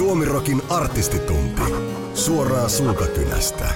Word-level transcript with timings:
Suomirokin 0.00 0.62
artistitunti. 0.68 1.62
Suoraa 2.14 2.68
suukakynästä. 2.68 3.74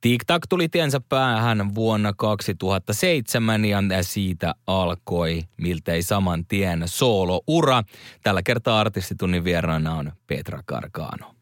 TikTok 0.00 0.42
tuli 0.48 0.68
tiensä 0.68 1.00
päähän 1.08 1.74
vuonna 1.74 2.12
2007 2.16 3.64
ja 3.64 3.82
siitä 4.02 4.54
alkoi 4.66 5.42
miltei 5.56 6.02
saman 6.02 6.46
tien 6.46 6.82
soolo-ura. 6.86 7.82
Tällä 8.22 8.42
kertaa 8.42 8.80
artistitunnin 8.80 9.44
vieraana 9.44 9.94
on 9.94 10.12
Petra 10.26 10.62
Karkaano. 10.66 11.34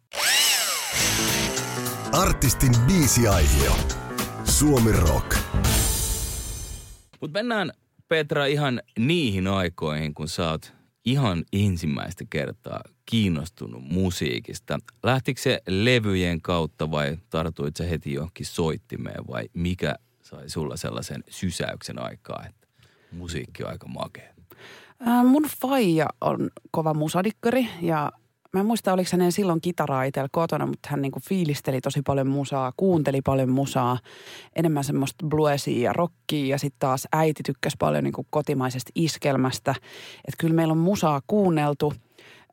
Artistin 2.12 2.72
biisiaihio. 2.86 3.72
Suomi 4.44 4.92
Rock. 4.92 5.36
Mutta 7.20 7.38
mennään 7.38 7.72
Petra 8.08 8.46
ihan 8.46 8.80
niihin 8.98 9.46
aikoihin, 9.46 10.14
kun 10.14 10.28
sä 10.28 10.50
oot 10.50 10.75
ihan 11.06 11.44
ensimmäistä 11.52 12.24
kertaa 12.30 12.80
kiinnostunut 13.06 13.82
musiikista. 13.82 14.78
Lähtikö 15.02 15.40
se 15.40 15.62
levyjen 15.68 16.42
kautta 16.42 16.90
vai 16.90 17.18
tartuit 17.30 17.76
se 17.76 17.90
heti 17.90 18.12
johonkin 18.12 18.46
soittimeen 18.46 19.26
vai 19.26 19.48
mikä 19.54 19.94
sai 20.22 20.48
sulla 20.50 20.76
sellaisen 20.76 21.24
sysäyksen 21.30 22.02
aikaa, 22.02 22.44
että 22.48 22.66
musiikki 23.12 23.64
on 23.64 23.70
aika 23.70 23.88
makea? 23.88 24.34
Ää, 25.00 25.24
mun 25.24 25.46
faija 25.60 26.06
on 26.20 26.50
kova 26.70 26.94
musadikkari 26.94 27.68
ja 27.82 28.12
mä 28.56 28.60
en 28.60 28.66
muista, 28.66 28.92
oliko 28.92 29.08
hänen 29.12 29.32
silloin 29.32 29.60
kitaraa 29.60 30.04
itsellä 30.04 30.28
kotona, 30.32 30.66
mutta 30.66 30.88
hän 30.90 31.02
niinku 31.02 31.20
fiilisteli 31.28 31.80
tosi 31.80 32.02
paljon 32.02 32.26
musaa, 32.26 32.72
kuunteli 32.76 33.22
paljon 33.22 33.50
musaa, 33.50 33.98
enemmän 34.56 34.84
semmoista 34.84 35.26
bluesia 35.26 35.82
ja 35.82 35.92
rockia 35.92 36.46
ja 36.46 36.58
sitten 36.58 36.78
taas 36.78 37.08
äiti 37.12 37.42
tykkäsi 37.42 37.76
paljon 37.78 38.04
niinku 38.04 38.26
kotimaisesta 38.30 38.90
iskelmästä. 38.94 39.70
Että 40.16 40.36
kyllä 40.38 40.54
meillä 40.54 40.72
on 40.72 40.78
musaa 40.78 41.20
kuunneltu. 41.26 41.92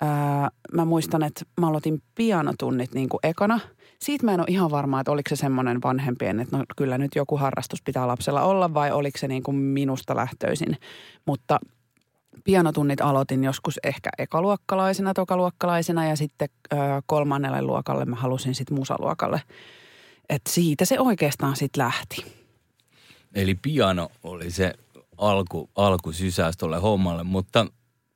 Ää, 0.01 0.49
mä 0.73 0.85
muistan, 0.85 1.23
että 1.23 1.45
mä 1.61 1.67
aloitin 1.67 2.01
pianotunnit 2.15 2.93
niinku 2.93 3.19
ekana. 3.23 3.59
Siitä 3.99 4.25
mä 4.25 4.33
en 4.33 4.39
ole 4.39 4.47
ihan 4.49 4.71
varma, 4.71 4.99
että 4.99 5.11
oliko 5.11 5.29
se 5.29 5.35
semmoinen 5.35 5.81
vanhempien, 5.83 6.39
että 6.39 6.57
no 6.57 6.63
kyllä 6.77 6.97
nyt 6.97 7.11
joku 7.15 7.37
harrastus 7.37 7.81
pitää 7.81 8.07
lapsella 8.07 8.41
olla 8.41 8.73
vai 8.73 8.91
oliko 8.91 9.17
se 9.17 9.27
niinku 9.27 9.51
minusta 9.51 10.15
lähtöisin. 10.15 10.77
Mutta– 11.25 11.59
pianotunnit 12.43 13.01
aloitin 13.01 13.43
joskus 13.43 13.79
ehkä 13.83 14.09
ekaluokkalaisena, 14.17 15.13
tokaluokkalaisena 15.13 16.05
ja 16.05 16.15
sitten 16.15 16.49
ö, 16.73 16.75
kolmannelle 17.05 17.61
luokalle 17.61 18.05
mä 18.05 18.15
halusin 18.15 18.55
sitten 18.55 18.77
musaluokalle. 18.77 19.41
Et 20.29 20.41
siitä 20.49 20.85
se 20.85 20.99
oikeastaan 20.99 21.55
sitten 21.55 21.83
lähti. 21.83 22.25
Eli 23.35 23.55
piano 23.55 24.09
oli 24.23 24.51
se 24.51 24.73
alku, 25.17 25.69
alkusysäys 25.75 26.57
tuolle 26.57 26.77
hommalle, 26.77 27.23
mutta 27.23 27.67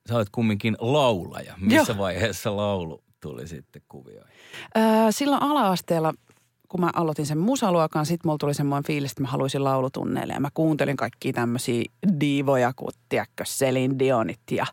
sä 0.10 0.16
olet 0.16 0.30
kumminkin 0.32 0.78
laulaja. 0.80 1.54
Missä 1.58 1.92
Joo. 1.92 1.98
vaiheessa 1.98 2.58
laulu 2.58 3.04
tuli 3.22 3.48
sitten 3.48 3.82
kuvioihin? 3.88 4.34
Öö, 4.78 4.84
silloin 5.12 5.44
ala-asteella 5.44 6.14
kun 6.70 6.82
mä 6.82 6.90
aloitin 6.96 7.26
sen 7.26 7.38
musaluokan, 7.38 8.06
sit 8.06 8.24
mulla 8.24 8.38
tuli 8.38 8.54
semmoinen 8.54 8.88
fiilis, 8.88 9.12
että 9.12 9.24
mä 9.24 9.28
haluaisin 9.28 9.64
laulutunneille. 9.64 10.34
Ja 10.34 10.40
mä 10.40 10.50
kuuntelin 10.54 10.98
kaikkia 10.98 11.34
tämmöisiä 11.34 11.84
diivoja, 12.20 12.74
kun 12.76 12.92
tiedätkö, 13.10 13.44
Celine 13.44 14.00
Dionit 14.00 14.40
ja 14.52 14.66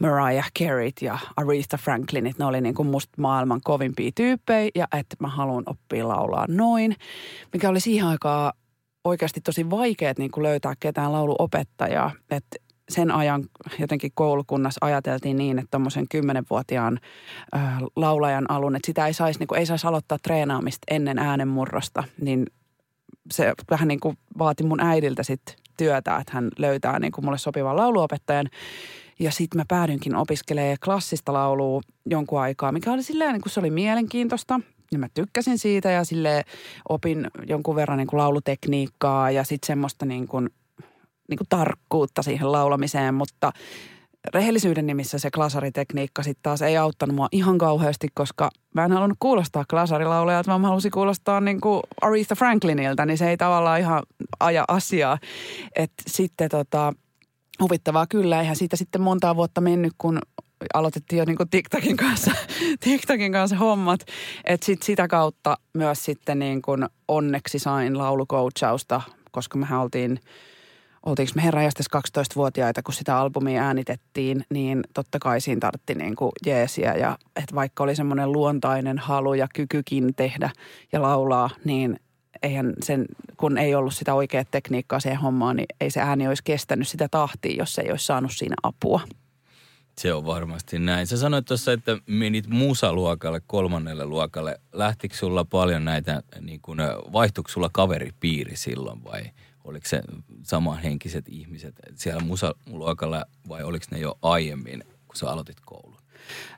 Mariah 0.00 0.50
Careyt 0.58 1.02
ja 1.02 1.18
Aretha 1.36 1.76
Franklinit. 1.76 2.38
Ne 2.38 2.44
oli 2.44 2.60
niin 2.60 2.74
kuin 2.74 2.88
musta 2.88 3.22
maailman 3.22 3.60
kovimpia 3.64 4.10
tyyppejä 4.14 4.70
ja 4.74 4.88
että 4.92 5.16
mä 5.20 5.28
haluan 5.28 5.64
oppia 5.66 6.08
laulaa 6.08 6.46
noin. 6.48 6.96
Mikä 7.52 7.68
oli 7.68 7.80
siihen 7.80 8.06
aikaan 8.06 8.52
oikeasti 9.04 9.40
tosi 9.40 9.70
vaikea 9.70 10.14
niin 10.18 10.30
kuin 10.30 10.42
löytää 10.42 10.74
ketään 10.80 11.12
lauluopettajaa. 11.12 12.12
Että 12.30 12.67
sen 12.88 13.10
ajan 13.10 13.44
jotenkin 13.78 14.12
koulukunnassa 14.14 14.86
ajateltiin 14.86 15.36
niin, 15.36 15.58
että 15.58 15.70
tuommoisen 15.70 16.08
kymmenenvuotiaan 16.08 17.00
ö, 17.54 17.58
laulajan 17.96 18.50
alun, 18.50 18.76
että 18.76 18.86
sitä 18.86 19.06
ei 19.06 19.14
saisi 19.14 19.40
niin 19.40 19.58
ei 19.58 19.66
sais 19.66 19.84
aloittaa 19.84 20.18
treenaamista 20.22 20.84
ennen 20.90 21.18
äänenmurrosta, 21.18 22.04
niin 22.20 22.46
se 23.30 23.52
vähän 23.70 23.88
niin 23.88 24.00
kuin 24.00 24.18
vaati 24.38 24.64
mun 24.64 24.80
äidiltä 24.80 25.22
sitten 25.22 25.54
työtä, 25.76 26.16
että 26.16 26.32
hän 26.34 26.48
löytää 26.58 26.98
niin 26.98 27.12
kuin 27.12 27.24
mulle 27.24 27.38
sopivan 27.38 27.76
lauluopettajan. 27.76 28.46
Ja 29.20 29.30
sitten 29.30 29.60
mä 29.60 29.64
päädynkin 29.68 30.16
opiskelemaan 30.16 30.76
klassista 30.84 31.32
laulua 31.32 31.80
jonkun 32.06 32.40
aikaa, 32.40 32.72
mikä 32.72 32.92
oli 32.92 33.02
silleen, 33.02 33.32
niin 33.32 33.42
kuin 33.42 33.52
se 33.52 33.60
oli 33.60 33.70
mielenkiintoista. 33.70 34.60
Ja 34.92 34.98
mä 34.98 35.08
tykkäsin 35.14 35.58
siitä 35.58 35.90
ja 35.90 36.04
sille 36.04 36.44
opin 36.88 37.26
jonkun 37.46 37.76
verran 37.76 37.98
niin 37.98 38.06
kuin 38.06 38.18
laulutekniikkaa 38.18 39.30
ja 39.30 39.44
sitten 39.44 39.66
semmoista 39.66 40.06
niin 40.06 40.28
kuin 40.28 40.50
niin 41.28 41.38
kuin 41.38 41.48
tarkkuutta 41.48 42.22
siihen 42.22 42.52
laulamiseen, 42.52 43.14
mutta 43.14 43.52
rehellisyyden 44.34 44.86
nimissä 44.86 45.18
se 45.18 45.30
klasaritekniikka 45.30 46.22
sitten 46.22 46.42
taas 46.42 46.62
ei 46.62 46.76
auttanut 46.76 47.16
mua 47.16 47.28
ihan 47.32 47.58
kauheasti, 47.58 48.08
koska 48.14 48.50
mä 48.74 48.84
en 48.84 48.92
halunnut 48.92 49.18
kuulostaa 49.20 49.64
klasarilaulajalta, 49.70 50.50
vaan 50.50 50.60
mä 50.60 50.68
halusin 50.68 50.90
kuulostaa 50.90 51.40
niin 51.40 51.60
kuin 51.60 51.82
Aretha 52.02 52.34
Franklinilta, 52.34 53.06
niin 53.06 53.18
se 53.18 53.30
ei 53.30 53.36
tavallaan 53.36 53.80
ihan 53.80 54.02
aja 54.40 54.64
asiaa. 54.68 55.18
että 55.76 56.02
sitten 56.06 56.48
tota, 56.48 56.92
huvittavaa 57.60 58.06
kyllä, 58.06 58.40
eihän 58.40 58.56
siitä 58.56 58.76
sitten 58.76 59.00
montaa 59.00 59.36
vuotta 59.36 59.60
mennyt, 59.60 59.92
kun 59.98 60.18
aloitettiin 60.74 61.18
jo 61.18 61.24
niin 61.24 61.36
kuin 61.36 61.50
TikTokin 61.50 61.96
kanssa, 61.96 62.30
TikTokin 62.84 63.32
kanssa 63.32 63.56
hommat. 63.56 64.00
Että 64.44 64.66
sit 64.66 64.82
sitä 64.82 65.08
kautta 65.08 65.58
myös 65.74 66.04
sitten 66.04 66.38
niin 66.38 66.62
kuin 66.62 66.86
onneksi 67.08 67.58
sain 67.58 67.98
laulucoachausta, 67.98 69.00
koska 69.30 69.58
mehän 69.58 69.80
oltiin– 69.80 70.20
oltiinko 71.06 71.32
me 71.34 71.42
herranjastes 71.42 71.86
12-vuotiaita, 71.96 72.82
kun 72.82 72.94
sitä 72.94 73.18
albumia 73.18 73.62
äänitettiin, 73.62 74.44
niin 74.50 74.84
totta 74.94 75.18
kai 75.18 75.40
siinä 75.40 75.60
tartti 75.60 75.94
niin 75.94 76.16
kuin 76.16 76.32
jeesiä. 76.46 76.94
Ja 76.94 77.18
että 77.36 77.54
vaikka 77.54 77.84
oli 77.84 77.96
semmoinen 77.96 78.32
luontainen 78.32 78.98
halu 78.98 79.34
ja 79.34 79.48
kykykin 79.54 80.14
tehdä 80.14 80.50
ja 80.92 81.02
laulaa, 81.02 81.50
niin 81.64 82.00
eihän 82.42 82.72
sen, 82.82 83.06
kun 83.36 83.58
ei 83.58 83.74
ollut 83.74 83.94
sitä 83.94 84.14
oikeaa 84.14 84.44
tekniikkaa 84.50 85.00
siihen 85.00 85.20
hommaan, 85.20 85.56
niin 85.56 85.66
ei 85.80 85.90
se 85.90 86.00
ääni 86.00 86.28
olisi 86.28 86.44
kestänyt 86.44 86.88
sitä 86.88 87.08
tahtia, 87.10 87.56
jos 87.58 87.78
ei 87.78 87.90
olisi 87.90 88.06
saanut 88.06 88.32
siinä 88.34 88.56
apua. 88.62 89.00
Se 89.98 90.14
on 90.14 90.26
varmasti 90.26 90.78
näin. 90.78 91.06
Sä 91.06 91.16
sanoit 91.16 91.44
tuossa, 91.46 91.72
että 91.72 91.98
menit 92.06 92.46
musaluokalle, 92.46 93.40
kolmannelle 93.46 94.04
luokalle. 94.06 94.60
Lähtikö 94.72 95.16
sulla 95.16 95.44
paljon 95.44 95.84
näitä, 95.84 96.22
niin 96.40 96.60
kuin, 96.60 96.78
vaihtuiko 97.12 97.48
sulla 97.48 97.70
kaveripiiri 97.72 98.56
silloin 98.56 99.04
vai– 99.04 99.22
oliko 99.64 99.88
se 99.88 100.02
samanhenkiset 100.42 101.28
ihmiset 101.28 101.74
siellä 101.94 102.22
musaluokalla 102.22 103.24
vai 103.48 103.62
oliko 103.62 103.84
ne 103.90 103.98
jo 103.98 104.18
aiemmin, 104.22 104.84
kun 105.08 105.16
sä 105.16 105.30
aloitit 105.30 105.60
koulun? 105.60 105.96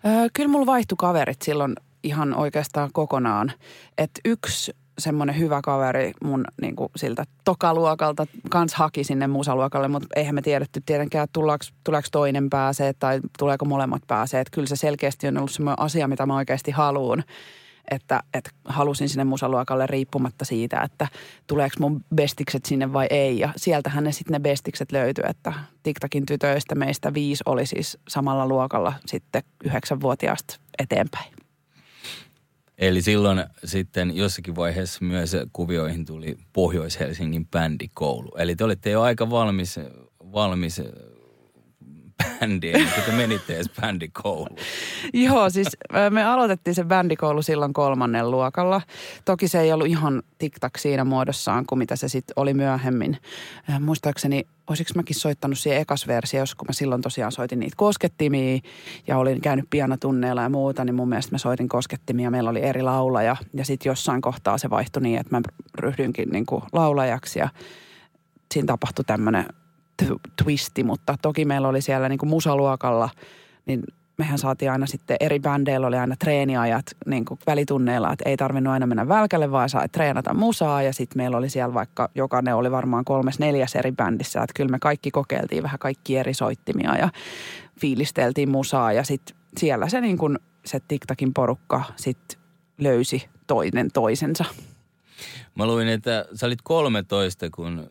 Öö, 0.06 0.28
kyllä 0.32 0.48
mulla 0.48 0.66
vaihtui 0.66 0.96
kaverit 0.98 1.42
silloin 1.42 1.74
ihan 2.02 2.34
oikeastaan 2.34 2.90
kokonaan. 2.92 3.52
Että 3.98 4.20
yksi 4.24 4.72
semmoinen 4.98 5.38
hyvä 5.38 5.60
kaveri 5.62 6.12
mun 6.24 6.44
niin 6.62 6.76
kuin 6.76 6.88
siltä 6.96 7.24
tokaluokalta 7.44 8.26
kans 8.50 8.74
haki 8.74 9.04
sinne 9.04 9.26
musaluokalle, 9.26 9.88
mutta 9.88 10.08
eihän 10.16 10.34
me 10.34 10.42
tiedetty 10.42 10.82
tietenkään, 10.86 11.24
että 11.24 11.32
tuleeko, 11.32 12.08
toinen 12.12 12.50
pääsee 12.50 12.92
tai 12.92 13.20
tuleeko 13.38 13.64
molemmat 13.64 14.02
pääsee. 14.06 14.40
Että 14.40 14.54
kyllä 14.54 14.68
se 14.68 14.76
selkeästi 14.76 15.28
on 15.28 15.38
ollut 15.38 15.50
semmoinen 15.50 15.80
asia, 15.80 16.08
mitä 16.08 16.26
mä 16.26 16.36
oikeasti 16.36 16.70
haluan 16.70 17.24
että, 17.90 18.22
että 18.34 18.50
halusin 18.64 19.08
sinne 19.08 19.24
musaluokalle 19.24 19.86
riippumatta 19.86 20.44
siitä, 20.44 20.80
että 20.80 21.08
tuleeko 21.46 21.76
mun 21.80 22.04
bestikset 22.14 22.64
sinne 22.64 22.92
vai 22.92 23.06
ei. 23.10 23.38
Ja 23.38 23.52
sieltähän 23.56 24.04
ne 24.04 24.12
sitten 24.12 24.32
ne 24.32 24.40
bestikset 24.40 24.92
löytyi, 24.92 25.24
että 25.28 25.52
TikTokin 25.82 26.26
tytöistä 26.26 26.74
meistä 26.74 27.14
viisi 27.14 27.42
oli 27.46 27.66
siis 27.66 27.98
samalla 28.08 28.48
luokalla 28.48 28.92
sitten 29.06 29.42
yhdeksänvuotiaasta 29.64 30.56
eteenpäin. 30.78 31.32
Eli 32.78 33.02
silloin 33.02 33.44
sitten 33.64 34.16
jossakin 34.16 34.56
vaiheessa 34.56 35.04
myös 35.04 35.36
kuvioihin 35.52 36.04
tuli 36.04 36.38
Pohjois-Helsingin 36.52 37.46
bändikoulu. 37.46 38.30
Eli 38.38 38.56
te 38.56 38.64
olitte 38.64 38.90
jo 38.90 39.02
aika 39.02 39.30
valmis, 39.30 39.80
valmis 40.32 40.82
bändiä, 42.40 42.78
niin 42.78 42.88
te 43.06 43.12
menitte 43.12 43.54
edes 43.54 43.70
bändikouluun. 43.80 44.56
Joo, 45.12 45.50
siis 45.50 45.68
me 46.10 46.24
aloitettiin 46.24 46.74
se 46.74 46.84
bändikoulu 46.84 47.42
silloin 47.42 47.72
kolmannen 47.72 48.30
luokalla. 48.30 48.82
Toki 49.24 49.48
se 49.48 49.60
ei 49.60 49.72
ollut 49.72 49.86
ihan 49.86 50.22
tiktak 50.38 50.78
siinä 50.78 51.04
muodossaan 51.04 51.66
kuin 51.66 51.78
mitä 51.78 51.96
se 51.96 52.08
sitten 52.08 52.32
oli 52.36 52.54
myöhemmin. 52.54 53.16
Muistaakseni, 53.80 54.46
olisiko 54.66 54.90
mäkin 54.96 55.16
soittanut 55.16 55.58
siihen 55.58 55.80
ekas 55.80 56.06
versiossa, 56.06 56.56
kun 56.56 56.66
mä 56.68 56.72
silloin 56.72 57.02
tosiaan 57.02 57.32
soitin 57.32 57.60
niitä 57.60 57.76
koskettimia 57.76 58.60
ja 59.06 59.18
olin 59.18 59.40
käynyt 59.40 59.66
pianotunneilla 59.70 60.42
ja 60.42 60.48
muuta, 60.48 60.84
niin 60.84 60.94
mun 60.94 61.08
mielestä 61.08 61.34
mä 61.34 61.38
soitin 61.38 61.68
koskettimia. 61.68 62.30
Meillä 62.30 62.50
oli 62.50 62.62
eri 62.62 62.82
laulaja 62.82 63.36
ja 63.54 63.64
sitten 63.64 63.90
jossain 63.90 64.20
kohtaa 64.20 64.58
se 64.58 64.70
vaihtui 64.70 65.02
niin, 65.02 65.20
että 65.20 65.36
mä 65.36 65.42
ryhdyinkin 65.78 66.28
niin 66.28 66.46
kuin 66.46 66.62
laulajaksi 66.72 67.38
ja 67.38 67.48
siinä 68.54 68.66
tapahtui 68.66 69.04
tämmöinen 69.04 69.46
twisti, 70.44 70.84
mutta 70.84 71.16
toki 71.22 71.44
meillä 71.44 71.68
oli 71.68 71.82
siellä 71.82 72.08
niin 72.08 72.18
kuin 72.18 72.30
musaluokalla, 72.30 73.10
niin 73.66 73.82
mehän 74.20 74.38
saatiin 74.38 74.70
aina 74.70 74.86
sitten 74.86 75.16
eri 75.20 75.40
bändeillä 75.40 75.86
oli 75.86 75.96
aina 75.96 76.16
treeniajat 76.16 76.86
niin 77.06 77.24
kuin 77.24 77.40
välitunneilla, 77.46 78.12
että 78.12 78.28
ei 78.28 78.36
tarvinnut 78.36 78.72
aina 78.72 78.86
mennä 78.86 79.08
välkälle, 79.08 79.50
vaan 79.50 79.68
sai 79.68 79.88
treenata 79.88 80.34
musaa 80.34 80.82
ja 80.82 80.92
sitten 80.92 81.22
meillä 81.22 81.36
oli 81.36 81.50
siellä 81.50 81.74
vaikka, 81.74 82.10
jokainen 82.14 82.56
oli 82.56 82.70
varmaan 82.70 83.04
kolmes 83.04 83.38
neljäs 83.38 83.74
eri 83.74 83.92
bändissä, 83.92 84.42
että 84.42 84.52
kyllä 84.56 84.70
me 84.70 84.78
kaikki 84.78 85.10
kokeiltiin 85.10 85.62
vähän 85.62 85.78
kaikki 85.78 86.16
eri 86.16 86.34
soittimia 86.34 86.96
ja 86.96 87.08
fiilisteltiin 87.80 88.50
musaa 88.50 88.92
ja 88.92 89.04
sitten 89.04 89.36
siellä 89.56 89.88
se 89.88 90.00
niin 90.00 90.18
kuin 90.18 90.38
se 90.64 90.80
TikTokin 90.88 91.34
porukka 91.34 91.84
sitten 91.96 92.40
löysi 92.78 93.28
toinen 93.46 93.90
toisensa. 93.92 94.44
Mä 95.54 95.66
luin, 95.66 95.88
että 95.88 96.26
sä 96.34 96.46
olit 96.46 96.62
13, 96.62 97.50
kun 97.50 97.90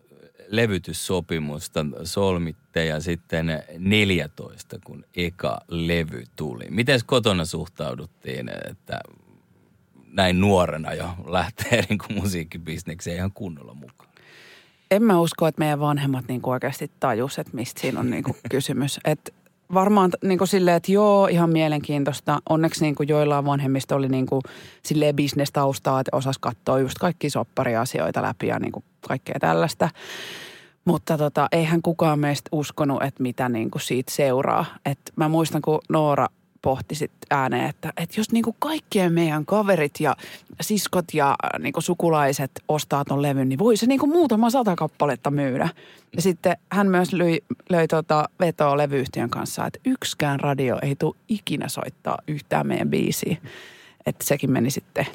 levytyssopimusta 0.50 1.86
solmitte 2.04 2.86
ja 2.86 3.00
sitten 3.00 3.64
14, 3.78 4.80
kun 4.84 5.06
eka 5.16 5.62
levy 5.68 6.24
tuli. 6.36 6.66
Miten 6.70 7.00
kotona 7.06 7.46
suhtauduttiin, 7.46 8.50
että 8.70 9.00
näin 10.12 10.42
nuorena 10.42 10.94
jo 10.94 11.10
lähtee 11.28 11.84
niin 11.90 12.00
kuin 12.00 12.22
musiikkibisnekseen 12.22 13.16
ihan 13.16 13.32
kunnolla 13.32 13.74
mukaan? 13.74 14.10
En 14.92 15.04
mä 15.04 15.20
usko, 15.20 15.48
että 15.48 15.60
meidän 15.60 15.80
vanhemmat 15.80 16.26
niin 16.28 16.42
kuin 16.42 16.54
oikeasti 16.54 16.92
tajus, 17.00 17.40
että 17.40 17.56
mistä 17.56 17.82
siinä 17.82 18.00
on 18.00 18.10
niin 18.10 18.24
kuin 18.24 18.38
kysymys. 18.50 19.00
Että 19.06 19.32
varmaan 19.74 20.12
niin 20.24 20.38
kuin 20.38 20.48
silleen, 20.48 20.78
että 20.78 20.92
joo, 20.92 21.28
ihan 21.28 21.50
mielenkiintoista. 21.50 22.40
Onneksi 22.50 22.82
niin 22.82 22.96
kuin 22.96 23.10
joillain 23.10 23.46
vanhemmista 23.46 23.96
oli 23.96 24.10
niin 24.10 24.26
kuin 24.26 24.42
silleen 24.84 25.16
bisnestaustaa, 25.16 26.00
että 26.00 26.18
osas 26.18 26.38
katsoa 26.38 26.80
just 26.80 26.98
kaikki 26.98 27.30
soppariasioita 27.30 28.22
läpi 28.22 28.48
ja 28.48 28.60
niin 28.60 28.72
kuin 28.72 28.84
kaikkea 29.08 29.36
tällaista. 29.40 29.90
Mutta 30.86 31.18
tota, 31.18 31.48
eihän 31.52 31.82
kukaan 31.82 32.20
meistä 32.20 32.50
uskonut, 32.52 33.04
että 33.04 33.24
mitä 33.24 33.50
niin 33.50 33.72
kuin 33.72 33.82
siitä 33.82 34.12
seuraa. 34.12 34.66
Et 34.86 35.00
mä 35.16 35.30
muistan, 35.30 35.62
kun 35.62 35.80
Noora 35.90 36.28
pohti 36.62 36.96
sit 36.96 37.12
ääneen, 37.30 37.70
että, 37.70 37.94
että 37.98 38.20
jos 38.20 38.32
niin 38.32 38.44
kuin 38.44 38.56
kaikkien 38.60 39.14
meidän 39.14 39.46
kaverit 39.46 39.94
ja 40.00 40.16
siskot 40.62 41.06
ja 41.14 41.36
niin 41.60 41.74
kuin 41.74 41.84
sukulaiset 41.84 42.52
ostaa 42.68 43.06
ton 43.06 43.22
levyn, 43.22 43.50
niin 43.50 43.60
voi 43.60 43.78
se 43.78 43.86
niin 43.86 44.00
kuin 44.00 44.12
muutama 44.12 44.50
sata 44.50 44.76
kappaletta 44.76 45.32
myydä. 45.32 45.70
Ja 46.16 46.22
sitten 46.22 46.58
hän 46.72 46.88
myös 46.88 47.14
löi, 47.14 47.42
löi 47.70 47.88
tota 47.88 48.30
vetoa 48.40 48.78
levyyhtiön 48.78 49.30
kanssa, 49.30 49.66
että 49.66 49.80
yksikään 49.86 50.40
radio 50.40 50.80
ei 50.82 50.96
tule 50.96 51.16
ikinä 51.30 51.68
soittaa 51.68 52.18
yhtään 52.28 52.68
meidän 52.68 52.90
biisiä. 52.90 53.38
Että 54.06 54.26
sekin 54.26 54.52
meni 54.52 54.72
sitten 54.72 55.08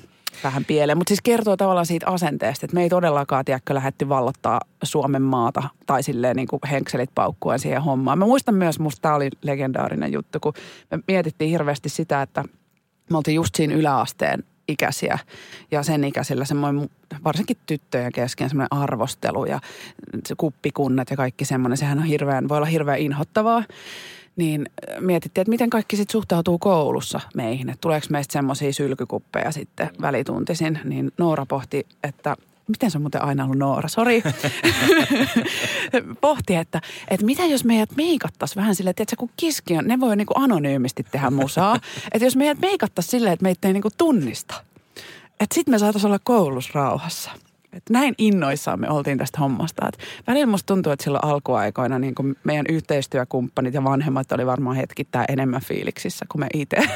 vähän 0.44 0.64
pieleen. 0.64 0.98
Mutta 0.98 1.10
siis 1.10 1.20
kertoo 1.22 1.56
tavallaan 1.56 1.86
siitä 1.86 2.06
asenteesta, 2.06 2.66
että 2.66 2.74
me 2.74 2.82
ei 2.82 2.88
todellakaan, 2.88 3.44
tiedäkö, 3.44 3.74
lähdetty 3.74 4.08
vallottaa 4.08 4.60
Suomen 4.82 5.22
maata 5.22 5.62
tai 5.86 6.02
silleen 6.02 6.36
niin 6.36 6.48
kuin 6.48 6.60
henkselit 6.70 7.10
paukkuen 7.14 7.58
siihen 7.58 7.82
hommaan. 7.82 8.18
Mä 8.18 8.26
muistan 8.26 8.54
myös, 8.54 8.78
musta 8.78 9.02
tämä 9.02 9.14
oli 9.14 9.30
legendaarinen 9.42 10.12
juttu, 10.12 10.40
kun 10.40 10.52
me 10.90 10.98
mietittiin 11.08 11.50
hirveästi 11.50 11.88
sitä, 11.88 12.22
että 12.22 12.44
me 13.10 13.16
oltiin 13.16 13.34
just 13.34 13.54
siinä 13.54 13.74
yläasteen 13.74 14.44
ikäisiä 14.68 15.18
ja 15.70 15.82
sen 15.82 16.04
ikäisillä 16.04 16.44
semmoinen 16.44 16.90
varsinkin 17.24 17.56
tyttöjen 17.66 18.12
kesken 18.12 18.48
semmoinen 18.48 18.78
arvostelu 18.82 19.44
ja 19.44 19.60
kuppikunnat 20.36 21.10
ja 21.10 21.16
kaikki 21.16 21.44
semmoinen. 21.44 21.78
Sehän 21.78 21.98
on 21.98 22.04
hirveän, 22.04 22.48
voi 22.48 22.56
olla 22.56 22.66
hirveän 22.66 22.98
inhottavaa 22.98 23.64
niin 24.36 24.66
mietittiin, 25.00 25.42
että 25.42 25.50
miten 25.50 25.70
kaikki 25.70 25.96
sitten 25.96 26.12
suhtautuu 26.12 26.58
koulussa 26.58 27.20
meihin. 27.34 27.68
Että 27.68 27.80
tuleeko 27.80 28.06
meistä 28.10 28.32
semmoisia 28.32 28.72
sylkykuppeja 28.72 29.52
sitten 29.52 29.90
välituntisin. 30.00 30.78
Niin 30.84 31.12
Noora 31.18 31.46
pohti, 31.46 31.86
että 32.02 32.36
miten 32.68 32.90
se 32.90 32.98
on 32.98 33.02
muuten 33.02 33.22
aina 33.22 33.44
ollut 33.44 33.58
Noora, 33.58 33.88
sori. 33.88 34.22
pohti, 36.20 36.54
että, 36.54 36.80
että 37.08 37.26
mitä 37.26 37.44
jos 37.44 37.64
meidät 37.64 37.90
meikattaisiin 37.96 38.56
vähän 38.56 38.74
silleen, 38.74 38.94
että 38.98 39.16
kun 39.16 39.30
kiski 39.36 39.78
on, 39.78 39.84
ne 39.84 40.00
voi 40.00 40.16
niinku 40.16 40.34
anonyymisti 40.36 41.06
tehdä 41.10 41.30
musaa. 41.30 41.76
että 42.12 42.26
jos 42.26 42.36
meidät 42.36 42.58
meikattaisiin 42.60 43.10
silleen, 43.10 43.32
että 43.32 43.42
meitä 43.42 43.68
ei 43.68 43.72
niinku 43.72 43.90
tunnista. 43.98 44.54
Että 45.40 45.54
sitten 45.54 45.74
me 45.74 45.78
saataisiin 45.78 46.08
olla 46.08 46.20
koulussa 46.24 46.70
rauhassa. 46.74 47.30
Että 47.76 47.92
näin 47.92 48.14
innoissaan 48.18 48.80
me 48.80 48.90
oltiin 48.90 49.18
tästä 49.18 49.38
hommasta. 49.38 49.88
Että 49.88 50.04
välillä 50.26 50.46
musta 50.46 50.66
tuntuu, 50.66 50.92
että 50.92 51.04
silloin 51.04 51.24
alkuaikoina 51.24 51.98
niin 51.98 52.14
kuin 52.14 52.36
meidän 52.44 52.66
yhteistyökumppanit 52.68 53.74
ja 53.74 53.84
vanhemmat 53.84 54.32
oli 54.32 54.46
varmaan 54.46 54.76
hetkittäin 54.76 55.24
enemmän 55.28 55.60
fiiliksissä 55.60 56.26
kuin 56.32 56.40
me 56.40 56.46
itse. 56.54 56.76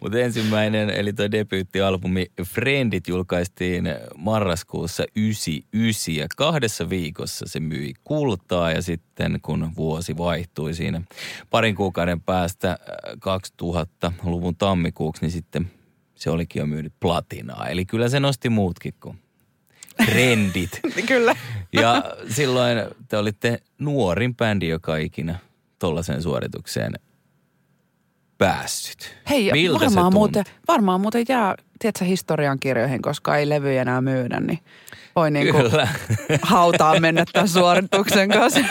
Mutta 0.00 0.18
ensimmäinen, 0.18 0.90
eli 0.90 1.12
tuo 1.12 1.30
debyyttialbumi 1.30 2.26
Friendit 2.42 3.08
julkaistiin 3.08 3.84
marraskuussa 4.16 5.04
99 5.16 6.14
ja 6.14 6.26
kahdessa 6.36 6.90
viikossa 6.90 7.46
se 7.48 7.60
myi 7.60 7.94
kultaa 8.04 8.72
ja 8.72 8.82
sitten 8.82 9.38
kun 9.42 9.72
vuosi 9.76 10.16
vaihtui 10.16 10.74
siinä 10.74 11.00
parin 11.50 11.74
kuukauden 11.74 12.20
päästä 12.20 12.78
2000-luvun 13.08 14.54
äh, 14.54 14.58
tammikuuksi, 14.58 15.22
niin 15.22 15.30
sitten 15.30 15.70
se 16.16 16.30
olikin 16.30 16.60
jo 16.60 16.66
myynyt 16.66 16.92
platinaa. 17.00 17.66
Eli 17.68 17.84
kyllä 17.84 18.08
se 18.08 18.20
nosti 18.20 18.48
muutkin 18.48 18.94
kuin 19.00 19.18
trendit. 20.06 20.80
kyllä. 21.08 21.36
ja 21.72 22.04
silloin 22.28 22.78
te 23.08 23.16
olitte 23.16 23.62
nuorin 23.78 24.36
bändi, 24.36 24.68
joka 24.68 24.96
ikinä 24.96 25.38
tollaiseen 25.78 26.22
suoritukseen 26.22 26.92
päässyt. 28.38 29.16
Hei, 29.30 29.52
Miltä 29.52 29.84
varmaan, 29.84 30.12
muuten, 30.12 30.44
varmaan 30.68 31.00
muuten 31.00 31.24
jää, 31.28 31.54
tiedätkö, 31.78 32.04
historian 32.04 32.60
kirjoihin, 32.60 33.02
koska 33.02 33.36
ei 33.36 33.48
levyjä 33.48 33.82
enää 33.82 34.00
myydä, 34.00 34.40
niin 34.40 34.58
voi 35.16 35.30
niin 35.30 35.54
kuin 35.54 35.64
hautaa 36.42 37.00
mennä 37.00 37.24
tämän 37.32 37.48
suorituksen 37.48 38.28
kanssa. 38.28 38.60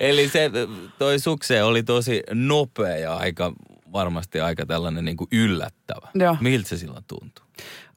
Eli 0.00 0.28
se, 0.28 0.50
toi 0.98 1.18
sukse 1.18 1.62
oli 1.62 1.82
tosi 1.82 2.22
nopea 2.32 2.96
ja 2.96 3.16
aika 3.16 3.52
varmasti 3.92 4.40
aika 4.40 4.66
tällainen 4.66 5.04
niin 5.04 5.16
kuin 5.16 5.28
yllättävä. 5.32 6.08
Joo. 6.14 6.36
Miltä 6.40 6.68
se 6.68 6.76
silloin 6.76 7.04
tuntui? 7.08 7.46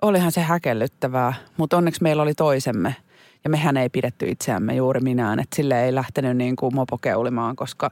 Olihan 0.02 0.32
se 0.32 0.42
häkellyttävää, 0.42 1.34
mutta 1.58 1.78
onneksi 1.78 2.04
meillä 2.04 2.24
oli 2.24 2.34
toisemme. 2.34 2.96
Ja 3.44 3.50
mehän 3.50 3.78
ei 3.78 3.90
pidetty 3.90 4.30
itseämme 4.30 4.76
juuri 4.76 5.00
minään, 5.00 5.40
että 5.40 5.56
sille 5.56 5.84
ei 5.86 5.96
lähtenyt 5.96 6.38
niin 6.38 6.56
kuin 6.56 6.76
mopokeulimaan, 6.76 7.56
koska 7.56 7.92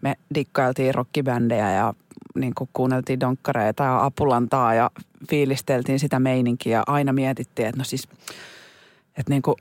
me 0.00 0.14
dikkailtiin 0.34 0.94
rockibändejä 0.94 1.72
ja 1.72 1.94
niin 2.34 2.54
kuin 2.54 2.70
kuunneltiin 2.72 3.20
donkkareita 3.20 3.84
ja 3.84 4.04
apulantaa 4.04 4.74
ja 4.74 4.90
fiilisteltiin 5.30 5.98
sitä 5.98 6.20
meininkiä. 6.20 6.82
Aina 6.86 7.12
mietittiin, 7.12 7.68
että 7.68 7.78
no 7.78 7.84
siis, 7.84 8.08
että 9.18 9.32
niin 9.32 9.42
kuin, 9.42 9.56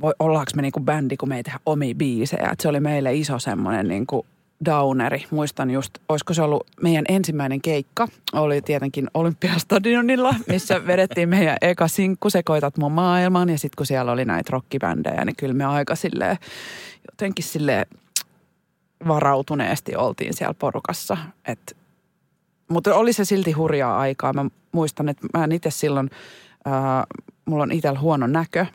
voi, 0.00 0.12
ollaanko 0.18 0.50
me 0.56 0.62
niin 0.62 0.72
kuin 0.72 0.84
bändi, 0.84 1.16
kun 1.16 1.28
me 1.28 1.36
ei 1.36 1.42
tehdä 1.42 1.58
omia 1.66 1.94
biisejä. 1.94 2.48
Että 2.52 2.62
se 2.62 2.68
oli 2.68 2.80
meille 2.80 3.14
iso 3.14 3.38
semmoinen 3.38 3.88
niin 3.88 4.06
kuin 4.06 4.26
downeri. 4.64 5.24
Muistan 5.30 5.70
just, 5.70 5.98
olisiko 6.08 6.34
se 6.34 6.42
ollut 6.42 6.66
meidän 6.82 7.04
ensimmäinen 7.08 7.60
keikka, 7.60 8.08
oli 8.32 8.62
tietenkin 8.62 9.10
Olympiastadionilla, 9.14 10.34
missä 10.48 10.80
vedettiin 10.86 11.28
meidän 11.28 11.56
eka 11.62 11.88
sinkku 11.88 12.30
Sekoitat 12.30 12.78
mun 12.78 12.92
maailman. 12.92 13.48
Ja 13.48 13.58
sitten 13.58 13.76
kun 13.76 13.86
siellä 13.86 14.12
oli 14.12 14.24
näitä 14.24 14.50
rockibändejä, 14.52 15.24
niin 15.24 15.36
kyllä 15.36 15.54
me 15.54 15.64
aika 15.64 15.94
silleen, 15.94 16.38
jotenkin 17.10 17.44
sille 17.44 17.86
varautuneesti 19.08 19.96
oltiin 19.96 20.34
siellä 20.34 20.54
porukassa. 20.54 21.16
Et, 21.44 21.76
mutta 22.68 22.94
oli 22.94 23.12
se 23.12 23.24
silti 23.24 23.52
hurjaa 23.52 23.98
aikaa. 23.98 24.32
Mä 24.32 24.44
muistan, 24.72 25.08
että 25.08 25.26
mä 25.38 25.48
itse 25.54 25.70
silloin, 25.70 26.10
ää, 26.64 27.04
mulla 27.44 27.62
on 27.62 27.72
itsellä 27.72 28.00
huono 28.00 28.26
näkö. 28.26 28.66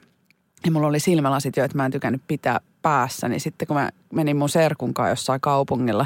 Ja 0.66 0.72
mulla 0.72 0.88
oli 0.88 1.00
silmälasit 1.00 1.58
jo, 1.58 1.64
että 1.64 1.78
mä 1.78 1.86
en 1.86 1.92
tykännyt 1.92 2.22
pitää 2.28 2.60
päässä, 2.86 3.30
niin 3.30 3.40
sitten 3.40 3.68
kun 3.68 3.78
mä 3.78 3.90
menin 4.14 4.38
mun 4.38 4.50
serkun 4.50 4.94
kanssa 4.94 5.10
jossain 5.10 5.42
kaupungilla, 5.42 6.06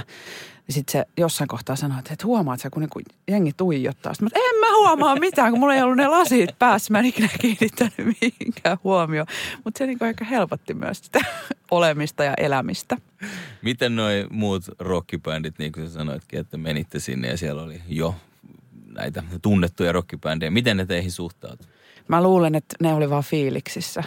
niin 0.68 0.74
sitten 0.74 0.92
se 0.92 1.06
jossain 1.18 1.48
kohtaa 1.48 1.76
sanoi, 1.76 2.00
että 2.00 2.14
et 2.14 2.24
huomaat 2.24 2.60
sä, 2.60 2.70
kun 2.70 2.82
niinku 2.82 3.02
jengi 3.28 3.52
tuijottaa. 3.58 4.14
Sitten 4.14 4.30
mä, 4.36 4.50
en 4.50 4.60
mä 4.60 4.78
huomaa 4.78 5.16
mitään, 5.16 5.52
kun 5.52 5.60
mulla 5.60 5.76
ei 5.76 5.82
ollut 5.82 5.98
ne 5.98 6.08
lasit 6.08 6.60
päässä. 6.60 6.92
Mä 6.92 7.00
en 7.00 7.06
ikinä 7.06 7.30
kiinnittänyt 7.42 7.98
mihinkään 7.98 8.78
huomioon. 8.84 9.28
Mutta 9.64 9.78
se 9.78 9.86
niinku 9.86 10.06
ehkä 10.06 10.26
helpotti 10.26 10.74
myös 10.74 11.00
sitä 11.00 11.20
olemista 11.72 12.24
ja 12.24 12.34
elämistä. 12.38 12.98
Miten 13.62 13.96
noi 13.96 14.28
muut 14.30 14.64
rockibändit, 14.80 15.60
niin 15.60 15.72
kuin 15.72 15.88
sä 15.88 15.94
sanoitkin, 15.94 16.40
että 16.40 16.58
menitte 16.58 17.00
sinne 17.00 17.28
ja 17.28 17.38
siellä 17.38 17.62
oli 17.62 17.82
jo 17.88 18.16
näitä 18.94 19.24
tunnettuja 19.42 19.92
rockibändejä. 19.92 20.52
Miten 20.52 20.78
ne 20.78 20.86
teihin 20.86 21.12
suhtautu? 21.12 21.64
Mä 22.08 22.24
luulen, 22.24 22.56
että 22.56 22.76
ne 22.82 22.94
oli 22.94 23.10
vaan 23.10 23.24
fiiliksissä. 23.24 24.04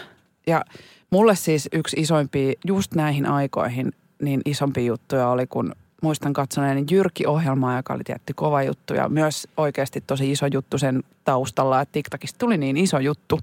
Ja 0.46 0.64
Mulle 1.12 1.37
siis 1.37 1.69
yksi 1.73 1.97
isompi, 2.00 2.59
just 2.64 2.95
näihin 2.95 3.26
aikoihin, 3.26 3.92
niin 4.23 4.40
isompi 4.45 4.87
juttuja 4.87 5.28
oli, 5.28 5.47
kun 5.47 5.73
muistan 6.02 6.33
katsoneen 6.33 6.87
Jyrki-ohjelmaa, 6.90 7.76
joka 7.76 7.95
oli 7.95 8.04
tietty 8.04 8.35
kova 8.35 8.62
juttu 8.62 8.95
ja 8.95 9.09
myös 9.09 9.49
oikeasti 9.57 10.00
tosi 10.07 10.33
iso 10.33 10.47
juttu 10.47 10.78
sen 10.78 11.02
taustalla, 11.25 11.81
että 11.81 11.92
TikTokista 11.92 12.38
tuli 12.38 12.59
niin 12.59 12.76
iso 12.76 12.99
juttu. 12.99 13.40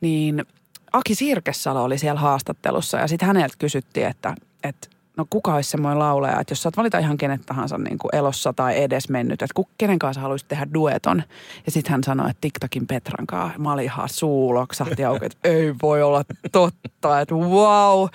Niin 0.00 0.44
Aki 0.92 1.14
Sirkessalo 1.14 1.84
oli 1.84 1.98
siellä 1.98 2.20
haastattelussa 2.20 2.98
ja 2.98 3.06
sitten 3.06 3.26
häneltä 3.26 3.54
kysyttiin, 3.58 4.06
että, 4.06 4.34
että 4.64 4.88
no 5.16 5.26
kuka 5.30 5.54
olisi 5.54 5.70
semmoinen 5.70 5.98
laulaja, 5.98 6.40
että 6.40 6.52
jos 6.52 6.62
saat 6.62 6.76
valita 6.76 6.98
ihan 6.98 7.16
kenet 7.16 7.42
tahansa 7.46 7.78
niin 7.78 7.98
kuin 7.98 8.16
elossa 8.16 8.52
tai 8.52 8.82
edes 8.82 9.08
mennyt, 9.08 9.42
että 9.42 9.62
kenen 9.78 9.98
kanssa 9.98 10.20
haluaisit 10.20 10.48
tehdä 10.48 10.66
dueton. 10.74 11.22
Ja 11.66 11.72
sitten 11.72 11.90
hän 11.90 12.04
sanoi, 12.04 12.30
että 12.30 12.40
TikTokin 12.40 12.86
Petran 12.86 13.26
kanssa. 13.26 13.58
Mä 13.58 13.72
olin 13.72 13.84
ihan 13.84 14.08
suuloksahti 14.08 15.04
auki, 15.04 15.26
että 15.26 15.38
ei 15.48 15.74
voi 15.82 16.02
olla 16.02 16.24
totta, 16.52 17.20
että 17.20 17.34
wow. 17.34 18.08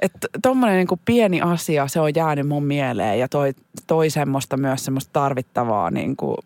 Että 0.00 0.28
tommonen 0.42 0.76
niin 0.76 1.00
pieni 1.04 1.40
asia, 1.40 1.88
se 1.88 2.00
on 2.00 2.14
jäänyt 2.14 2.48
mun 2.48 2.64
mieleen 2.64 3.18
ja 3.18 3.28
toi, 3.28 3.54
toi 3.86 4.10
semmoista 4.10 4.56
myös 4.56 4.84
semmoista 4.84 5.12
tarvittavaa 5.12 5.90
niin 5.90 6.16
kuin, 6.16 6.36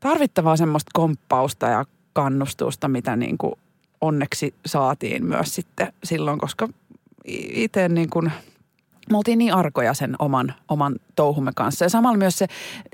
tarvittavaa 0.00 0.56
semmoista 0.56 0.90
komppausta 0.94 1.66
ja 1.66 1.84
kannustusta, 2.12 2.88
mitä 2.88 3.16
niin 3.16 3.38
kuin 3.38 3.52
onneksi 4.00 4.54
saatiin 4.66 5.26
myös 5.26 5.54
sitten 5.54 5.92
silloin, 6.04 6.38
koska 6.38 6.68
itse 7.54 7.88
niin 7.88 8.10
kuin– 8.10 8.32
me 9.10 9.16
oltiin 9.16 9.38
niin 9.38 9.54
arkoja 9.54 9.94
sen 9.94 10.16
oman, 10.18 10.54
oman 10.68 10.94
touhumme 11.16 11.52
kanssa. 11.56 11.84
Ja 11.84 11.88
samalla 11.88 12.18
myös 12.18 12.38
se, 12.38 12.46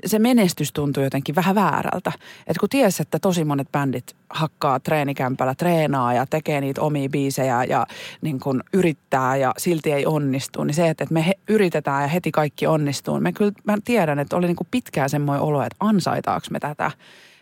se 0.05 0.19
menestys 0.19 0.73
tuntui 0.73 1.03
jotenkin 1.03 1.35
vähän 1.35 1.55
väärältä. 1.55 2.11
Että 2.47 2.59
kun 2.59 2.69
tiesi, 2.69 3.01
että 3.01 3.19
tosi 3.19 3.43
monet 3.43 3.71
bändit 3.71 4.15
hakkaa 4.29 4.79
treenikämpällä, 4.79 5.55
treenaa 5.55 6.13
ja 6.13 6.25
tekee 6.25 6.61
niitä 6.61 6.81
omia 6.81 7.09
biisejä 7.09 7.63
ja 7.63 7.85
niin 8.21 8.39
kun 8.39 8.63
yrittää 8.73 9.35
ja 9.35 9.53
silti 9.57 9.91
ei 9.91 10.05
onnistu, 10.05 10.63
niin 10.63 10.75
se, 10.75 10.89
että 10.89 11.05
me 11.09 11.27
he, 11.27 11.33
yritetään 11.49 12.01
ja 12.01 12.07
heti 12.07 12.31
kaikki 12.31 12.67
onnistuu. 12.67 13.19
Me 13.19 13.33
kyllä, 13.33 13.51
mä 13.63 13.77
tiedän, 13.85 14.19
että 14.19 14.35
oli 14.35 14.47
niin 14.47 14.55
kuin 14.55 14.67
pitkään 14.71 15.09
semmoinen 15.09 15.43
olo, 15.43 15.61
että 15.61 15.75
ansaitaanko 15.79 16.47
me 16.51 16.59
tätä. 16.59 16.91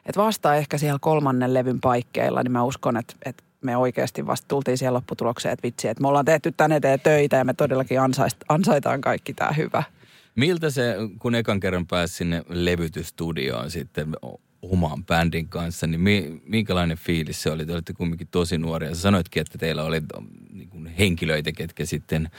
Että 0.05 0.21
vasta 0.21 0.55
ehkä 0.55 0.77
siellä 0.77 0.99
kolmannen 1.01 1.53
levyn 1.53 1.79
paikkeilla, 1.81 2.43
niin 2.43 2.51
mä 2.51 2.63
uskon, 2.63 2.97
että, 2.97 3.13
että 3.25 3.43
me 3.61 3.77
oikeasti 3.77 4.27
vasta 4.27 4.47
tultiin 4.47 4.77
siihen 4.77 4.93
lopputulokseen, 4.93 5.53
että 5.53 5.63
vitsi, 5.63 5.87
että 5.87 6.01
me 6.01 6.07
ollaan 6.07 6.25
tehty 6.25 6.51
tänne 6.51 6.75
eteen 6.75 6.99
töitä 6.99 7.37
ja 7.37 7.45
me 7.45 7.53
todellakin 7.53 7.99
ansaitaan 8.49 9.01
kaikki 9.01 9.33
tämä 9.33 9.51
hyvä. 9.51 9.83
Miltä 10.35 10.69
se, 10.69 10.95
kun 11.19 11.35
ekan 11.35 11.59
kerran 11.59 11.87
pääsi 11.87 12.13
sinne 12.13 12.43
levytystudioon 12.49 13.71
sitten 13.71 14.15
oman 14.61 15.05
bändin 15.05 15.49
kanssa, 15.49 15.87
niin 15.87 16.41
minkälainen 16.45 16.97
fiilis 16.97 17.43
se 17.43 17.51
oli? 17.51 17.65
Te 17.65 17.73
olitte 17.73 17.93
kumminkin 17.93 18.27
tosi 18.31 18.57
nuoria. 18.57 18.95
Sä 18.95 19.01
sanoitkin, 19.01 19.41
että 19.41 19.57
teillä 19.57 19.83
oli 19.83 20.01
niin 20.53 20.87
henkilöitä, 20.99 21.51
ketkä 21.51 21.85
sitten 21.85 22.29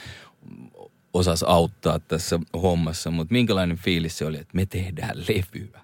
osas 1.13 1.43
auttaa 1.43 1.99
tässä 1.99 2.39
hommassa, 2.61 3.11
mutta 3.11 3.31
minkälainen 3.31 3.77
fiilis 3.77 4.17
se 4.17 4.25
oli, 4.25 4.37
että 4.37 4.55
me 4.55 4.65
tehdään 4.65 5.17
levyä? 5.17 5.81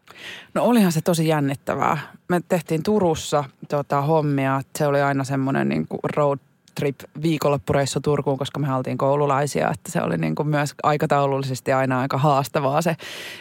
No 0.53 0.63
olihan 0.63 0.91
se 0.91 1.01
tosi 1.01 1.27
jännittävää. 1.27 1.97
Me 2.27 2.41
tehtiin 2.50 2.83
Turussa 2.83 3.43
tota, 3.69 4.01
hommia. 4.01 4.62
Se 4.75 4.88
oli 4.88 5.01
aina 5.01 5.24
semmoinen 5.24 5.69
niin 5.69 5.88
road 6.15 6.39
trip 6.79 7.00
viikonloppureissu 7.21 8.00
Turkuun, 8.00 8.38
koska 8.38 8.59
me 8.59 8.75
oltiin 8.75 8.97
koululaisia, 8.97 9.71
että 9.74 9.91
se 9.91 10.01
oli 10.01 10.17
niin 10.17 10.36
kuin 10.36 10.47
myös 10.47 10.75
aikataulullisesti 10.83 11.74
aina 11.74 12.00
aika 12.00 12.17
haastavaa 12.17 12.81
se 12.81 12.95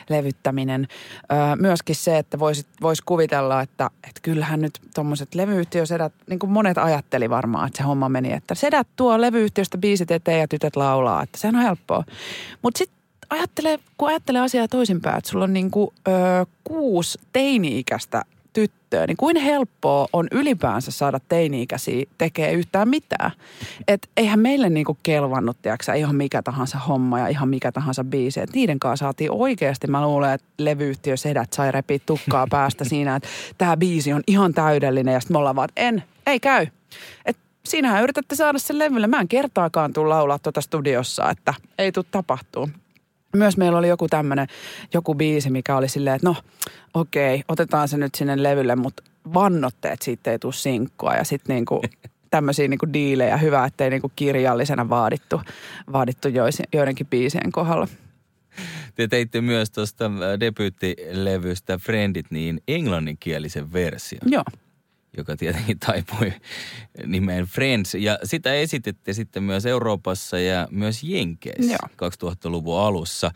levyttäminen. 0.09 0.89
Öö, 1.33 1.57
myöskin 1.57 1.97
se, 1.97 2.19
että 2.19 2.39
voisi 2.39 2.67
vois 2.83 3.01
kuvitella, 3.01 3.61
että, 3.61 3.91
että 4.09 4.21
kyllähän 4.23 4.61
nyt 4.61 4.81
tuommoiset 4.95 5.35
levyyhtiösedät, 5.35 6.13
niin 6.31 6.39
kuin 6.39 6.51
monet 6.51 6.79
ajatteli 6.79 7.31
varmaan, 7.31 7.67
että 7.67 7.77
se 7.77 7.83
homma 7.83 8.09
meni, 8.09 8.33
että 8.33 8.55
sedät 8.55 8.89
tuo 8.97 9.21
levyyhtiöstä 9.21 9.79
biisit 9.79 10.11
eteen 10.11 10.41
ja 10.41 10.49
tytöt 10.49 10.77
laulaa, 10.77 11.23
että 11.23 11.39
sehän 11.39 11.57
on 11.57 11.63
helppoa. 11.63 12.05
Mutta 12.63 12.79
sitten 12.79 12.96
ajattele, 13.31 13.79
kun 13.99 14.09
ajattelee 14.09 14.41
asiaa 14.41 14.69
toisinpäin, 14.69 15.19
että 15.19 15.31
sulla 15.31 15.45
on 15.45 15.53
niin 15.53 15.71
kuin, 15.71 15.91
öö, 16.09 16.45
kuusi 16.65 17.19
teini-ikäistä 17.33 18.23
tyttöä, 18.57 19.07
niin 19.07 19.17
kuin 19.17 19.37
helppoa 19.37 20.09
on 20.13 20.29
ylipäänsä 20.31 20.91
saada 20.91 21.21
teini-ikäisiä 21.29 22.05
tekee 22.19 22.53
yhtään 22.53 22.89
mitään. 22.89 23.31
Et 23.89 24.09
eihän 24.17 24.41
meille 24.41 24.71
niinku 24.71 24.99
kelvannut, 25.03 25.57
tiiäksä, 25.63 25.95
ihan 25.95 26.17
mikä 26.17 26.43
tahansa 26.43 26.79
homma 26.79 27.19
ja 27.19 27.29
ihan 27.29 27.49
mikä 27.49 27.73
tahansa 27.73 28.05
biisi. 28.05 28.41
Et 28.41 28.53
niiden 28.55 28.79
kanssa 28.81 29.05
saatiin 29.05 29.31
oikeasti, 29.31 29.87
mä 29.87 30.03
luulen, 30.03 30.33
että 30.33 30.47
levyyhtiö 30.59 31.17
Sedät 31.17 31.53
sai 31.53 31.73
repiä 31.73 31.99
tukkaa 32.07 32.47
päästä 32.51 32.85
siinä, 32.85 33.17
että 33.17 33.29
tämä 33.59 33.77
biisi 33.77 34.13
on 34.13 34.23
ihan 34.27 34.55
täydellinen. 34.55 35.15
Ja 35.15 35.21
sitten 35.21 35.35
me 35.35 35.39
ollaan 35.39 35.57
vaan, 35.57 35.69
että 35.69 35.81
en, 35.81 36.03
ei 36.27 36.41
käy. 36.41 36.67
Et 37.25 37.37
siinähän 37.65 38.03
yritätte 38.03 38.35
saada 38.35 38.59
sen 38.59 38.79
levylle. 38.79 39.07
Mä 39.07 39.21
en 39.21 39.29
kertaakaan 39.29 39.93
tulla 39.93 40.15
laulaa 40.15 40.39
tuota 40.39 40.61
studiossa, 40.61 41.31
että 41.31 41.55
ei 41.79 41.93
tule 41.93 42.05
tapahtuu. 42.11 42.69
Myös 43.37 43.57
meillä 43.57 43.79
oli 43.79 43.89
joku 43.89 44.09
tämmöinen, 44.09 44.47
joku 44.95 45.15
biisi, 45.15 45.51
mikä 45.51 45.77
oli 45.77 45.89
silleen, 45.89 46.17
että 46.17 46.29
no 46.29 46.37
okei, 46.95 47.43
otetaan 47.49 47.89
se 47.89 47.97
nyt 47.97 48.15
sinne 48.15 48.43
levylle, 48.43 48.77
mutta 48.77 49.03
vannotte, 49.35 49.89
että 49.89 50.05
siitä 50.05 50.33
ei 50.33 50.39
tule 50.39 50.53
sinkkua. 50.53 51.15
Ja 51.15 51.25
sitten 51.25 51.55
niinku 51.55 51.83
tämmöisiä 52.31 52.69
niinku 52.69 52.93
diilejä. 52.93 53.37
Hyvä, 53.37 53.65
ettei 53.65 53.91
niinku 53.91 54.13
kirjallisena 54.17 54.89
vaadittu, 54.89 55.41
vaadittu 55.93 56.29
joidenkin 56.73 57.07
biisien 57.07 57.53
kohdalla. 57.53 57.89
Te 58.95 59.09
teitte 59.09 59.41
myös 59.41 59.71
tuosta 59.71 60.05
äh, 60.05 60.41
debyyttilevystä 60.41 61.79
Friendit 61.79 62.27
niin 62.31 62.61
englanninkielisen 62.69 63.73
version. 63.73 64.21
Joo 64.27 64.45
joka 65.17 65.37
tietenkin 65.37 65.79
taipui 65.79 66.33
nimeen 67.07 67.45
Friends. 67.45 67.95
Ja 67.95 68.19
sitä 68.25 68.55
esititte 68.55 69.13
sitten 69.13 69.43
myös 69.43 69.67
Euroopassa 69.67 70.39
ja 70.39 70.69
myös 70.71 71.03
Jenkeissä 71.03 71.77
Joo. 72.01 72.11
2000-luvun 72.11 72.81
alussa. 72.81 73.31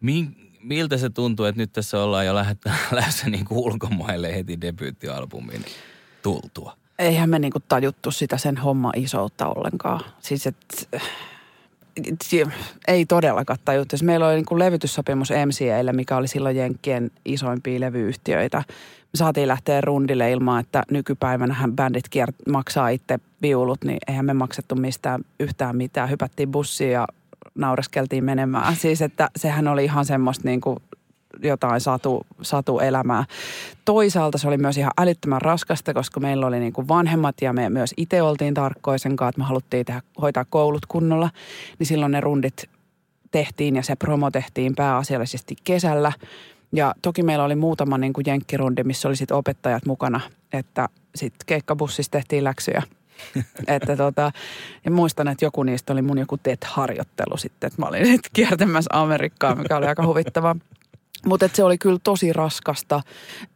Min, 0.00 0.50
miltä 0.62 0.96
se 0.96 1.10
tuntuu, 1.10 1.46
että 1.46 1.62
nyt 1.62 1.72
tässä 1.72 2.02
ollaan 2.02 2.26
jo 2.26 2.34
lähdössä 2.92 3.30
niin 3.30 3.44
kuin 3.44 3.58
ulkomaille 3.58 4.34
heti 4.34 4.60
debyyttialbumin 4.60 5.64
tultua? 6.22 6.76
Eihän 6.98 7.30
me 7.30 7.38
niinku 7.38 7.60
tajuttu 7.60 8.10
sitä 8.10 8.38
sen 8.38 8.56
homma 8.56 8.92
isoutta 8.96 9.46
ollenkaan. 9.46 10.00
Siis 10.20 10.46
että 10.46 11.00
ei 12.88 13.06
todellakaan 13.06 13.58
tajuttu. 13.64 13.96
Meillä 14.02 14.26
oli 14.26 14.34
niin 14.34 14.58
levytyssopimus 14.58 15.30
MCAille, 15.30 15.92
mikä 15.92 16.16
oli 16.16 16.28
silloin 16.28 16.56
Jenkkien 16.56 17.10
isoimpia 17.24 17.80
levyyhtiöitä 17.80 18.62
me 19.14 19.18
saatiin 19.18 19.48
lähteä 19.48 19.80
rundille 19.80 20.30
ilman, 20.30 20.60
että 20.60 20.82
nykypäivänä 20.90 21.56
bändit 21.76 22.04
kiert- 22.16 22.52
maksaa 22.52 22.88
itse 22.88 23.18
viulut, 23.42 23.84
niin 23.84 23.98
eihän 24.08 24.24
me 24.24 24.34
maksettu 24.34 24.74
mistään 24.74 25.24
yhtään 25.40 25.76
mitään. 25.76 26.10
Hypättiin 26.10 26.50
bussiin 26.50 26.92
ja 26.92 27.06
naureskeltiin 27.54 28.24
menemään. 28.24 28.76
Siis 28.76 29.02
että 29.02 29.28
sehän 29.36 29.68
oli 29.68 29.84
ihan 29.84 30.04
semmoista 30.04 30.48
niin 30.48 30.60
kuin 30.60 30.76
jotain 31.42 31.80
satu, 31.80 32.26
satu 32.42 32.78
elämää. 32.78 33.24
Toisaalta 33.84 34.38
se 34.38 34.48
oli 34.48 34.58
myös 34.58 34.78
ihan 34.78 34.92
älyttömän 34.98 35.42
raskasta, 35.42 35.94
koska 35.94 36.20
meillä 36.20 36.46
oli 36.46 36.60
niin 36.60 36.72
kuin 36.72 36.88
vanhemmat 36.88 37.34
ja 37.42 37.52
me 37.52 37.70
myös 37.70 37.94
itse 37.96 38.22
oltiin 38.22 38.54
tarkkoja 38.54 38.98
sen 38.98 39.16
kanssa, 39.16 39.28
että 39.28 39.40
me 39.40 39.44
haluttiin 39.44 39.86
tehdä, 39.86 40.02
hoitaa 40.20 40.44
koulut 40.50 40.86
kunnolla. 40.86 41.30
Niin 41.78 41.86
silloin 41.86 42.12
ne 42.12 42.20
rundit 42.20 42.70
tehtiin 43.30 43.76
ja 43.76 43.82
se 43.82 43.96
promo 43.96 44.30
tehtiin 44.30 44.74
pääasiallisesti 44.74 45.56
kesällä– 45.64 46.12
ja 46.74 46.94
toki 47.02 47.22
meillä 47.22 47.44
oli 47.44 47.54
muutama 47.54 47.98
niin 47.98 48.12
kuin 48.12 48.24
jenkkirundi, 48.26 48.84
missä 48.84 49.08
oli 49.08 49.16
sit 49.16 49.30
opettajat 49.30 49.86
mukana, 49.86 50.20
että 50.52 50.88
sitten 51.14 51.46
keikkabussissa 51.46 52.10
tehtiin 52.10 52.44
läksyjä. 52.44 52.82
että 53.66 53.96
tota, 53.96 54.32
ja 54.84 54.90
muistan, 54.90 55.28
että 55.28 55.44
joku 55.44 55.62
niistä 55.62 55.92
oli 55.92 56.02
mun 56.02 56.18
joku 56.18 56.36
TET-harjoittelu 56.36 57.36
sitten, 57.36 57.66
että 57.66 57.82
mä 57.82 57.88
olin 57.88 58.02
nyt 58.02 58.20
kiertämässä 58.32 58.90
Amerikkaa, 58.92 59.54
mikä 59.54 59.76
oli 59.76 59.86
aika 59.86 60.06
huvittava. 60.06 60.56
Mutta 61.24 61.48
se 61.52 61.64
oli 61.64 61.78
kyllä 61.78 61.98
tosi 62.04 62.32
raskasta, 62.32 63.00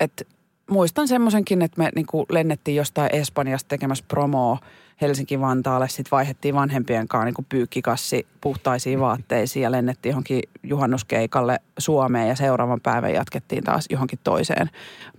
että 0.01 0.25
muistan 0.71 1.09
semmoisenkin, 1.09 1.63
että 1.63 1.79
me 1.79 1.91
niinku 1.95 2.27
lennettiin 2.31 2.77
jostain 2.77 3.15
Espanjasta 3.15 3.69
tekemässä 3.69 4.05
promoa 4.09 4.59
Helsinki-Vantaalle. 5.01 5.89
Sitten 5.89 6.11
vaihdettiin 6.11 6.55
vanhempien 6.55 7.09
kanssa 7.09 7.25
niin 7.25 7.47
pyykkikassi 7.49 8.27
puhtaisiin 8.41 9.01
vaatteisiin 9.01 9.63
ja 9.63 9.73
lennettiin 9.73 10.11
johonkin 10.11 10.43
juhannuskeikalle 10.63 11.61
Suomeen 11.79 12.29
ja 12.29 12.37
seuraavan 12.37 12.81
päivän 12.81 13.15
jatkettiin 13.15 13.65
taas 13.65 13.87
johonkin 13.91 14.19
toiseen, 14.25 14.71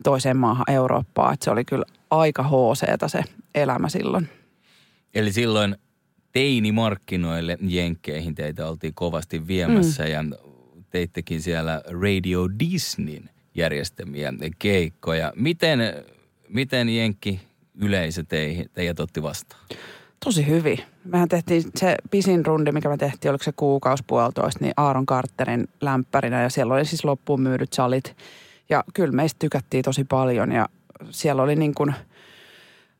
toiseen 0.03 0.37
maahan 0.37 0.71
Eurooppaan. 0.71 1.33
Et 1.33 1.41
se 1.41 1.51
oli 1.51 1.65
kyllä 1.65 1.85
aika 2.09 2.43
hooseeta 2.43 3.07
se 3.07 3.23
elämä 3.55 3.89
silloin. 3.89 4.29
Eli 5.13 5.31
silloin 5.31 5.75
teinimarkkinoille 6.31 7.57
jenkkeihin 7.61 8.35
teitä 8.35 8.67
oltiin 8.67 8.93
kovasti 8.93 9.47
viemässä 9.47 10.03
mm. 10.03 10.09
ja 10.09 10.23
teittekin 10.89 11.41
siellä 11.41 11.81
Radio 11.85 12.47
Disneyn 12.59 13.29
järjestämiä 13.55 14.33
keikkoja. 14.59 15.33
Miten, 15.35 15.79
miten 16.49 16.89
Jenkki 16.89 17.39
yleisö 17.81 18.23
teidät 18.73 18.99
otti 18.99 19.23
vastaan? 19.23 19.61
Tosi 20.25 20.47
hyvin. 20.47 20.79
Mehän 21.05 21.29
tehtiin 21.29 21.63
se 21.75 21.95
pisin 22.11 22.45
rundi, 22.45 22.71
mikä 22.71 22.89
me 22.89 22.97
tehtiin, 22.97 23.29
oliko 23.29 23.43
se 23.43 23.51
kuukausi 23.51 24.03
puolitoista, 24.07 24.59
niin 24.65 24.73
Aaron 24.77 25.05
Carterin 25.05 25.67
lämpärinä 25.81 26.43
ja 26.43 26.49
siellä 26.49 26.73
oli 26.73 26.85
siis 26.85 27.05
loppuun 27.05 27.41
myydyt 27.41 27.73
salit. 27.73 28.15
Ja 28.69 28.83
kyllä 28.93 29.11
meistä 29.11 29.39
tykättiin 29.39 29.83
tosi 29.83 30.03
paljon 30.03 30.51
ja 30.51 30.69
siellä 31.09 31.43
oli 31.43 31.55
niin 31.55 31.73
kuin, 31.73 31.93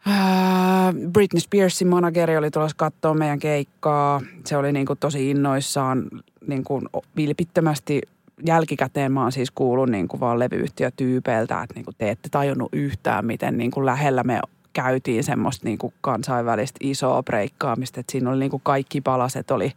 ää, 0.05 0.93
Britney 1.13 1.39
Spearsin 1.39 1.87
manageri 1.87 2.37
oli 2.37 2.51
tulossa 2.51 2.77
katsoa 2.77 3.13
meidän 3.13 3.39
keikkaa. 3.39 4.21
Se 4.45 4.57
oli 4.57 4.71
niin 4.71 4.85
kuin 4.85 4.99
tosi 4.99 5.29
innoissaan 5.29 6.09
niin 6.47 6.63
kuin 6.63 6.85
vilpittömästi 7.15 8.01
jälkikäteen 8.45 9.11
mä 9.11 9.21
oon 9.21 9.31
siis 9.31 9.51
kuullut 9.51 9.89
niin 9.89 10.07
kuin 10.07 10.19
vaan 10.19 10.39
levyyhtiötyypeiltä, 10.39 11.61
että 11.61 11.75
niin 11.75 11.85
kuin 11.85 11.95
te 11.97 12.09
ette 12.09 12.29
tajunnut 12.29 12.69
yhtään, 12.73 13.25
miten 13.25 13.57
niin 13.57 13.71
kuin 13.71 13.85
lähellä 13.85 14.23
me 14.23 14.39
käytiin 14.73 15.23
semmoista 15.23 15.65
niin 15.65 15.77
kuin 15.77 15.93
kansainvälistä 16.01 16.77
isoa 16.81 17.23
breikkaamista. 17.23 17.99
Että 17.99 18.11
siinä 18.11 18.29
oli 18.29 18.39
niin 18.39 18.51
kuin 18.51 18.61
kaikki 18.63 19.01
palaset 19.01 19.51
oli 19.51 19.71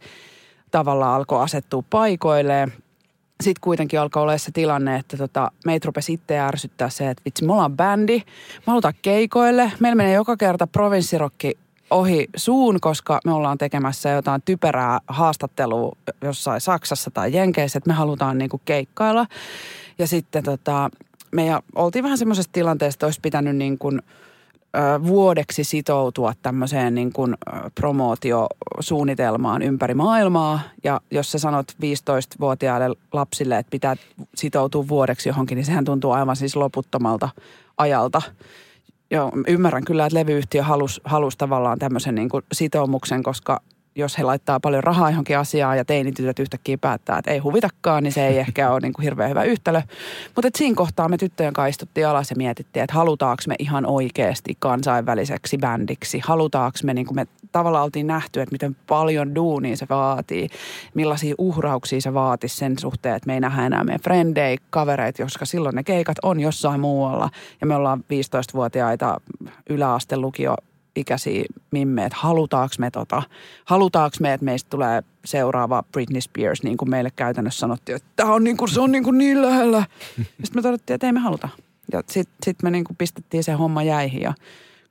tavallaan 0.71 1.15
alkoi 1.15 1.43
asettua 1.43 1.83
paikoilleen. 1.89 2.73
Sitten 3.43 3.61
kuitenkin 3.61 3.99
alkoi 3.99 4.21
olla 4.21 4.37
se 4.37 4.51
tilanne, 4.51 4.95
että 4.95 5.17
tota, 5.17 5.51
meitä 5.65 5.85
rupesi 5.85 6.13
itse 6.13 6.39
ärsyttää 6.39 6.89
se, 6.89 7.09
että 7.09 7.21
vitsi, 7.25 7.45
me 7.45 7.53
ollaan 7.53 7.77
bändi, 7.77 8.17
me 8.17 8.63
halutaan 8.65 8.93
keikoille. 9.01 9.71
Meillä 9.79 9.95
menee 9.95 10.13
joka 10.13 10.37
kerta 10.37 10.67
provinssirokki 10.67 11.57
ohi 11.89 12.27
suun, 12.35 12.77
koska 12.81 13.19
me 13.25 13.33
ollaan 13.33 13.57
tekemässä 13.57 14.09
jotain 14.09 14.41
typerää 14.45 14.99
haastattelua 15.07 15.95
jossain 16.21 16.61
Saksassa 16.61 17.11
tai 17.11 17.33
Jenkeissä, 17.33 17.77
että 17.77 17.89
me 17.89 17.93
halutaan 17.93 18.37
niinku 18.37 18.61
keikkailla. 18.65 19.25
Ja 19.99 20.07
sitten 20.07 20.43
tota, 20.43 20.89
me 21.31 21.43
oltiin 21.75 22.03
vähän 22.03 22.17
semmoisessa 22.17 22.51
tilanteessa, 22.51 22.95
että 22.95 23.05
olisi 23.05 23.19
pitänyt 23.21 23.55
niin 23.55 23.77
kuin, 23.77 24.01
vuodeksi 25.07 25.63
sitoutua 25.63 26.33
tämmöiseen 26.41 26.95
niin 26.95 27.13
kuin 27.13 27.35
promootiosuunnitelmaan 27.75 29.61
ympäri 29.61 29.93
maailmaa. 29.93 30.59
Ja 30.83 31.01
jos 31.11 31.31
sä 31.31 31.39
sanot 31.39 31.71
15-vuotiaille 31.71 32.95
lapsille, 33.13 33.57
että 33.57 33.71
pitää 33.71 33.95
sitoutua 34.35 34.87
vuodeksi 34.87 35.29
johonkin, 35.29 35.55
niin 35.55 35.65
sehän 35.65 35.85
tuntuu 35.85 36.11
aivan 36.11 36.35
siis 36.35 36.55
loputtomalta 36.55 37.29
ajalta. 37.77 38.21
Joo, 39.13 39.31
ymmärrän 39.47 39.85
kyllä, 39.85 40.05
että 40.05 40.19
levyyhtiö 40.19 40.63
halusi 40.63 41.01
halus 41.03 41.37
tavallaan 41.37 41.79
tämmöisen 41.79 42.15
niin 42.15 42.29
kuin 42.29 42.43
sitoumuksen, 42.53 43.23
koska 43.23 43.61
jos 43.95 44.17
he 44.17 44.23
laittaa 44.23 44.59
paljon 44.59 44.83
rahaa 44.83 45.09
johonkin 45.09 45.37
asiaan 45.37 45.77
ja 45.77 45.85
teinitytöt 45.85 46.39
yhtäkkiä 46.39 46.77
päättää, 46.77 47.17
että 47.17 47.31
ei 47.31 47.39
huvitakaan, 47.39 48.03
niin 48.03 48.11
se 48.11 48.27
ei 48.27 48.39
ehkä 48.39 48.71
ole 48.71 48.79
niin 48.83 48.93
kuin 48.93 49.03
hirveän 49.03 49.29
hyvä 49.29 49.43
yhtälö. 49.43 49.81
Mutta 50.35 50.49
siinä 50.55 50.75
kohtaa 50.75 51.09
me 51.09 51.17
tyttöjen 51.17 51.53
kanssa 51.53 51.69
istuttiin 51.69 52.07
alas 52.07 52.29
ja 52.29 52.35
mietittiin, 52.35 52.83
että 52.83 52.95
halutaanko 52.95 53.43
me 53.47 53.55
ihan 53.59 53.85
oikeasti 53.85 54.57
kansainväliseksi 54.59 55.57
bändiksi. 55.57 56.21
Halutaanko 56.25 56.77
me, 56.83 56.93
niin 56.93 57.05
kuin 57.05 57.15
me 57.15 57.27
tavallaan 57.51 57.83
oltiin 57.83 58.07
nähty, 58.07 58.41
että 58.41 58.53
miten 58.53 58.75
paljon 58.87 59.35
duunia 59.35 59.77
se 59.77 59.85
vaatii, 59.89 60.49
millaisia 60.93 61.35
uhrauksia 61.37 62.01
se 62.01 62.13
vaatisi 62.13 62.57
sen 62.57 62.79
suhteen, 62.79 63.15
että 63.15 63.27
me 63.27 63.33
ei 63.33 63.39
nähdä 63.39 63.65
enää 63.65 63.83
meidän 63.83 64.01
frendei, 64.03 64.57
kavereita, 64.69 65.23
koska 65.23 65.45
silloin 65.45 65.75
ne 65.75 65.83
keikat 65.83 66.17
on 66.23 66.39
jossain 66.39 66.79
muualla. 66.79 67.29
Ja 67.61 67.67
me 67.67 67.75
ollaan 67.75 67.99
15-vuotiaita 67.99 69.21
yläastelukio 69.69 70.55
ikäisiä 70.95 71.43
mimme, 71.71 72.05
että 72.05 72.17
halutaanko 72.21 72.75
me 72.79 72.91
tota, 72.91 73.23
halutaanko 73.65 74.17
me, 74.19 74.33
että 74.33 74.45
meistä 74.45 74.69
tulee 74.69 75.03
seuraava 75.25 75.83
Britney 75.91 76.21
Spears, 76.21 76.63
niin 76.63 76.77
kuin 76.77 76.89
meille 76.89 77.11
käytännössä 77.15 77.59
sanottiin, 77.59 77.95
että 77.95 78.09
tämä 78.15 78.33
on 78.33 78.43
niin, 78.43 78.57
kuin, 78.57 78.69
se 78.69 78.81
on 78.81 78.91
niin, 78.91 79.03
kuin 79.03 79.17
niin 79.17 79.41
lähellä. 79.41 79.85
sitten 80.15 80.55
me 80.55 80.61
todettiin, 80.61 80.95
että 80.95 81.07
ei 81.07 81.13
me 81.13 81.19
haluta. 81.19 81.49
Ja 81.91 82.03
sitten 82.09 82.35
sit 82.45 82.63
me 82.63 82.71
niin 82.71 82.83
kuin 82.83 82.97
pistettiin 82.97 83.43
se 83.43 83.51
homma 83.51 83.83
jäihin 83.83 84.21
ja 84.21 84.33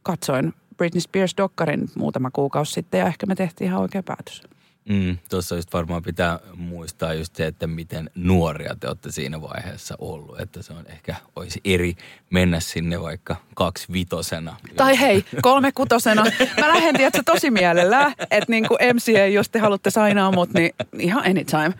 katsoin 0.02 0.52
Britney 0.76 1.00
Spears-dokkarin 1.00 1.88
muutama 1.96 2.30
kuukausi 2.30 2.72
sitten 2.72 3.00
ja 3.00 3.06
ehkä 3.06 3.26
me 3.26 3.34
tehtiin 3.34 3.68
ihan 3.68 3.82
oikea 3.82 4.02
päätös. 4.02 4.42
Mm, 4.88 5.18
Tuossa 5.30 5.56
just 5.56 5.72
varmaan 5.72 6.02
pitää 6.02 6.38
muistaa 6.54 7.14
just 7.14 7.36
se, 7.36 7.46
että 7.46 7.66
miten 7.66 8.10
nuoria 8.14 8.76
te 8.80 8.88
olette 8.88 9.10
siinä 9.12 9.40
vaiheessa 9.42 9.94
ollut. 9.98 10.40
Että 10.40 10.62
se 10.62 10.72
on 10.72 10.86
ehkä, 10.86 11.16
olisi 11.36 11.60
eri 11.64 11.94
mennä 12.30 12.60
sinne 12.60 13.00
vaikka 13.00 13.36
kaksi 13.54 13.92
vitosena. 13.92 14.56
Tai 14.76 15.00
hei, 15.00 15.24
kolme 15.42 15.72
kutosena. 15.72 16.24
Mä 16.60 16.68
lähden 16.68 16.96
tietysti 16.96 17.24
tosi 17.24 17.50
mielellään, 17.50 18.12
että 18.18 18.46
niin 18.52 18.68
kuin 18.68 18.78
MCA, 18.94 19.26
jos 19.26 19.48
te 19.50 19.58
haluatte 19.58 19.90
sainaa 19.90 20.32
mut, 20.32 20.50
niin 20.54 20.74
ihan 20.98 21.24
anytime. 21.24 21.74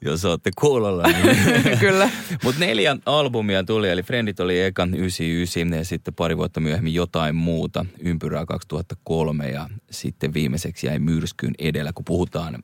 Jos 0.00 0.24
olette 0.24 0.50
kuulolla. 0.60 1.02
Niin. 1.02 1.78
Kyllä. 1.80 2.10
Mutta 2.44 2.60
neljä 2.60 2.96
albumia 3.06 3.64
tuli, 3.64 3.88
eli 3.88 4.02
Friendit 4.02 4.40
oli 4.40 4.60
ekan 4.60 4.94
99 4.94 5.72
ja 5.72 5.84
sitten 5.84 6.14
pari 6.14 6.36
vuotta 6.36 6.60
myöhemmin 6.60 6.94
jotain 6.94 7.34
muuta, 7.36 7.86
Ympyrää 7.98 8.46
2003 8.46 9.48
ja 9.48 9.68
sitten 9.90 10.34
viimeiseksi 10.34 10.86
jäi 10.86 10.98
myrskyyn 10.98 11.54
edellä, 11.58 11.92
kun 11.94 12.04
puhutaan 12.04 12.62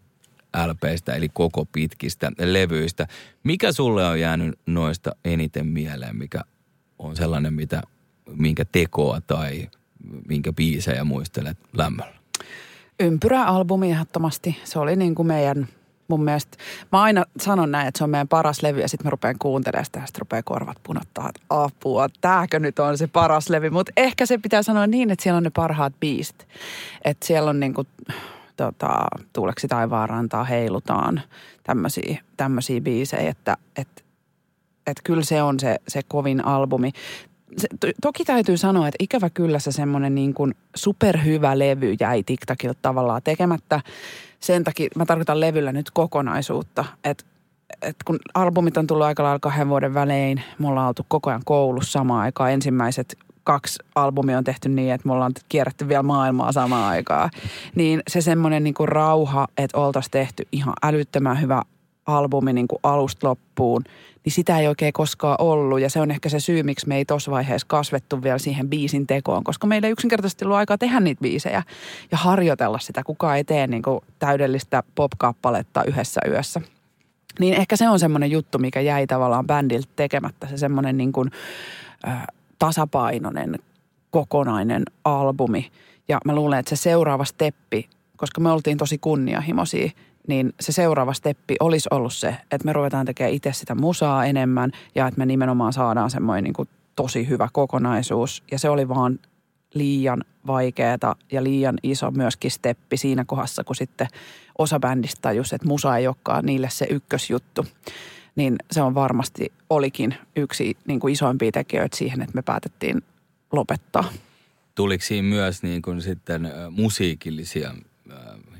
LPistä, 0.66 1.14
eli 1.14 1.28
koko 1.28 1.64
pitkistä 1.64 2.32
levyistä. 2.38 3.06
Mikä 3.44 3.72
sulle 3.72 4.06
on 4.06 4.20
jäänyt 4.20 4.58
noista 4.66 5.16
eniten 5.24 5.66
mieleen, 5.66 6.16
mikä 6.16 6.40
on 6.98 7.16
sellainen, 7.16 7.54
mitä, 7.54 7.82
minkä 8.36 8.64
tekoa 8.72 9.20
tai 9.20 9.68
minkä 10.28 10.52
biisejä 10.52 11.04
muistelet 11.04 11.58
lämmöllä? 11.72 12.14
Ympyrä-albumi 13.00 13.90
ehdottomasti. 13.90 14.56
Se 14.64 14.78
oli 14.78 14.96
niin 14.96 15.14
kuin 15.14 15.26
meidän 15.26 15.68
mun 16.08 16.25
mielestä, 16.25 16.56
mä 16.92 17.02
aina 17.02 17.25
sanon 17.40 17.70
näin, 17.70 17.88
että 17.88 17.99
se 17.99 18.04
on 18.04 18.11
meidän 18.11 18.28
paras 18.28 18.62
levy 18.62 18.80
ja 18.80 18.88
sitten 18.88 19.06
mä 19.06 19.11
rupean 19.11 19.38
kuuntelemaan 19.38 19.84
sitä 19.84 19.99
ja 19.99 20.06
sitten 20.06 20.20
rupeaa 20.20 20.42
korvat 20.42 20.76
punottaa, 20.82 21.28
että 21.28 21.40
apua, 21.50 22.08
tääkö 22.20 22.58
nyt 22.58 22.78
on 22.78 22.99
se 22.99 23.06
paras 23.06 23.49
levy. 23.49 23.70
Mutta 23.70 23.92
ehkä 23.96 24.26
se 24.26 24.38
pitää 24.38 24.62
sanoa 24.62 24.87
niin, 24.87 25.11
että 25.11 25.23
siellä 25.23 25.37
on 25.37 25.42
ne 25.42 25.50
parhaat 25.50 25.92
biisit. 26.00 26.49
Että 27.04 27.26
siellä 27.26 27.50
on 27.50 27.61
niinku, 27.61 27.84
tota, 28.56 29.06
tuuleksi 29.32 29.68
taivaan 29.68 30.08
rantaa 30.08 30.44
heilutaan, 30.44 31.23
tämmöisiä 32.36 32.80
biisejä, 32.80 33.30
että 33.30 33.56
et, 33.76 34.04
et 34.86 35.00
kyllä 35.04 35.25
se 35.25 35.43
on 35.43 35.60
se, 35.60 35.76
se 35.88 36.00
kovin 36.08 36.45
albumi. 36.45 36.90
Se, 37.56 37.69
to, 37.80 37.86
toki 38.02 38.25
täytyy 38.25 38.56
sanoa, 38.56 38.88
että 38.88 38.97
ikävä 39.04 39.30
kyllä 39.30 39.58
se 39.58 39.73
semmoinen 39.73 40.14
niin 40.14 40.34
kuin 40.34 40.54
superhyvä 40.75 41.58
levy 41.58 41.95
jäi 42.00 42.23
TikTokilta 42.23 42.78
tavallaan 42.82 43.23
tekemättä 43.23 43.80
sen 44.45 44.65
takia 44.65 44.89
mä 44.97 45.07
tarkoitan 45.07 45.41
levyllä 45.41 45.73
nyt 45.73 45.91
kokonaisuutta, 45.91 46.85
että 47.04 47.25
et 47.83 47.97
kun 48.04 48.19
albumit 48.35 48.76
on 48.76 48.87
tullut 48.87 49.07
aika 49.07 49.23
lailla 49.23 49.39
kahden 49.39 49.69
vuoden 49.69 49.95
välein, 49.95 50.43
me 50.59 50.69
ollaan 50.69 50.89
oltu 50.89 51.07
koko 51.09 51.30
ajan 51.30 51.43
koulussa 51.45 51.93
samaan 51.93 52.21
aikaan. 52.21 52.52
Ensimmäiset 52.52 53.19
kaksi 53.45 53.78
albumia 53.95 54.39
on 54.39 54.45
tehty 54.45 54.69
niin, 54.69 54.95
että 54.95 55.09
me 55.09 55.13
ollaan 55.13 55.33
kierretty 55.49 55.89
vielä 55.89 56.02
maailmaa 56.02 56.52
samaan 56.52 56.91
aikaan. 56.91 57.30
Niin 57.75 58.02
se 58.09 58.21
semmoinen 58.21 58.65
niin 58.65 58.75
kuin 58.75 58.89
rauha, 58.89 59.47
että 59.59 59.78
oltaisiin 59.78 60.11
tehty 60.11 60.43
ihan 60.52 60.75
älyttömän 60.83 61.41
hyvä 61.41 61.63
albumi 62.07 62.52
niin 62.52 62.69
kuin 62.69 62.80
alusta 62.83 63.28
loppuun, 63.28 63.85
niin 64.25 64.32
sitä 64.32 64.58
ei 64.58 64.69
oikein 64.69 64.93
koskaan 64.93 65.37
ollut. 65.39 65.80
Ja 65.80 65.91
se 65.91 66.00
on 66.00 66.10
ehkä 66.10 66.28
se 66.28 66.41
syy, 66.41 66.63
miksi 66.63 66.89
me 66.89 66.97
ei 66.97 67.04
tuossa 67.04 67.30
vaiheessa 67.30 67.67
kasvettu 67.67 68.23
vielä 68.23 68.39
siihen 68.39 68.69
biisin 68.69 69.06
tekoon, 69.06 69.45
koska 69.45 69.67
meillä 69.67 69.87
ei 69.87 69.93
yksinkertaisesti 69.93 70.45
ollut 70.45 70.56
aikaa 70.56 70.78
tehdä 70.78 71.00
niitä 71.00 71.21
biisejä 71.21 71.63
ja 72.10 72.19
harjoitella 72.19 72.78
sitä. 72.78 73.02
Kukaan 73.02 73.37
ei 73.37 73.45
tee 73.45 73.67
niin 73.67 73.82
kuin 73.82 74.00
täydellistä 74.19 74.82
pop-kappaletta 74.95 75.84
yhdessä 75.84 76.21
yössä. 76.28 76.60
Niin 77.41 77.54
ehkä 77.54 77.76
se 77.76 77.89
on 77.89 77.99
semmoinen 77.99 78.30
juttu, 78.30 78.58
mikä 78.58 78.80
jäi 78.80 79.06
tavallaan 79.06 79.47
bändiltä 79.47 79.89
tekemättä. 79.97 80.47
Se 80.47 80.56
semmoinen 80.56 80.97
niin 80.97 81.13
kuin, 81.13 81.30
äh, 82.08 82.26
tasapainoinen, 82.58 83.58
kokonainen 84.10 84.82
albumi. 85.04 85.71
Ja 86.08 86.19
mä 86.25 86.34
luulen, 86.34 86.58
että 86.58 86.76
se 86.76 86.82
seuraava 86.82 87.25
steppi, 87.25 87.89
koska 88.17 88.41
me 88.41 88.50
oltiin 88.50 88.78
tosi 88.78 88.99
kunnianhimoisia, 88.99 89.91
niin 90.28 90.52
se 90.60 90.73
seuraava 90.73 91.13
steppi 91.13 91.56
olisi 91.60 91.89
ollut 91.91 92.15
se, 92.15 92.28
että 92.50 92.65
me 92.65 92.73
ruvetaan 92.73 93.06
tekemään 93.06 93.34
itse 93.34 93.52
sitä 93.52 93.75
musaa 93.75 94.25
enemmän 94.25 94.71
ja 94.95 95.06
että 95.06 95.19
me 95.19 95.26
nimenomaan 95.26 95.73
saadaan 95.73 96.10
semmoinen 96.10 96.45
niin 96.45 96.54
kuin 96.54 96.69
tosi 96.97 97.28
hyvä 97.28 97.49
kokonaisuus. 97.52 98.43
Ja 98.50 98.58
se 98.58 98.69
oli 98.69 98.89
vaan 98.89 99.19
liian 99.75 100.25
vaikeeta 100.47 101.17
ja 101.32 101.45
liian 101.45 101.78
iso 101.82 102.10
myöskin 102.10 102.50
steppi 102.50 102.97
siinä 102.97 103.25
kohdassa, 103.25 103.65
kun 103.65 103.76
sitten 103.76 104.06
osa 104.58 104.80
bändistä 104.80 105.19
tajusi, 105.23 105.54
että 105.54 105.69
musa 105.69 105.97
ei 105.97 106.06
olekaan 106.06 106.47
niille 106.47 106.71
se 106.71 106.87
ykkösjuttu. 106.91 107.67
Niin 108.37 108.56
se 108.71 108.82
on 108.82 108.95
varmasti 108.95 109.52
olikin 109.71 110.15
yksi 110.37 110.76
niin 110.87 111.00
kuin 111.00 111.13
isoimpia 111.13 111.52
tekijöitä 111.52 111.97
siihen, 111.97 112.23
että 112.23 112.34
me 112.34 112.43
päätettiin 112.43 113.02
lopettaa. 113.52 114.04
Tuliko 114.75 115.04
siinä 115.04 115.28
myös 115.28 115.63
niin 115.63 115.82
kuin 115.82 116.02
sitten 116.02 116.52
musiikillisia 116.71 117.75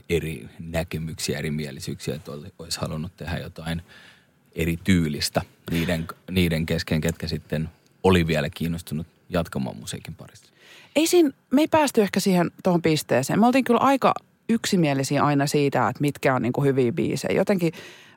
eri 0.08 0.48
näkemyksiä, 0.58 1.38
erimielisyyksiä, 1.38 2.14
että 2.14 2.32
olisi 2.58 2.80
halunnut 2.80 3.16
tehdä 3.16 3.38
jotain 3.38 3.82
eri 4.54 4.78
tyylistä 4.84 5.42
niiden, 5.70 6.06
niiden 6.30 6.66
kesken, 6.66 7.00
ketkä 7.00 7.28
sitten 7.28 7.68
oli 8.02 8.26
vielä 8.26 8.50
kiinnostunut 8.50 9.06
jatkamaan 9.28 9.76
musiikin 9.76 10.14
parissa? 10.14 10.52
Ei 10.96 11.06
siinä, 11.06 11.30
me 11.50 11.60
ei 11.60 11.68
päästy 11.68 12.02
ehkä 12.02 12.20
siihen 12.20 12.50
tuohon 12.62 12.82
pisteeseen. 12.82 13.40
Me 13.40 13.46
oltiin 13.46 13.64
kyllä 13.64 13.80
aika 13.80 14.14
yksimielisiä 14.48 15.24
aina 15.24 15.46
siitä, 15.46 15.88
että 15.88 16.00
mitkä 16.00 16.34
on 16.34 16.42
niin 16.42 16.52
kuin 16.52 16.66
hyviä 16.66 16.92
biisejä. 16.92 17.36
Jotenkin, 17.36 17.72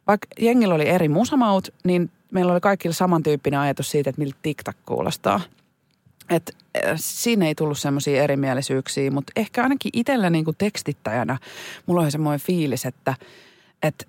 vaikka 0.08 0.28
jengillä 0.40 0.76
oli 0.76 0.88
eri 0.88 1.10
musamaut, 1.10 1.74
niin 1.84 2.12
meillä 2.32 2.52
oli 2.52 2.62
kaikilla 2.62 2.94
samantyyppinen 2.94 3.60
ajatus 3.60 3.92
siitä, 3.92 4.10
että 4.10 4.22
miltä 4.22 4.38
TikTok 4.42 4.76
kuulostaa– 4.86 5.42
et, 6.30 6.56
äh, 6.86 6.94
siinä 6.96 7.48
ei 7.48 7.56
tullut 7.56 7.80
semmoisia 7.80 8.24
erimielisyyksiä, 8.24 9.12
mutta 9.12 9.34
ehkä 9.36 9.64
ainakin 9.64 9.92
itsellä 9.94 10.30
niin 10.30 10.46
kuin 10.46 10.58
tekstittäjänä 10.58 11.38
mulla 11.86 12.02
oli 12.02 12.12
semmoinen 12.12 12.40
fiilis, 12.40 12.86
että, 12.86 13.16
että 13.84 14.06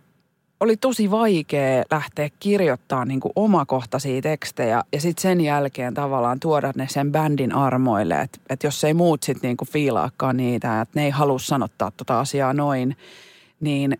oli 0.61 0.77
tosi 0.77 1.11
vaikea 1.11 1.85
lähteä 1.91 2.29
kirjoittaa 2.41 3.05
niin 3.05 3.21
kuin 3.21 3.33
omakohtaisia 3.37 4.23
tekstejä 4.23 4.83
ja 4.93 5.01
sitten 5.01 5.23
sen 5.23 5.41
jälkeen 5.41 5.95
tavallaan 5.95 6.41
tuoda 6.41 6.73
ne 6.77 6.87
sen 6.91 7.13
bändin 7.13 7.55
armoille. 7.55 8.21
Että 8.21 8.39
et 8.51 8.63
jos 8.63 8.85
ei 8.85 8.95
muut 8.95 9.23
sitten 9.23 9.49
niin 9.49 9.57
kuin 9.57 9.69
fiilaakaan 9.69 10.37
niitä, 10.37 10.81
että 10.81 11.01
ne 11.01 11.05
ei 11.05 11.11
halua 11.11 11.39
sanottaa 11.39 11.91
tota 11.97 12.21
asiaa 12.21 12.53
noin, 12.53 12.97
niin, 13.61 13.99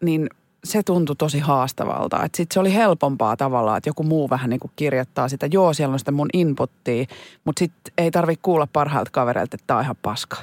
niin– 0.00 0.30
se 0.64 0.82
tuntui 0.82 1.16
tosi 1.16 1.38
haastavalta. 1.38 2.24
Että 2.24 2.36
sitten 2.36 2.54
se 2.54 2.60
oli 2.60 2.74
helpompaa 2.74 3.36
tavallaan, 3.36 3.78
että 3.78 3.90
joku 3.90 4.02
muu 4.02 4.30
vähän 4.30 4.50
niin 4.50 4.60
kuin 4.60 4.72
kirjoittaa 4.76 5.28
sitä. 5.28 5.46
Joo, 5.46 5.74
siellä 5.74 5.92
on 5.92 5.98
sitä 5.98 6.12
mun 6.12 6.28
inputtia, 6.32 7.04
mutta 7.44 7.58
sitten 7.58 7.92
ei 7.98 8.10
tarvi 8.10 8.36
kuulla 8.42 8.68
parhailta 8.72 9.10
kavereilta, 9.10 9.54
että 9.54 9.66
tämä 9.66 9.78
on 9.78 9.84
ihan 9.84 9.96
paska. 10.02 10.36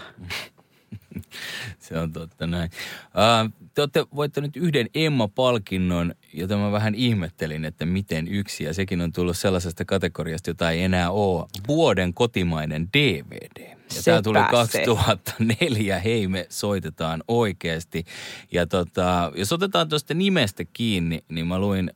se 1.79 1.99
on 1.99 2.13
totta 2.13 2.47
näin. 2.47 2.71
Uh, 3.05 3.69
te 3.73 3.82
olette 3.82 4.05
voittanut 4.15 4.55
yhden 4.55 4.88
Emma-palkinnon, 4.95 6.13
jota 6.34 6.58
mä 6.58 6.71
vähän 6.71 6.95
ihmettelin, 6.95 7.65
että 7.65 7.86
miten 7.86 8.27
yksi. 8.27 8.63
Ja 8.63 8.73
sekin 8.73 9.01
on 9.01 9.12
tullut 9.12 9.38
sellaisesta 9.38 9.86
kategoriasta, 9.86 10.49
jota 10.49 10.71
ei 10.71 10.84
enää 10.84 11.12
ole. 11.12 11.45
Vuoden 11.67 12.13
kotimainen 12.13 12.89
DVD. 12.97 13.78
Ja 13.95 14.02
tämä 14.04 14.21
tuli 14.21 14.39
pääsee. 14.52 14.86
2004, 14.86 15.99
hei 15.99 16.28
me 16.28 16.45
soitetaan 16.49 17.23
oikeasti. 17.28 18.06
Ja 18.52 18.67
tota, 18.67 19.32
jos 19.36 19.54
otetaan 19.54 19.89
tuosta 19.89 20.13
nimestä 20.13 20.63
kiinni, 20.73 21.23
niin 21.30 21.47
mä 21.47 21.60
luin 21.60 21.91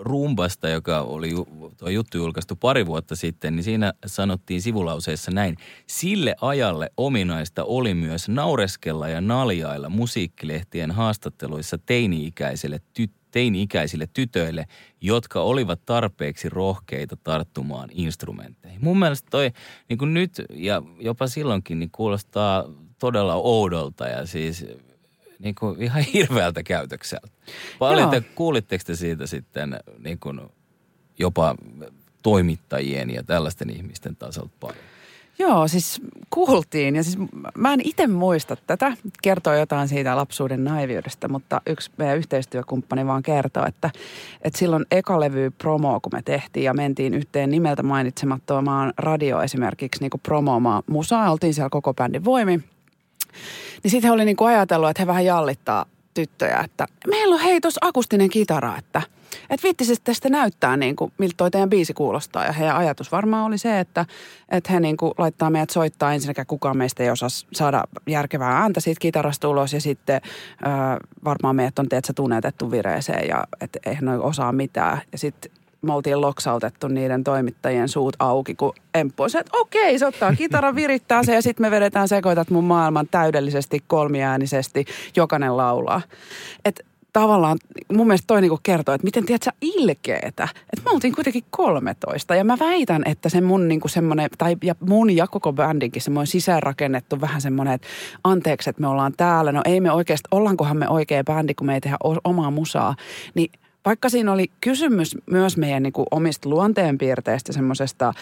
Rumbasta, 0.00 0.68
joka 0.68 1.00
oli 1.00 1.30
tuo 1.76 1.88
juttu 1.88 2.18
julkaistu 2.18 2.56
pari 2.56 2.86
vuotta 2.86 3.16
sitten, 3.16 3.56
niin 3.56 3.64
siinä 3.64 3.92
sanottiin 4.06 4.62
sivulauseessa 4.62 5.30
näin. 5.30 5.56
Sille 5.86 6.36
ajalle 6.40 6.90
ominaista 6.96 7.64
oli 7.64 7.94
myös 7.94 8.28
naureskella 8.28 9.08
ja 9.08 9.20
naljailla 9.20 9.88
musiikkilehtien 9.88 10.90
haastatteluissa 10.90 11.78
teini-ikäisille, 11.78 12.80
ty- 12.98 13.21
teini-ikäisille 13.32 14.08
tytöille, 14.12 14.66
jotka 15.00 15.40
olivat 15.40 15.80
tarpeeksi 15.86 16.48
rohkeita 16.48 17.16
tarttumaan 17.16 17.88
instrumentteihin. 17.92 18.84
Mun 18.84 18.98
mielestä 18.98 19.28
toi 19.30 19.50
niin 19.88 19.98
kuin 19.98 20.14
nyt 20.14 20.32
ja 20.50 20.82
jopa 21.00 21.26
silloinkin 21.26 21.78
niin 21.78 21.90
kuulostaa 21.92 22.64
todella 22.98 23.34
oudolta 23.34 24.08
ja 24.08 24.26
siis 24.26 24.66
niin 25.38 25.54
kuin 25.54 25.82
ihan 25.82 26.02
hirveältä 26.14 26.62
käytökseltä. 26.62 27.28
Paljon 27.78 28.10
te, 28.10 28.20
kuulitteko 28.20 28.84
te 28.86 28.96
siitä 28.96 29.26
sitten 29.26 29.80
niin 29.98 30.18
kuin 30.18 30.40
jopa 31.18 31.54
toimittajien 32.22 33.10
ja 33.10 33.22
tällaisten 33.22 33.70
ihmisten 33.70 34.16
tasolta 34.16 34.52
paljon? 34.60 34.91
Joo, 35.38 35.68
siis 35.68 36.00
kuultiin 36.30 36.96
ja 36.96 37.02
siis 37.02 37.18
mä 37.58 37.72
en 37.72 37.80
itse 37.84 38.06
muista 38.06 38.56
tätä, 38.66 38.96
kertoo 39.22 39.54
jotain 39.54 39.88
siitä 39.88 40.16
lapsuuden 40.16 40.64
naiviudesta, 40.64 41.28
mutta 41.28 41.60
yksi 41.66 41.90
meidän 41.96 42.18
yhteistyökumppani 42.18 43.06
vaan 43.06 43.22
kertoo, 43.22 43.66
että, 43.66 43.90
että 44.42 44.58
silloin 44.58 44.84
eka 44.90 45.20
levy 45.20 45.50
promo, 45.50 46.00
kun 46.00 46.12
me 46.14 46.22
tehtiin 46.22 46.64
ja 46.64 46.74
mentiin 46.74 47.14
yhteen 47.14 47.50
nimeltä 47.50 47.82
mainitsemattomaan 47.82 48.92
radio 48.98 49.42
esimerkiksi 49.42 50.00
niin 50.00 50.20
promoomaan 50.22 50.82
musaa, 50.90 51.32
oltiin 51.32 51.54
siellä 51.54 51.70
koko 51.70 51.94
bändin 51.94 52.24
voimi. 52.24 52.60
Niin 53.82 53.90
sitten 53.90 54.08
he 54.08 54.12
oli 54.12 54.24
niin 54.24 54.36
ajatellut, 54.40 54.90
että 54.90 55.02
he 55.02 55.06
vähän 55.06 55.24
jallittaa 55.24 55.86
tyttöjä, 56.14 56.60
että 56.64 56.86
meillä 57.06 57.34
on 57.34 57.40
hei 57.40 57.60
tuossa 57.60 57.80
akustinen 57.82 58.30
kitara, 58.30 58.76
että 58.78 59.02
että 59.50 59.64
viittisitte 59.64 60.14
sitten 60.14 60.32
näyttää 60.32 60.76
niin 60.76 60.96
kuin, 60.96 61.12
miltä 61.18 61.34
toi 61.36 61.50
teidän 61.50 61.70
biisi 61.70 61.94
kuulostaa. 61.94 62.44
Ja 62.44 62.52
heidän 62.52 62.76
ajatus 62.76 63.12
varmaan 63.12 63.44
oli 63.44 63.58
se, 63.58 63.80
että, 63.80 64.06
että 64.48 64.72
he 64.72 64.80
niin 64.80 64.96
kuin 64.96 65.12
laittaa 65.18 65.50
meidät 65.50 65.70
soittaa. 65.70 66.14
Ensinnäkään 66.14 66.46
kukaan 66.46 66.76
meistä 66.76 67.02
ei 67.02 67.10
osaa 67.10 67.28
saada 67.52 67.84
järkevää 68.06 68.58
ääntä 68.58 68.80
siitä 68.80 69.00
kitarasta 69.00 69.48
ulos. 69.48 69.72
Ja 69.72 69.80
sitten 69.80 70.20
ö, 70.24 70.68
varmaan 71.24 71.56
meidät 71.56 71.78
on 71.78 71.88
teetsä 71.88 72.12
tunnetettu 72.12 72.70
vireeseen 72.70 73.28
ja 73.28 73.44
että 73.60 73.78
eihän 73.86 74.04
ne 74.04 74.18
osaa 74.18 74.52
mitään. 74.52 75.00
Ja 75.12 75.18
sitten 75.18 75.50
me 75.82 75.92
oltiin 75.92 76.20
loksautettu 76.20 76.88
niiden 76.88 77.24
toimittajien 77.24 77.88
suut 77.88 78.16
auki, 78.18 78.54
kun 78.54 78.72
Emppu 78.94 79.24
että 79.24 79.58
okei, 79.58 79.98
se 79.98 80.06
ottaa 80.06 80.34
kitaran, 80.34 80.74
virittää 80.74 81.22
se 81.22 81.34
ja 81.34 81.42
sitten 81.42 81.66
me 81.66 81.70
vedetään 81.70 82.08
sekoitat 82.08 82.50
mun 82.50 82.64
maailman 82.64 83.08
täydellisesti, 83.10 83.84
kolmiäänisesti, 83.86 84.84
jokainen 85.16 85.56
laulaa. 85.56 86.02
Et 86.64 86.86
tavallaan 87.12 87.58
mun 87.92 88.06
mielestä 88.06 88.26
toi 88.26 88.40
niinku 88.40 88.60
kertoo, 88.62 88.94
että 88.94 89.04
miten 89.04 89.24
tiedät 89.24 89.42
sä 89.42 89.52
ilkeetä. 89.60 90.48
Että 90.72 90.84
me 90.84 90.90
oltiin 90.90 91.14
kuitenkin 91.14 91.44
13 91.50 92.34
ja 92.34 92.44
mä 92.44 92.58
väitän, 92.58 93.02
että 93.06 93.28
se 93.28 93.40
mun 93.40 93.68
niinku 93.68 93.88
semmoinen, 93.88 94.30
tai 94.38 94.56
ja 94.62 94.74
mun 94.80 95.16
ja 95.16 95.26
koko 95.26 95.52
bändinkin 95.52 96.02
semmoinen 96.02 96.26
sisäänrakennettu 96.26 97.20
vähän 97.20 97.40
semmoinen, 97.40 97.74
että 97.74 97.88
anteeksi, 98.24 98.70
että 98.70 98.80
me 98.82 98.88
ollaan 98.88 99.12
täällä. 99.16 99.52
No 99.52 99.62
ei 99.64 99.80
me 99.80 99.92
oikeasti, 99.92 100.28
ollaankohan 100.30 100.76
me 100.76 100.88
oikea 100.88 101.24
bändi, 101.24 101.54
kun 101.54 101.66
me 101.66 101.74
ei 101.74 101.80
tehdä 101.80 101.96
omaa 102.24 102.50
musaa. 102.50 102.94
Niin 103.34 103.50
vaikka 103.84 104.08
siinä 104.08 104.32
oli 104.32 104.50
kysymys 104.60 105.16
myös 105.30 105.56
meidän 105.56 105.82
niin 105.82 105.92
kuin 105.92 106.06
omista 106.10 106.48
luonteenpiirteistä, 106.48 107.52
semmoisesta 107.52 108.14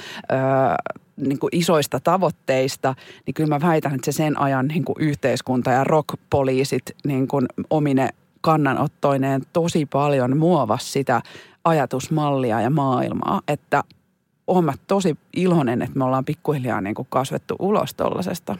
niin 1.17 1.39
isoista 1.53 2.01
tavoitteista, 2.01 2.95
niin 3.27 3.35
kyllä 3.35 3.49
mä 3.49 3.69
väitän, 3.69 3.95
että 3.95 4.13
se 4.13 4.17
sen 4.17 4.39
ajan 4.39 4.69
niin 4.69 4.85
kuin 4.85 4.97
yhteiskunta 4.99 5.71
ja 5.71 5.85
rockpoliisit 5.85 6.83
niin 7.07 7.29
kuin 7.29 7.47
omine 7.71 8.09
kannanottoineen 8.41 9.43
tosi 9.53 9.87
paljon 9.87 10.37
muovas 10.37 10.93
sitä 10.93 11.23
ajatusmallia 11.65 12.61
ja 12.61 12.71
maailmaa, 12.71 13.41
että 13.49 13.85
oon 14.47 14.65
mä 14.65 14.73
tosi 14.87 15.19
iloinen, 15.37 15.83
että 15.83 15.99
me 15.99 16.05
ollaan 16.05 16.25
pikkuhiljaa 16.25 16.81
niin 16.81 16.95
kuin 16.95 17.09
kasvettu 17.11 17.57
ulos 17.59 17.95
tollasesta. 17.95 18.57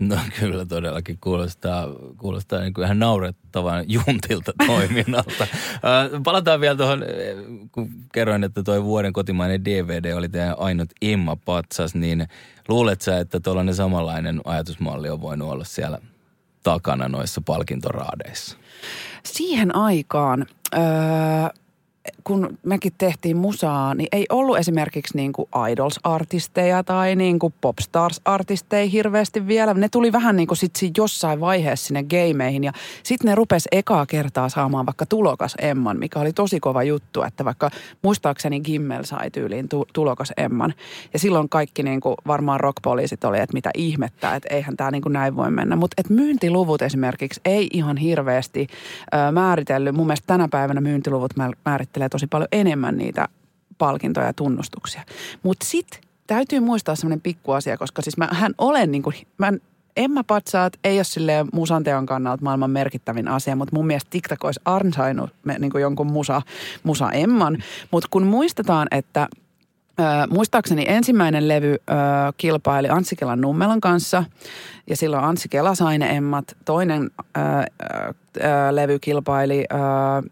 No 0.00 0.16
kyllä 0.40 0.66
todellakin 0.66 1.18
kuulostaa, 1.20 1.86
kuulostaa 2.16 2.60
niin 2.60 2.74
kuin 2.74 2.84
ihan 2.84 2.98
naurettavan 2.98 3.84
juntilta 3.88 4.52
toiminnalta. 4.66 5.46
Palataan 6.24 6.60
vielä 6.60 6.76
tuohon, 6.76 7.04
kun 7.72 7.90
kerroin, 8.12 8.44
että 8.44 8.62
tuo 8.62 8.84
vuoden 8.84 9.12
kotimainen 9.12 9.64
DVD 9.64 10.12
oli 10.12 10.28
teidän 10.28 10.54
ainut 10.58 10.90
Emma 11.02 11.36
Patsas, 11.36 11.94
niin 11.94 12.28
luulet 12.68 13.00
sä, 13.00 13.18
että 13.18 13.40
tuollainen 13.40 13.74
samanlainen 13.74 14.40
ajatusmalli 14.44 15.10
on 15.10 15.20
voinut 15.20 15.50
olla 15.50 15.64
siellä 15.64 15.98
takana 16.62 17.08
noissa 17.08 17.40
palkintoraadeissa? 17.40 18.56
Siihen 19.24 19.76
aikaan, 19.76 20.46
öö, 20.74 20.80
kun 22.28 22.58
mekin 22.62 22.92
tehtiin 22.98 23.36
musaa, 23.36 23.94
niin 23.94 24.08
ei 24.12 24.26
ollut 24.28 24.58
esimerkiksi 24.58 25.16
niin 25.16 25.32
kuin 25.32 25.48
Idols-artisteja 25.70 26.84
tai 26.84 27.16
niin 27.16 27.38
kuin 27.38 27.54
Popstars-artisteja 27.60 28.88
hirveästi 28.88 29.46
vielä. 29.46 29.74
Ne 29.74 29.88
tuli 29.88 30.12
vähän 30.12 30.36
niin 30.36 30.46
kuin 30.46 30.58
sit 30.58 30.80
jossain 30.96 31.40
vaiheessa 31.40 31.86
sinne 31.86 32.02
gameihin 32.02 32.64
ja 32.64 32.72
sitten 33.02 33.28
ne 33.28 33.34
rupes 33.34 33.68
ekaa 33.72 34.06
kertaa 34.06 34.48
saamaan 34.48 34.86
vaikka 34.86 35.06
tulokas 35.06 35.54
Emman, 35.60 35.98
mikä 35.98 36.18
oli 36.20 36.32
tosi 36.32 36.60
kova 36.60 36.82
juttu, 36.82 37.22
että 37.22 37.44
vaikka 37.44 37.70
muistaakseni 38.02 38.60
Gimmel 38.60 39.04
sai 39.04 39.30
tyyliin 39.30 39.68
tu- 39.68 39.86
tulokas 39.92 40.32
Emman. 40.36 40.74
Ja 41.12 41.18
silloin 41.18 41.48
kaikki 41.48 41.82
niin 41.82 42.00
kuin 42.00 42.16
varmaan 42.26 42.60
rockpoliisit 42.60 43.24
oli, 43.24 43.38
että 43.38 43.54
mitä 43.54 43.70
ihmettä, 43.74 44.34
että 44.34 44.54
eihän 44.54 44.76
tämä 44.76 44.90
niin 44.90 45.02
kuin 45.02 45.12
näin 45.12 45.36
voi 45.36 45.50
mennä. 45.50 45.76
Mutta 45.76 46.02
myyntiluvut 46.08 46.82
esimerkiksi 46.82 47.40
ei 47.44 47.68
ihan 47.72 47.96
hirveästi 47.96 48.66
ö, 49.14 49.32
määritellyt. 49.32 49.94
Mun 49.94 50.06
mielestä 50.06 50.26
tänä 50.26 50.48
päivänä 50.48 50.80
myyntiluvut 50.80 51.36
mä- 51.36 51.50
määrittelee 51.64 52.08
paljon 52.26 52.48
enemmän 52.52 52.96
niitä 52.96 53.28
palkintoja 53.78 54.26
ja 54.26 54.32
tunnustuksia. 54.32 55.02
Mutta 55.42 55.66
sitten 55.66 56.00
täytyy 56.26 56.60
muistaa 56.60 56.94
semmoinen 56.94 57.20
pikku 57.20 57.52
asia, 57.52 57.76
koska 57.78 58.02
siis 58.02 58.16
mä, 58.16 58.28
hän 58.32 58.54
olen 58.58 58.90
niin 58.90 59.02
kuin, 59.02 59.14
mä 59.38 59.52
Emma 59.96 60.24
Patsaat 60.24 60.72
ei 60.84 60.98
ole 60.98 61.04
silleen 61.04 61.46
musanteon 61.52 62.06
kannalta 62.06 62.44
maailman 62.44 62.70
merkittävin 62.70 63.28
asia, 63.28 63.56
mutta 63.56 63.76
mun 63.76 63.86
mielestä 63.86 64.10
TikTok 64.10 64.44
olisi 64.44 64.60
ansainnut 64.64 65.30
niin 65.58 65.70
kuin 65.70 65.82
jonkun 65.82 66.12
musa, 66.12 66.42
musa 66.82 67.10
Emman. 67.10 67.58
Mutta 67.90 68.08
kun 68.10 68.26
muistetaan, 68.26 68.88
että 68.90 69.28
Ö, 70.00 70.26
muistaakseni 70.30 70.84
ensimmäinen 70.88 71.48
levy 71.48 71.72
ö, 71.72 71.94
kilpaili 72.36 72.88
Anssi 72.88 73.16
Kelan 73.16 73.40
Nummelan 73.40 73.80
kanssa 73.80 74.24
ja 74.86 74.96
silloin 74.96 75.24
Anssi 75.24 75.48
Kela 75.48 75.74
sai 75.74 75.98
ne 75.98 76.16
emmat. 76.16 76.56
Toinen 76.64 77.10
ö, 77.20 77.40
ö, 77.40 78.14
ö, 78.36 78.42
levy 78.70 78.98
kilpaili 78.98 79.64
ö, 79.72 79.76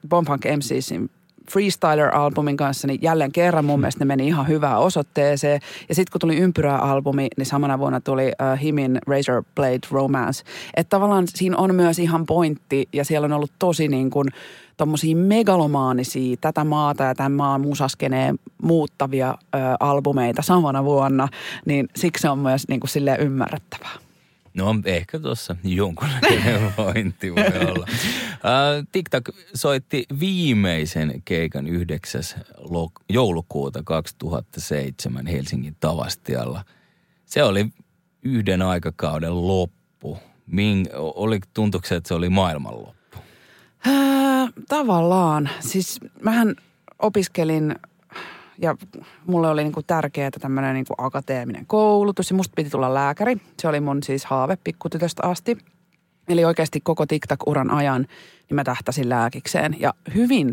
Bombfunk 0.09 0.43
MCsin 0.57 1.11
Freestyler-albumin 1.53 2.57
kanssa, 2.57 2.87
niin 2.87 2.99
jälleen 3.03 3.33
kerran 3.33 3.65
mun 3.65 3.81
mielestä 3.81 4.05
ne 4.05 4.09
meni 4.09 4.27
ihan 4.27 4.49
hyvään 4.49 4.79
osoitteeseen. 4.79 5.61
Ja 5.89 5.95
sitten 5.95 6.13
kun 6.13 6.21
tuli 6.21 6.37
Ympyrää-albumi, 6.37 7.29
niin 7.37 7.47
samana 7.47 7.79
vuonna 7.79 8.01
tuli 8.01 8.27
uh, 8.27 8.61
Himin 8.61 8.99
Razor 9.07 9.43
Blade 9.55 9.79
Romance. 9.91 10.45
Että 10.77 10.91
tavallaan 10.91 11.25
siinä 11.29 11.57
on 11.57 11.75
myös 11.75 11.99
ihan 11.99 12.27
pointti 12.27 12.89
ja 12.93 13.05
siellä 13.05 13.25
on 13.25 13.33
ollut 13.33 13.53
tosi 13.59 13.89
niin 13.89 14.11
kuin 14.11 14.29
tommosia 14.77 15.17
megalomaanisia 15.17 16.37
tätä 16.41 16.65
maata 16.65 17.05
ja 17.05 17.15
tämän 17.15 17.33
maan 17.33 17.61
musaskeneen 17.61 18.39
muuttavia 18.63 19.31
ö, 19.55 19.59
albumeita 19.81 20.43
samana 20.43 20.85
vuonna, 20.85 21.29
niin 21.67 21.89
siksi 21.97 22.23
se 22.23 22.29
on 22.29 22.39
myös 22.39 22.69
niin 22.69 22.81
kuin 22.81 22.91
silleen 22.91 23.21
ymmärrettävää. 23.21 24.06
No 24.57 24.75
ehkä 24.85 25.19
tuossa 25.19 25.57
jonkunlainen 25.65 26.73
pointti 26.77 27.35
voi 27.35 27.69
olla. 27.71 27.87
Uh, 27.89 28.87
TikTok 28.93 29.25
soitti 29.55 30.05
viimeisen 30.21 31.23
keikan 31.25 31.67
9. 31.67 32.23
Lo- 32.59 32.93
joulukuuta 33.09 33.83
2007 33.85 35.27
Helsingin 35.27 35.77
Tavastialla. 35.81 36.65
Se 37.25 37.43
oli 37.43 37.67
yhden 38.23 38.63
aikakauden 38.63 39.47
loppu. 39.47 40.19
Min, 40.47 40.87
oli, 40.95 41.41
tuntuuko 41.55 41.87
se, 41.87 41.95
että 41.97 42.09
se 42.09 42.15
oli 42.15 42.29
maailmanloppu? 42.29 43.19
Tavallaan. 44.69 45.49
Siis 45.61 46.01
mähän 46.23 46.55
opiskelin 46.99 47.75
ja 48.63 48.77
mulle 49.27 49.49
oli 49.49 49.63
niinku 49.65 49.83
tärkeää 49.83 50.31
tämmöinen 50.41 50.75
niinku 50.75 50.95
akateeminen 50.99 51.67
koulutus 51.67 52.31
ja 52.31 52.37
musta 52.37 52.53
piti 52.57 52.71
tulla 52.71 52.95
lääkäri. 52.95 53.37
Se 53.59 53.69
oli 53.69 53.81
mun 53.81 54.03
siis 54.03 54.25
haave 54.25 54.57
pikkutytöstä 54.65 55.23
asti. 55.23 55.59
Eli 56.29 56.45
oikeasti 56.45 56.81
koko 56.81 57.07
TikTok-uran 57.07 57.71
ajan 57.71 58.07
niin 58.51 58.55
mä 58.55 58.65
tähtäsin 58.65 59.09
lääkikseen 59.09 59.77
ja 59.81 59.95
hyvin 60.15 60.53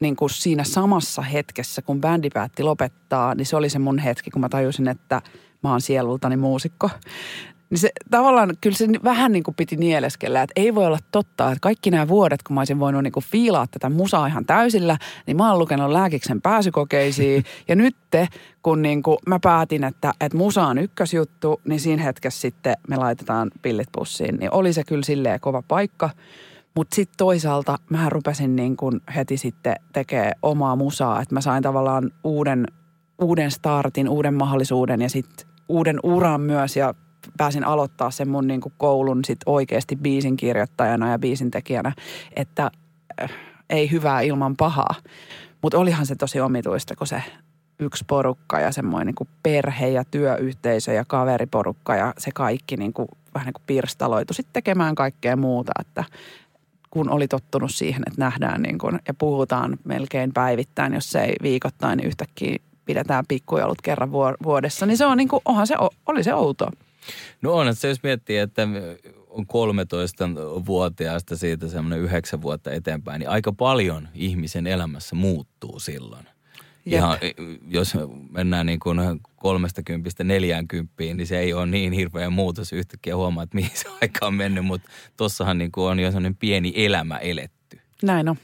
niin 0.00 0.16
kuin 0.16 0.30
siinä 0.30 0.64
samassa 0.64 1.22
hetkessä, 1.22 1.82
kun 1.82 2.00
bändi 2.00 2.30
päätti 2.30 2.62
lopettaa, 2.62 3.34
niin 3.34 3.46
se 3.46 3.56
oli 3.56 3.68
se 3.68 3.78
mun 3.78 3.98
hetki, 3.98 4.30
kun 4.30 4.40
mä 4.40 4.48
tajusin, 4.48 4.88
että 4.88 5.22
mä 5.62 5.70
oon 5.70 5.80
sielultani 5.80 6.36
muusikko. 6.36 6.90
Niin 7.72 7.78
se 7.78 7.90
tavallaan, 8.10 8.54
kyllä 8.60 8.76
se 8.76 8.88
vähän 9.04 9.32
niin 9.32 9.42
kuin 9.42 9.54
piti 9.54 9.76
nieleskellä, 9.76 10.42
että 10.42 10.52
ei 10.60 10.74
voi 10.74 10.86
olla 10.86 10.98
totta, 11.12 11.48
että 11.48 11.60
kaikki 11.60 11.90
nämä 11.90 12.08
vuodet, 12.08 12.42
kun 12.42 12.54
mä 12.54 12.60
olisin 12.60 12.78
voinut 12.78 13.02
niin 13.02 13.12
kuin 13.12 13.24
fiilaa 13.24 13.66
tätä 13.66 13.90
musaa 13.90 14.26
ihan 14.26 14.44
täysillä, 14.44 14.98
niin 15.26 15.36
mä 15.36 15.50
oon 15.50 15.58
lukenut 15.58 15.90
lääkiksen 15.90 16.42
pääsykokeisiin. 16.42 17.44
ja 17.68 17.76
nyt 17.76 17.96
kun 18.62 18.82
niin 18.82 19.02
kuin 19.02 19.18
mä 19.26 19.38
päätin, 19.42 19.84
että, 19.84 20.12
että 20.20 20.38
musa 20.38 20.66
on 20.66 20.78
ykkösjuttu, 20.78 21.60
niin 21.64 21.80
siinä 21.80 22.02
hetkessä 22.02 22.40
sitten 22.40 22.76
me 22.88 22.96
laitetaan 22.96 23.50
pillit 23.62 23.88
pussiin. 23.92 24.36
Niin 24.36 24.54
oli 24.54 24.72
se 24.72 24.84
kyllä 24.84 25.04
silleen 25.04 25.40
kova 25.40 25.62
paikka. 25.68 26.10
Mutta 26.74 26.94
sitten 26.94 27.16
toisaalta 27.16 27.78
mä 27.90 28.08
rupesin 28.08 28.56
niin 28.56 28.76
kun 28.76 29.00
heti 29.16 29.36
sitten 29.36 29.76
tekemään 29.92 30.32
omaa 30.42 30.76
musaa, 30.76 31.22
että 31.22 31.34
mä 31.34 31.40
sain 31.40 31.62
tavallaan 31.62 32.10
uuden, 32.24 32.66
uuden 33.20 33.50
startin, 33.50 34.08
uuden 34.08 34.34
mahdollisuuden 34.34 35.02
ja 35.02 35.08
sitten 35.08 35.46
uuden 35.68 35.98
uran 36.02 36.40
myös 36.40 36.76
ja 36.76 36.94
pääsin 37.38 37.64
aloittaa 37.64 38.10
sen 38.10 38.28
mun 38.28 38.46
niin 38.46 38.60
kuin 38.60 38.72
koulun 38.76 39.24
sit 39.24 39.40
oikeasti 39.46 39.96
biisin 39.96 40.36
kirjoittajana 40.36 41.10
ja 41.10 41.18
biisin 41.18 41.50
tekijänä, 41.50 41.92
että 42.36 42.70
äh, 43.22 43.30
ei 43.70 43.90
hyvää 43.90 44.20
ilman 44.20 44.56
pahaa. 44.56 44.94
Mutta 45.62 45.78
olihan 45.78 46.06
se 46.06 46.14
tosi 46.14 46.40
omituista, 46.40 46.96
kun 46.96 47.06
se 47.06 47.22
yksi 47.78 48.04
porukka 48.06 48.60
ja 48.60 48.72
semmoinen 48.72 49.06
niin 49.06 49.14
kuin 49.14 49.28
perhe 49.42 49.88
ja 49.88 50.04
työyhteisö 50.04 50.92
ja 50.92 51.04
kaveriporukka 51.04 51.96
ja 51.96 52.14
se 52.18 52.30
kaikki 52.34 52.76
niin 52.76 52.92
kuin, 52.92 53.08
vähän 53.34 53.46
niin 53.46 53.52
kuin 53.52 53.62
pirstaloitu 53.66 54.34
sitten 54.34 54.52
tekemään 54.52 54.94
kaikkea 54.94 55.36
muuta, 55.36 55.72
että 55.80 56.04
kun 56.90 57.10
oli 57.10 57.28
tottunut 57.28 57.70
siihen, 57.70 58.02
että 58.06 58.20
nähdään 58.20 58.62
niin 58.62 58.78
kuin, 58.78 58.98
ja 59.08 59.14
puhutaan 59.14 59.78
melkein 59.84 60.32
päivittäin, 60.32 60.94
jos 60.94 61.16
ei 61.16 61.34
viikoittain, 61.42 61.96
niin 61.96 62.06
yhtäkkiä 62.06 62.56
pidetään 62.84 63.24
pikkujoulut 63.28 63.82
kerran 63.82 64.12
vuodessa, 64.42 64.86
niin 64.86 64.96
se 64.96 65.06
on 65.06 65.16
niin 65.16 65.28
kuin, 65.28 65.42
onhan 65.44 65.66
se, 65.66 65.74
oli 66.06 66.24
se 66.24 66.34
outoa. 66.34 66.70
No 67.42 67.52
on, 67.54 67.76
se 67.76 67.88
jos 67.88 68.02
miettii, 68.02 68.36
että 68.36 68.68
on 69.28 69.46
13-vuotiaasta 69.46 71.36
siitä 71.36 71.68
semmoinen 71.68 72.00
yhdeksän 72.00 72.42
vuotta 72.42 72.72
eteenpäin, 72.72 73.20
niin 73.20 73.28
aika 73.28 73.52
paljon 73.52 74.08
ihmisen 74.14 74.66
elämässä 74.66 75.14
muuttuu 75.14 75.80
silloin. 75.80 76.26
Jep. 76.86 76.98
Ihan, 76.98 77.18
jos 77.68 77.94
mennään 78.30 78.66
niin 78.66 78.80
kuin 78.80 78.98
kolmesta 79.36 79.82
kympistä 79.82 80.24
neljään 80.24 80.68
kymppiin, 80.68 81.16
niin 81.16 81.26
se 81.26 81.38
ei 81.38 81.52
ole 81.52 81.66
niin 81.66 81.92
hirveä 81.92 82.30
muutos 82.30 82.72
yhtäkkiä 82.72 83.16
huomaa, 83.16 83.44
että 83.44 83.54
mihin 83.54 83.70
se 83.74 83.88
aika 84.02 84.26
on 84.26 84.34
mennyt, 84.34 84.64
mutta 84.64 84.88
tossahan 85.16 85.58
niin 85.58 85.72
kuin 85.72 85.90
on 85.90 86.00
jo 86.00 86.08
sellainen 86.08 86.36
pieni 86.36 86.72
elämä 86.76 87.18
eletty. 87.18 87.80
Näin 88.02 88.28
on. 88.28 88.36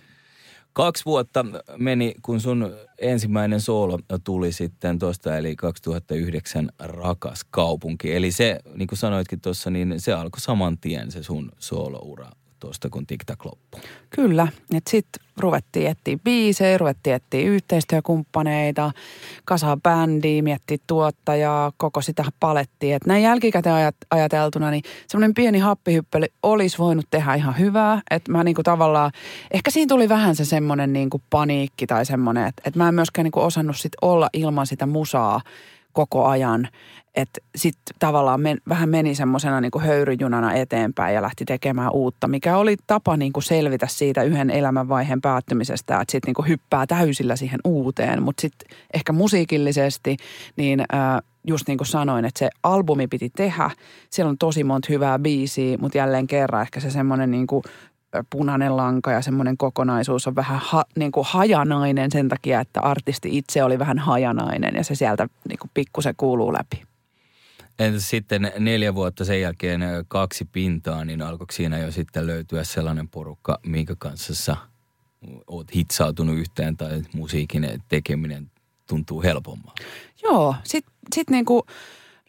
Kaksi 0.72 1.04
vuotta 1.04 1.44
meni, 1.78 2.14
kun 2.22 2.40
sun 2.40 2.74
ensimmäinen 2.98 3.60
soolo 3.60 3.98
tuli 4.24 4.52
sitten 4.52 4.98
tuosta, 4.98 5.36
eli 5.36 5.56
2009 5.56 6.70
Rakas 6.78 7.44
kaupunki. 7.50 8.14
Eli 8.14 8.32
se, 8.32 8.60
niin 8.74 8.88
kuin 8.88 8.98
sanoitkin 8.98 9.40
tuossa, 9.40 9.70
niin 9.70 9.94
se 10.00 10.12
alkoi 10.12 10.40
saman 10.40 10.78
tien 10.78 11.10
se 11.10 11.22
sun 11.22 11.52
sooloura 11.58 12.30
tuosta, 12.60 12.88
kun 12.90 13.06
TikTok 13.06 13.44
loppui. 13.44 13.80
Kyllä, 14.10 14.48
että 14.74 14.90
sitten 14.90 15.24
ruvettiin 15.36 15.86
etsiä 15.86 16.18
biisejä, 16.24 16.78
ruvettiin 16.78 17.16
etsiä 17.16 17.40
yhteistyökumppaneita, 17.40 18.90
kasaa 19.44 19.76
bändiä, 19.76 20.42
miettiä 20.42 20.78
tuottajaa, 20.86 21.72
koko 21.76 22.00
sitä 22.00 22.24
palettiin. 22.40 22.94
Että 22.94 23.08
näin 23.08 23.22
jälkikäteen 23.22 23.92
ajateltuna, 24.10 24.70
niin 24.70 24.82
semmoinen 25.06 25.34
pieni 25.34 25.58
happihyppely 25.58 26.26
olisi 26.42 26.78
voinut 26.78 27.06
tehdä 27.10 27.34
ihan 27.34 27.58
hyvää. 27.58 28.02
Että 28.10 28.32
mä 28.32 28.44
niinku 28.44 28.62
tavallaan, 28.62 29.10
ehkä 29.50 29.70
siinä 29.70 29.88
tuli 29.88 30.08
vähän 30.08 30.36
se 30.36 30.44
semmoinen 30.44 30.92
niinku 30.92 31.22
paniikki 31.30 31.86
tai 31.86 32.06
semmoinen, 32.06 32.46
että, 32.46 32.62
että 32.64 32.78
mä 32.78 32.88
en 32.88 32.94
myöskään 32.94 33.24
niinku 33.24 33.40
osannut 33.40 33.76
sit 33.76 33.92
olla 34.02 34.28
ilman 34.32 34.66
sitä 34.66 34.86
musaa 34.86 35.40
koko 35.92 36.26
ajan. 36.26 36.68
Että 37.14 37.40
sitten 37.56 37.96
tavallaan 37.98 38.40
men, 38.40 38.58
vähän 38.68 38.88
meni 38.88 39.14
semmoisena 39.14 39.60
niin 39.60 39.80
höyryjunana 39.80 40.54
eteenpäin 40.54 41.14
ja 41.14 41.22
lähti 41.22 41.44
tekemään 41.44 41.92
uutta, 41.92 42.28
mikä 42.28 42.56
oli 42.56 42.76
tapa 42.86 43.16
niin 43.16 43.32
kuin 43.32 43.44
selvitä 43.44 43.86
siitä 43.86 44.22
yhden 44.22 44.50
elämänvaiheen 44.50 45.20
päättymisestä, 45.20 46.00
että 46.00 46.12
sitten 46.12 46.34
niin 46.38 46.48
hyppää 46.48 46.86
täysillä 46.86 47.36
siihen 47.36 47.60
uuteen. 47.64 48.22
Mutta 48.22 48.40
sitten 48.40 48.78
ehkä 48.94 49.12
musiikillisesti, 49.12 50.16
niin 50.56 50.80
äh, 50.80 51.22
just 51.46 51.68
niin 51.68 51.78
kuin 51.78 51.88
sanoin, 51.88 52.24
että 52.24 52.38
se 52.38 52.48
albumi 52.62 53.06
piti 53.06 53.30
tehdä. 53.36 53.70
Siellä 54.10 54.30
on 54.30 54.38
tosi 54.38 54.64
monta 54.64 54.86
hyvää 54.90 55.18
biisiä, 55.18 55.78
mutta 55.78 55.98
jälleen 55.98 56.26
kerran 56.26 56.62
ehkä 56.62 56.80
se 56.80 56.90
semmoinen 56.90 57.30
niin 57.30 57.46
kuin 57.46 57.62
punainen 58.30 58.76
lanka 58.76 59.12
ja 59.12 59.22
semmoinen 59.22 59.56
kokonaisuus 59.56 60.26
on 60.26 60.34
vähän 60.34 60.60
ha, 60.64 60.84
niin 60.96 61.12
kuin 61.12 61.26
hajanainen 61.30 62.10
sen 62.10 62.28
takia, 62.28 62.60
että 62.60 62.80
artisti 62.80 63.38
itse 63.38 63.64
oli 63.64 63.78
vähän 63.78 63.98
hajanainen 63.98 64.74
ja 64.74 64.84
se 64.84 64.94
sieltä 64.94 65.28
niin 65.48 65.58
kuin 65.58 65.70
pikkusen 65.74 66.14
kuuluu 66.16 66.52
läpi. 66.52 66.82
Entä 67.78 68.00
sitten 68.00 68.52
neljä 68.58 68.94
vuotta 68.94 69.24
sen 69.24 69.40
jälkeen 69.40 69.80
kaksi 70.08 70.44
pintaa, 70.44 71.04
niin 71.04 71.22
alkoiko 71.22 71.52
siinä 71.52 71.78
jo 71.78 71.92
sitten 71.92 72.26
löytyä 72.26 72.64
sellainen 72.64 73.08
porukka, 73.08 73.58
minkä 73.66 73.94
kanssa 73.98 74.34
sä 74.34 74.56
oot 75.46 75.74
hitsautunut 75.74 76.36
yhteen 76.36 76.76
tai 76.76 77.02
musiikin 77.14 77.82
tekeminen 77.88 78.50
tuntuu 78.86 79.22
helpommalta? 79.22 79.82
Joo, 80.22 80.54
sitten 80.64 80.92
sit 81.14 81.30
niinku 81.30 81.66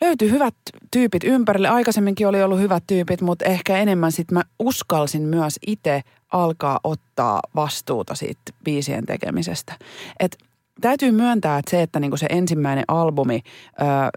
löytyi 0.01 0.31
hyvät 0.31 0.55
tyypit 0.91 1.23
ympärille. 1.23 1.67
Aikaisemminkin 1.67 2.27
oli 2.27 2.43
ollut 2.43 2.59
hyvät 2.59 2.83
tyypit, 2.87 3.21
mutta 3.21 3.45
ehkä 3.45 3.77
enemmän 3.77 4.11
sitten 4.11 4.37
mä 4.37 4.43
uskalsin 4.59 5.21
myös 5.21 5.59
itse 5.67 6.01
alkaa 6.31 6.79
ottaa 6.83 7.39
vastuuta 7.55 8.15
siitä 8.15 8.41
biisien 8.63 9.05
tekemisestä. 9.05 9.73
Et 10.19 10.37
täytyy 10.81 11.11
myöntää, 11.11 11.57
että 11.57 11.71
se, 11.71 11.81
että 11.81 11.99
niinku 11.99 12.17
se 12.17 12.27
ensimmäinen 12.29 12.83
albumi, 12.87 13.41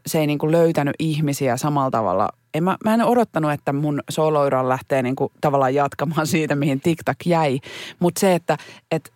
se 0.07 0.21
ei 0.21 0.27
niinku 0.27 0.53
löytänyt 0.53 0.95
ihmisiä 0.99 1.57
samalla 1.57 1.91
tavalla. 1.91 2.29
En 2.55 2.65
mä, 2.65 2.77
mä 2.85 2.95
en 2.95 3.05
odottanut, 3.05 3.53
että 3.53 3.73
mun 3.73 4.01
soloura 4.11 4.69
lähtee 4.69 5.03
niinku 5.03 5.33
tavallaan 5.41 5.75
jatkamaan 5.75 6.27
siitä, 6.27 6.57
mihin 6.57 6.81
TikTok 6.81 7.17
jäi. 7.27 7.61
Mutta 7.99 8.21
se, 8.21 8.35
että 8.35 8.57
et, 8.91 9.13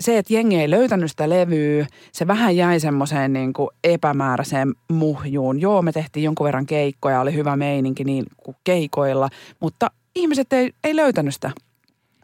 se, 0.00 0.18
että 0.18 0.34
jengi 0.34 0.56
ei 0.56 0.70
löytänyt 0.70 1.10
sitä 1.10 1.28
levyä, 1.28 1.86
se 2.12 2.26
vähän 2.26 2.56
jäi 2.56 2.80
semmoiseen 2.80 3.32
niin 3.32 3.52
kuin 3.52 3.70
epämääräiseen 3.84 4.74
muhjuun. 4.92 5.60
Joo, 5.60 5.82
me 5.82 5.92
tehtiin 5.92 6.24
jonkun 6.24 6.44
verran 6.44 6.66
keikkoja, 6.66 7.20
oli 7.20 7.34
hyvä 7.34 7.56
meininki 7.56 8.04
niin 8.04 8.24
kuin 8.36 8.56
keikoilla, 8.64 9.28
mutta 9.60 9.90
ihmiset 10.14 10.52
ei, 10.52 10.72
ei 10.84 10.96
löytänyt 10.96 11.34
sitä 11.34 11.50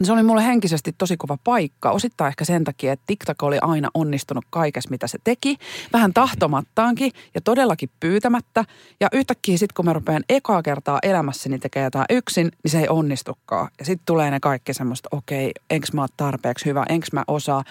se 0.07 0.13
oli 0.13 0.23
mulle 0.23 0.45
henkisesti 0.45 0.95
tosi 0.99 1.17
kova 1.17 1.39
paikka. 1.45 1.91
Osittain 1.91 2.29
ehkä 2.29 2.45
sen 2.45 2.65
takia, 2.65 2.93
että 2.93 3.05
TikTok 3.07 3.43
oli 3.43 3.59
aina 3.63 3.89
onnistunut 3.95 4.45
kaikessa, 4.51 4.91
mitä 4.91 5.07
se 5.07 5.19
teki. 5.25 5.57
Vähän 5.93 6.13
tahtomattaankin 6.13 7.13
ja 7.35 7.41
todellakin 7.41 7.91
pyytämättä. 8.01 8.65
Ja 9.01 9.09
yhtäkkiä 9.13 9.57
sitten, 9.59 9.75
kun 9.75 9.85
mä 9.85 9.93
rupean 9.93 10.25
ekaa 10.29 10.63
kertaa 10.63 10.99
elämässäni 11.03 11.59
tekemään 11.59 11.87
jotain 11.87 12.07
yksin, 12.11 12.51
niin 12.65 12.71
se 12.71 12.81
ei 12.81 12.89
onnistukaan. 12.89 13.69
Ja 13.79 13.85
sitten 13.85 14.07
tulee 14.07 14.31
ne 14.31 14.41
kaikki 14.41 14.75
semmoista, 14.75 15.09
okei, 15.13 15.53
enkö 15.71 15.87
mä 15.93 16.01
oon 16.01 16.09
tarpeeksi 16.17 16.67
hyvä, 16.67 16.87
enkö 16.89 17.07
mä 17.13 17.25
osaa. 17.29 17.65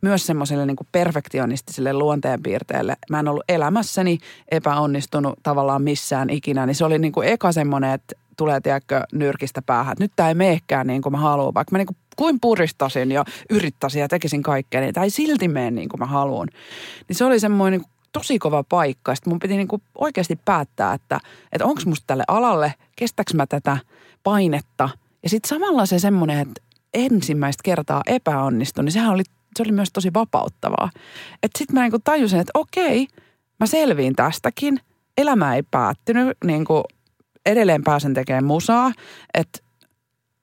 Myös 0.00 0.26
semmoiselle 0.26 0.66
niin 0.66 0.76
perfektionistiselle 0.92 1.92
luonteenpiirteelle. 1.92 2.96
Mä 3.10 3.20
en 3.20 3.28
ollut 3.28 3.44
elämässäni 3.48 4.18
epäonnistunut 4.50 5.38
tavallaan 5.42 5.82
missään 5.82 6.30
ikinä. 6.30 6.66
Niin 6.66 6.74
se 6.74 6.84
oli 6.84 6.98
niin 6.98 7.12
kuin 7.12 7.28
eka 7.28 7.52
semmoinen, 7.52 7.92
että 7.92 8.27
tulee, 8.38 8.60
tiedätkö, 8.60 9.02
nyrkistä 9.12 9.62
päähän. 9.62 9.96
Nyt 10.00 10.12
tämä 10.16 10.28
ei 10.28 10.34
meekään 10.34 10.86
niin 10.86 11.02
kuin 11.02 11.12
mä 11.12 11.18
haluan, 11.18 11.54
vaikka 11.54 11.72
mä 11.72 11.78
niin 11.78 11.86
kuin 11.86 11.96
kuin 12.18 12.40
puristasin 12.40 13.12
ja 13.12 13.24
yrittäisin 13.50 14.00
ja 14.00 14.08
tekisin 14.08 14.42
kaikkea, 14.42 14.80
niin 14.80 14.94
tämä 14.94 15.04
ei 15.04 15.10
silti 15.10 15.48
mene 15.48 15.70
niin 15.70 15.88
kuin 15.88 16.00
mä 16.00 16.06
haluan. 16.06 16.48
Niin 17.08 17.16
se 17.16 17.24
oli 17.24 17.40
semmoinen 17.40 17.80
niin 17.80 17.90
tosi 18.12 18.38
kova 18.38 18.64
paikka. 18.68 19.14
Sitten 19.14 19.30
mun 19.30 19.38
piti 19.38 19.56
niin 19.56 19.68
kuin 19.68 19.82
oikeasti 19.98 20.38
päättää, 20.44 20.94
että, 20.94 21.20
että 21.52 21.64
onko 21.64 21.82
musta 21.86 22.04
tälle 22.06 22.24
alalle, 22.28 22.74
kestäks 22.96 23.34
mä 23.34 23.46
tätä 23.46 23.76
painetta. 24.22 24.88
Ja 25.22 25.28
sitten 25.28 25.48
samalla 25.48 25.86
se 25.86 25.98
semmoinen, 25.98 26.38
että 26.38 26.62
ensimmäistä 26.94 27.60
kertaa 27.64 28.02
epäonnistui, 28.06 28.84
niin 28.84 28.92
sehän 28.92 29.14
oli, 29.14 29.22
se 29.56 29.62
oli 29.62 29.72
myös 29.72 29.92
tosi 29.92 30.14
vapauttavaa. 30.14 30.90
Että 31.42 31.58
sitten 31.58 31.74
mä 31.74 31.82
niin 31.82 31.90
kuin 31.90 32.02
tajusin, 32.02 32.40
että 32.40 32.50
okei, 32.54 33.06
mä 33.60 33.66
selviin 33.66 34.16
tästäkin. 34.16 34.80
Elämä 35.18 35.54
ei 35.54 35.62
päättynyt, 35.62 36.36
niin 36.44 36.64
kuin 36.64 36.84
edelleen 37.48 37.84
pääsen 37.84 38.14
tekemään 38.14 38.44
musaa, 38.44 38.92
että 39.34 39.58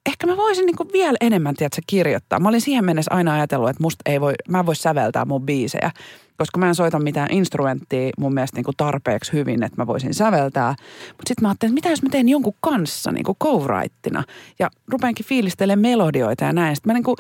ehkä 0.06 0.28
mä 0.28 0.38
voisin 0.38 0.66
niin 0.66 0.94
vielä 0.94 1.18
enemmän, 1.22 1.56
tiedätkö, 1.56 1.82
kirjoittaa. 1.88 2.40
Mä 2.40 2.50
olin 2.50 2.62
siihen 2.62 2.86
mennessä 2.86 3.14
aina 3.14 3.34
ajatellut, 3.34 3.70
että 3.70 3.84
musta 3.84 4.12
ei 4.12 4.22
voi, 4.22 4.34
mä 4.50 4.60
en 4.60 4.66
voi 4.66 4.76
säveltää 4.76 5.26
mun 5.26 5.46
biisejä, 5.46 5.92
koska 6.38 6.60
mä 6.60 6.68
en 6.68 6.76
soita 6.76 7.00
mitään 7.00 7.32
instrumenttia 7.32 8.10
mun 8.18 8.34
mielestä 8.34 8.58
niin 8.58 8.76
tarpeeksi 8.78 9.34
hyvin, 9.34 9.64
että 9.64 9.82
mä 9.82 9.88
voisin 9.88 10.14
säveltää. 10.14 10.76
Mutta 11.08 11.28
sitten 11.28 11.44
mä 11.44 11.48
ajattelin, 11.50 11.72
että 11.72 11.76
mitä 11.76 11.90
jos 11.90 12.04
mä 12.04 12.10
teen 12.10 12.30
jonkun 12.30 12.56
kanssa 12.62 13.12
niin 13.12 13.24
kuin 13.24 13.38
co-wrightina 13.44 14.24
ja 14.60 14.70
rupeankin 14.88 15.26
fiilistelemään 15.26 15.80
melodioita 15.80 16.46
ja 16.46 16.54
näin. 16.54 16.76
Sitten 16.76 16.90
mä 16.90 16.94
niin 16.94 17.04
kuin 17.04 17.16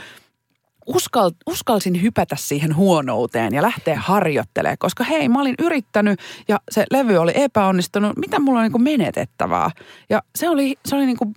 uskal, 0.85 1.31
uskalsin 1.47 2.01
hypätä 2.01 2.35
siihen 2.35 2.75
huonouteen 2.75 3.53
ja 3.53 3.61
lähteä 3.61 3.99
harjoittelemaan, 3.99 4.77
koska 4.79 5.03
hei, 5.03 5.29
mä 5.29 5.41
olin 5.41 5.55
yrittänyt 5.59 6.19
ja 6.47 6.59
se 6.71 6.85
levy 6.91 7.17
oli 7.17 7.31
epäonnistunut. 7.35 8.17
Mitä 8.17 8.39
mulla 8.39 8.59
on 8.59 8.71
niin 8.71 8.83
menetettävää? 8.83 9.71
Ja 10.09 10.21
se 10.35 10.49
oli, 10.49 10.75
se 10.85 10.95
oli 10.95 11.05
niin 11.05 11.17
kuin, 11.17 11.35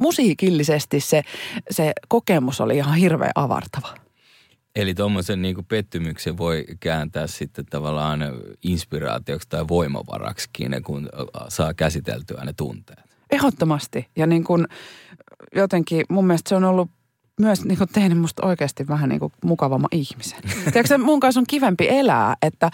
musiikillisesti 0.00 1.00
se, 1.00 1.22
se 1.70 1.92
kokemus 2.08 2.60
oli 2.60 2.76
ihan 2.76 2.94
hirveän 2.94 3.32
avartava. 3.34 3.94
Eli 4.76 4.94
tuommoisen 4.94 5.42
niin 5.42 5.64
pettymyksen 5.64 6.38
voi 6.38 6.64
kääntää 6.80 7.26
sitten 7.26 7.66
tavallaan 7.66 8.20
inspiraatioksi 8.62 9.48
tai 9.48 9.68
voimavaraksikin, 9.68 10.82
kun 10.84 11.08
saa 11.48 11.74
käsiteltyä 11.74 12.44
ne 12.44 12.52
tunteet. 12.52 13.00
Ehdottomasti. 13.30 14.06
Ja 14.16 14.26
niin 14.26 14.44
kuin 14.44 14.66
jotenkin 15.54 16.04
mun 16.08 16.26
mielestä 16.26 16.48
se 16.48 16.54
on 16.54 16.64
ollut 16.64 16.90
myös 17.38 17.64
niin 17.64 17.78
kuin 17.78 17.88
tehnyt 17.92 18.18
musta 18.18 18.46
oikeasti 18.46 18.88
vähän 18.88 19.08
niin 19.08 19.20
kuin 19.20 19.32
mukavamman 19.44 19.88
ihmisen. 19.92 20.38
Tiedätkö, 20.72 20.98
mun 20.98 21.20
kanssa 21.20 21.40
on 21.40 21.46
kivempi 21.48 21.88
elää, 21.88 22.36
että, 22.42 22.70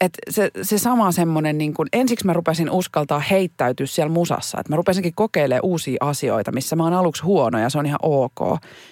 että 0.00 0.18
se, 0.30 0.50
se 0.62 0.78
sama 0.78 1.12
semmoinen, 1.12 1.58
niin 1.58 1.74
kuin, 1.74 1.88
ensiksi 1.92 2.26
mä 2.26 2.32
rupesin 2.32 2.70
uskaltaa 2.70 3.18
heittäytyä 3.18 3.86
siellä 3.86 4.12
musassa. 4.12 4.60
Että 4.60 4.72
mä 4.72 4.76
rupesinkin 4.76 5.14
kokeilemaan 5.14 5.64
uusia 5.64 5.96
asioita, 6.00 6.52
missä 6.52 6.76
mä 6.76 6.84
oon 6.84 6.92
aluksi 6.92 7.22
huono 7.22 7.58
ja 7.58 7.70
se 7.70 7.78
on 7.78 7.86
ihan 7.86 8.00
ok. 8.02 8.40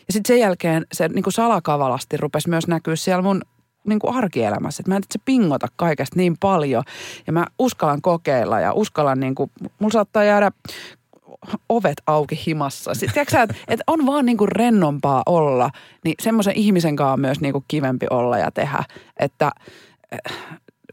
Ja 0.06 0.12
sitten 0.12 0.34
sen 0.34 0.40
jälkeen 0.40 0.86
se 0.92 1.08
niin 1.08 1.22
kuin 1.22 1.32
salakavalasti 1.32 2.16
rupesi 2.16 2.48
myös 2.48 2.66
näkyä 2.66 2.96
siellä 2.96 3.22
mun 3.22 3.42
niin 3.86 3.98
kuin 3.98 4.16
arkielämässä. 4.16 4.80
Että 4.80 4.90
mä 4.90 4.96
en 4.96 5.02
itse 5.04 5.18
pingota 5.24 5.66
kaikesta 5.76 6.16
niin 6.16 6.36
paljon 6.40 6.82
ja 7.26 7.32
mä 7.32 7.46
uskallan 7.58 8.02
kokeilla 8.02 8.60
ja 8.60 8.72
uskallan 8.72 9.20
niin 9.20 9.34
kuin, 9.34 9.50
mulla 9.78 9.92
saattaa 9.92 10.24
jäädä 10.24 10.50
ovet 11.68 12.02
auki 12.06 12.42
himassa. 12.46 12.94
Sitten 12.94 13.22
että, 13.22 13.42
että 13.68 13.84
on 13.86 14.06
vaan 14.06 14.26
niin 14.26 14.36
kuin 14.36 14.52
rennompaa 14.52 15.22
olla, 15.26 15.70
niin 16.04 16.14
semmoisen 16.22 16.54
ihmisen 16.54 16.96
kanssa 16.96 17.12
on 17.12 17.20
myös 17.20 17.40
niin 17.40 17.52
kuin 17.52 17.64
kivempi 17.68 18.06
olla 18.10 18.38
ja 18.38 18.50
tehdä. 18.50 18.84
Että 19.20 19.50
eh, 20.12 20.36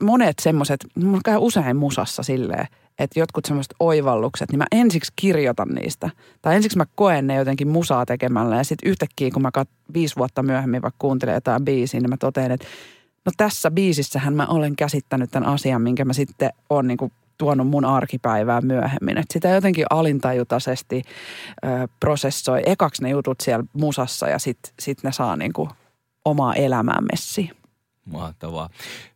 monet 0.02 0.40
semmoiset, 0.42 0.86
mulla 0.96 1.22
käy 1.26 1.38
usein 1.40 1.78
musassa 1.78 2.24
silleen, 2.24 2.68
että 3.00 3.20
jotkut 3.20 3.46
semmoiset 3.46 3.74
oivallukset, 3.80 4.52
niin 4.52 4.58
mä 4.58 4.66
ensiksi 4.72 5.14
kirjoitan 5.16 5.70
niistä. 5.70 6.10
Tai 6.42 6.56
ensiksi 6.56 6.78
mä 6.78 6.86
koen 6.96 7.28
ne 7.28 7.36
jotenkin 7.36 7.68
musaa 7.68 8.06
tekemällä 8.06 8.56
ja 8.56 8.64
sitten 8.64 8.90
yhtäkkiä, 8.90 9.32
kun 9.32 9.42
mä 9.42 9.52
kat, 9.52 9.70
viisi 9.94 10.16
vuotta 10.16 10.44
myöhemmin 10.44 10.82
vaikka 10.82 10.98
kuuntelen 11.00 11.34
jotain 11.34 11.66
biisiä, 11.66 12.00
niin 12.00 12.10
mä 12.10 12.18
totean, 12.18 12.52
että 12.52 12.68
no 13.26 13.32
tässä 13.38 13.72
biisissähän 13.72 14.34
mä 14.34 14.46
olen 14.46 14.76
käsittänyt 14.76 15.32
tämän 15.32 15.50
asian, 15.50 15.82
minkä 15.82 16.06
mä 16.06 16.14
sitten 16.14 16.50
on 16.70 16.88
niin 16.88 16.98
kuin 16.98 17.12
tuonut 17.38 17.68
mun 17.68 17.86
arkipäivää 17.86 18.62
myöhemmin. 18.62 19.18
Et 19.18 19.32
sitä 19.34 19.50
jotenkin 19.50 19.86
alintajutaisesti 19.90 21.02
ö, 21.66 21.88
prosessoi 22.00 22.62
ekaksi 22.66 23.04
ne 23.04 23.10
jutut 23.10 23.42
siellä 23.42 23.66
musassa 23.74 24.28
ja 24.28 24.40
sitten 24.40 24.74
sit 24.80 25.04
ne 25.04 25.12
saa 25.12 25.36
niinku 25.36 25.70
omaa 26.26 26.54
elämää 26.54 27.00
messiin. 27.12 27.52
Mahtavaa. 28.06 28.70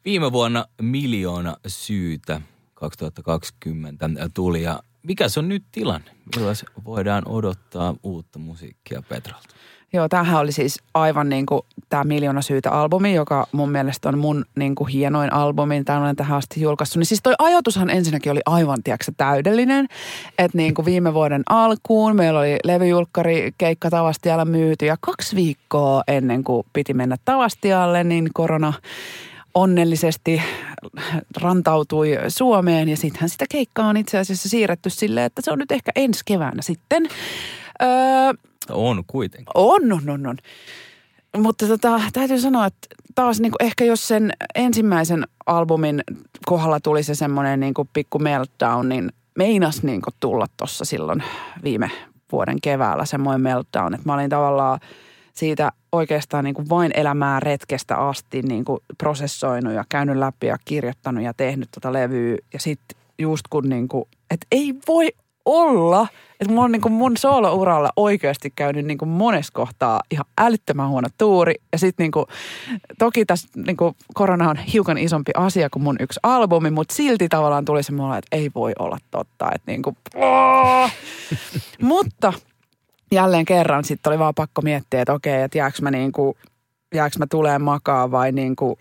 Viime 0.06 0.32
vuonna 0.32 0.66
miljoona 0.82 1.58
syytä 1.68 2.42
2020 2.74 4.10
tuli 4.34 4.64
ja 4.64 4.80
mikä 5.04 5.30
se 5.30 5.40
on 5.40 5.48
nyt 5.48 5.64
tilanne? 5.72 6.12
Milloin 6.36 6.56
voidaan 6.86 7.28
odottaa 7.28 7.96
uutta 8.04 8.40
musiikkia 8.40 9.04
Petralta? 9.10 9.56
Joo, 9.94 10.10
tämähän 10.10 10.40
oli 10.40 10.52
siis 10.52 10.80
aivan 10.94 11.30
niin 11.30 11.46
kuin 11.46 11.62
tämä 11.90 12.04
Miljoona 12.04 12.42
syytä 12.42 12.72
albumi, 12.72 13.14
joka 13.14 13.48
mun 13.52 13.72
mielestä 13.72 14.10
on 14.10 14.18
mun 14.18 14.46
niin 14.56 14.76
kuin 14.76 14.88
hienoin 14.88 15.34
albumi, 15.34 15.78
mitä 15.80 16.00
olen 16.00 16.16
tähän 16.16 16.38
asti 16.38 16.62
julkaissut. 16.62 16.98
Niin 16.98 17.06
siis 17.06 17.20
toi 17.24 17.34
ajatushan 17.40 17.90
ensinnäkin 17.90 18.32
oli 18.32 18.42
aivan, 18.46 18.84
tiedätkö, 18.84 19.12
täydellinen. 19.18 19.88
Että 20.38 20.58
niin 20.58 20.74
kuin 20.74 20.86
viime 20.86 21.14
vuoden 21.14 21.44
alkuun 21.50 22.16
meillä 22.16 22.40
oli 22.40 22.58
levyjulkkari 22.64 23.52
keikka 23.58 23.90
Tavastialla 23.90 24.46
myyty 24.46 24.86
ja 24.86 24.98
kaksi 25.02 25.36
viikkoa 25.36 26.04
ennen 26.08 26.44
kuin 26.44 26.66
piti 26.74 26.94
mennä 26.94 27.16
Tavastialle, 27.26 28.04
niin 28.04 28.30
korona 28.34 28.74
onnellisesti 29.54 30.42
rantautui 31.42 32.18
Suomeen 32.28 32.90
ja 32.90 32.98
sittenhän 32.98 33.30
sitä 33.30 33.46
keikkaa 33.50 33.88
on 33.88 33.98
itse 33.98 34.18
asiassa 34.18 34.50
siirretty 34.50 34.90
silleen, 34.90 35.26
että 35.26 35.42
se 35.42 35.52
on 35.52 35.60
nyt 35.60 35.72
ehkä 35.72 35.92
ensi 35.96 36.22
keväänä 36.26 36.62
sitten. 36.62 37.08
Öö, 37.82 38.34
on 38.74 39.04
kuitenkin. 39.08 39.52
On, 39.56 39.92
on, 39.94 40.10
on, 40.10 40.28
on. 40.28 40.38
Mutta 41.38 41.68
tota, 41.68 42.02
täytyy 42.14 42.40
sanoa, 42.40 42.66
että 42.66 42.88
taas 43.16 43.40
niin 43.40 43.52
kuin 43.52 43.68
ehkä 43.68 43.86
jos 43.86 44.08
sen 44.08 44.34
ensimmäisen 44.56 45.24
albumin 45.46 46.04
kohdalla 46.46 46.80
tuli 46.80 47.04
se 47.04 47.16
semmoinen 47.16 47.60
niin 47.60 47.74
pikku 47.94 48.20
meltdown, 48.20 48.90
niin 48.90 49.12
meinas 49.38 49.84
niin 49.84 50.02
tulla 50.20 50.46
tuossa 50.58 50.86
silloin 50.86 51.24
viime 51.64 51.92
vuoden 52.32 52.58
keväällä 52.64 53.06
semmoinen 53.06 53.42
meltdown, 53.42 53.94
että 53.94 54.10
mä 54.10 54.14
olin 54.14 54.30
tavallaan 54.30 54.80
siitä 55.34 55.72
oikeastaan 55.92 56.44
niin 56.44 56.54
kuin 56.54 56.70
vain 56.70 56.92
elämää 56.94 57.40
retkestä 57.40 57.96
asti 57.96 58.42
niin 58.42 58.66
kuin 58.66 58.80
prosessoinut 58.98 59.74
ja 59.74 59.84
käynyt 59.90 60.18
läpi 60.18 60.48
ja 60.48 60.58
kirjoittanut 60.66 61.24
ja 61.24 61.34
tehnyt 61.34 61.70
tota 61.72 61.94
levyä. 61.94 62.38
Ja 62.54 62.60
sitten 62.60 63.00
just 63.20 63.44
kun 63.50 63.70
niin 63.70 63.88
kuin, 63.88 64.06
että 64.32 64.48
ei 64.52 64.76
voi 64.88 65.10
olla. 65.48 66.08
Että 66.40 66.54
mulla 66.54 66.66
on 66.66 66.72
niin 66.72 66.82
kuin 66.82 66.94
mun 66.94 67.18
soolouralla 67.18 67.90
oikeasti 67.96 68.54
käynyt 68.56 68.86
niin 68.86 68.98
kuin 68.98 69.10
monessa 69.10 69.54
kohtaa 69.54 70.02
ihan 70.12 70.26
älyttömän 70.38 70.90
huono 70.90 71.08
tuuri. 71.18 71.56
Ja 71.72 71.78
sitten 71.78 72.04
niin 72.04 72.12
kuin, 72.12 72.26
toki 73.00 73.26
tässä 73.26 73.48
niin 73.66 73.78
kuin 73.78 73.96
korona 74.14 74.50
on 74.50 74.58
hiukan 74.58 74.98
isompi 74.98 75.32
asia 75.36 75.70
kuin 75.70 75.84
mun 75.84 75.96
yksi 76.00 76.20
albumi, 76.24 76.72
mutta 76.72 76.94
silti 76.94 77.30
tavallaan 77.30 77.66
tuli 77.66 77.84
se 77.84 77.92
mulle, 77.92 78.18
että 78.18 78.38
ei 78.38 78.52
voi 78.56 78.74
olla 78.80 78.98
totta. 79.12 79.50
Että 79.56 79.72
niin 79.72 79.82
kuin, 79.82 79.98
mutta 81.82 82.34
jälleen 83.12 83.46
kerran 83.46 83.84
sitten 83.84 84.12
oli 84.12 84.20
vaan 84.20 84.36
pakko 84.36 84.62
miettiä, 84.62 85.02
että 85.02 85.14
okei, 85.14 85.42
että 85.42 85.58
jääkö 85.58 85.78
mä, 85.82 85.92
niin 85.92 86.12
kuin, 86.12 86.38
jääkö 86.94 87.16
mä 87.20 87.26
tuleen 87.28 87.62
makaa 87.62 88.12
vai 88.12 88.32
niin 88.32 88.56
kuin 88.56 88.76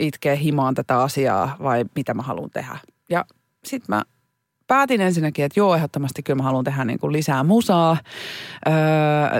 itkee 0.00 0.38
himaan 0.38 0.74
tätä 0.74 1.02
asiaa 1.02 1.56
vai 1.62 1.84
mitä 1.94 2.14
mä 2.14 2.22
haluan 2.22 2.50
tehdä. 2.50 2.78
Ja 3.10 3.24
sitten 3.64 3.96
mä 3.96 4.02
päätin 4.66 5.00
ensinnäkin, 5.00 5.44
että 5.44 5.60
joo, 5.60 5.74
ehdottomasti 5.74 6.22
kyllä 6.22 6.36
mä 6.36 6.42
haluan 6.42 6.64
tehdä 6.64 6.84
niin 6.84 6.98
kuin 6.98 7.12
lisää 7.12 7.44
musaa. 7.44 7.96
Öö, 8.66 8.74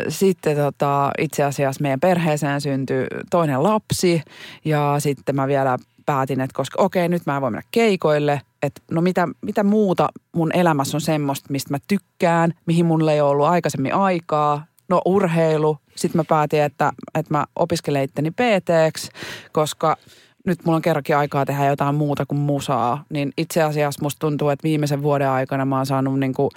sitten 0.08 0.56
tota, 0.56 1.10
itse 1.18 1.44
asiassa 1.44 1.82
meidän 1.82 2.00
perheeseen 2.00 2.60
syntyi 2.60 3.06
toinen 3.30 3.62
lapsi 3.62 4.22
ja 4.64 4.96
sitten 4.98 5.36
mä 5.36 5.46
vielä 5.46 5.78
päätin, 6.06 6.40
että 6.40 6.54
koska 6.54 6.82
okei, 6.82 7.08
nyt 7.08 7.26
mä 7.26 7.36
en 7.36 7.42
voi 7.42 7.50
mennä 7.50 7.68
keikoille, 7.70 8.40
että 8.62 8.80
no 8.90 9.00
mitä, 9.00 9.28
mitä 9.40 9.64
muuta 9.64 10.08
mun 10.32 10.50
elämässä 10.54 10.96
on 10.96 11.00
semmoista, 11.00 11.46
mistä 11.50 11.70
mä 11.74 11.78
tykkään, 11.88 12.52
mihin 12.66 12.86
mulla 12.86 13.12
ei 13.12 13.20
ole 13.20 13.30
ollut 13.30 13.46
aikaisemmin 13.46 13.94
aikaa. 13.94 14.64
No 14.88 15.00
urheilu. 15.04 15.78
Sitten 15.96 16.18
mä 16.18 16.24
päätin, 16.28 16.62
että, 16.62 16.92
että 17.14 17.34
mä 17.34 17.44
opiskelen 17.56 18.02
itteni 18.02 18.30
pt 18.30 18.70
koska– 19.52 19.96
nyt 20.46 20.64
mulla 20.64 20.76
on 20.76 20.82
kerrankin 20.82 21.16
aikaa 21.16 21.46
tehdä 21.46 21.66
jotain 21.66 21.94
muuta 21.94 22.26
kuin 22.26 22.38
musaa, 22.38 23.04
niin 23.10 23.32
itse 23.38 23.62
asiassa 23.62 24.02
musta 24.02 24.18
tuntuu, 24.18 24.48
että 24.48 24.64
viimeisen 24.64 25.02
vuoden 25.02 25.28
aikana 25.28 25.64
mä 25.64 25.76
oon 25.76 25.86
saanut 25.86 26.20
niin 26.20 26.34
kuin, 26.34 26.50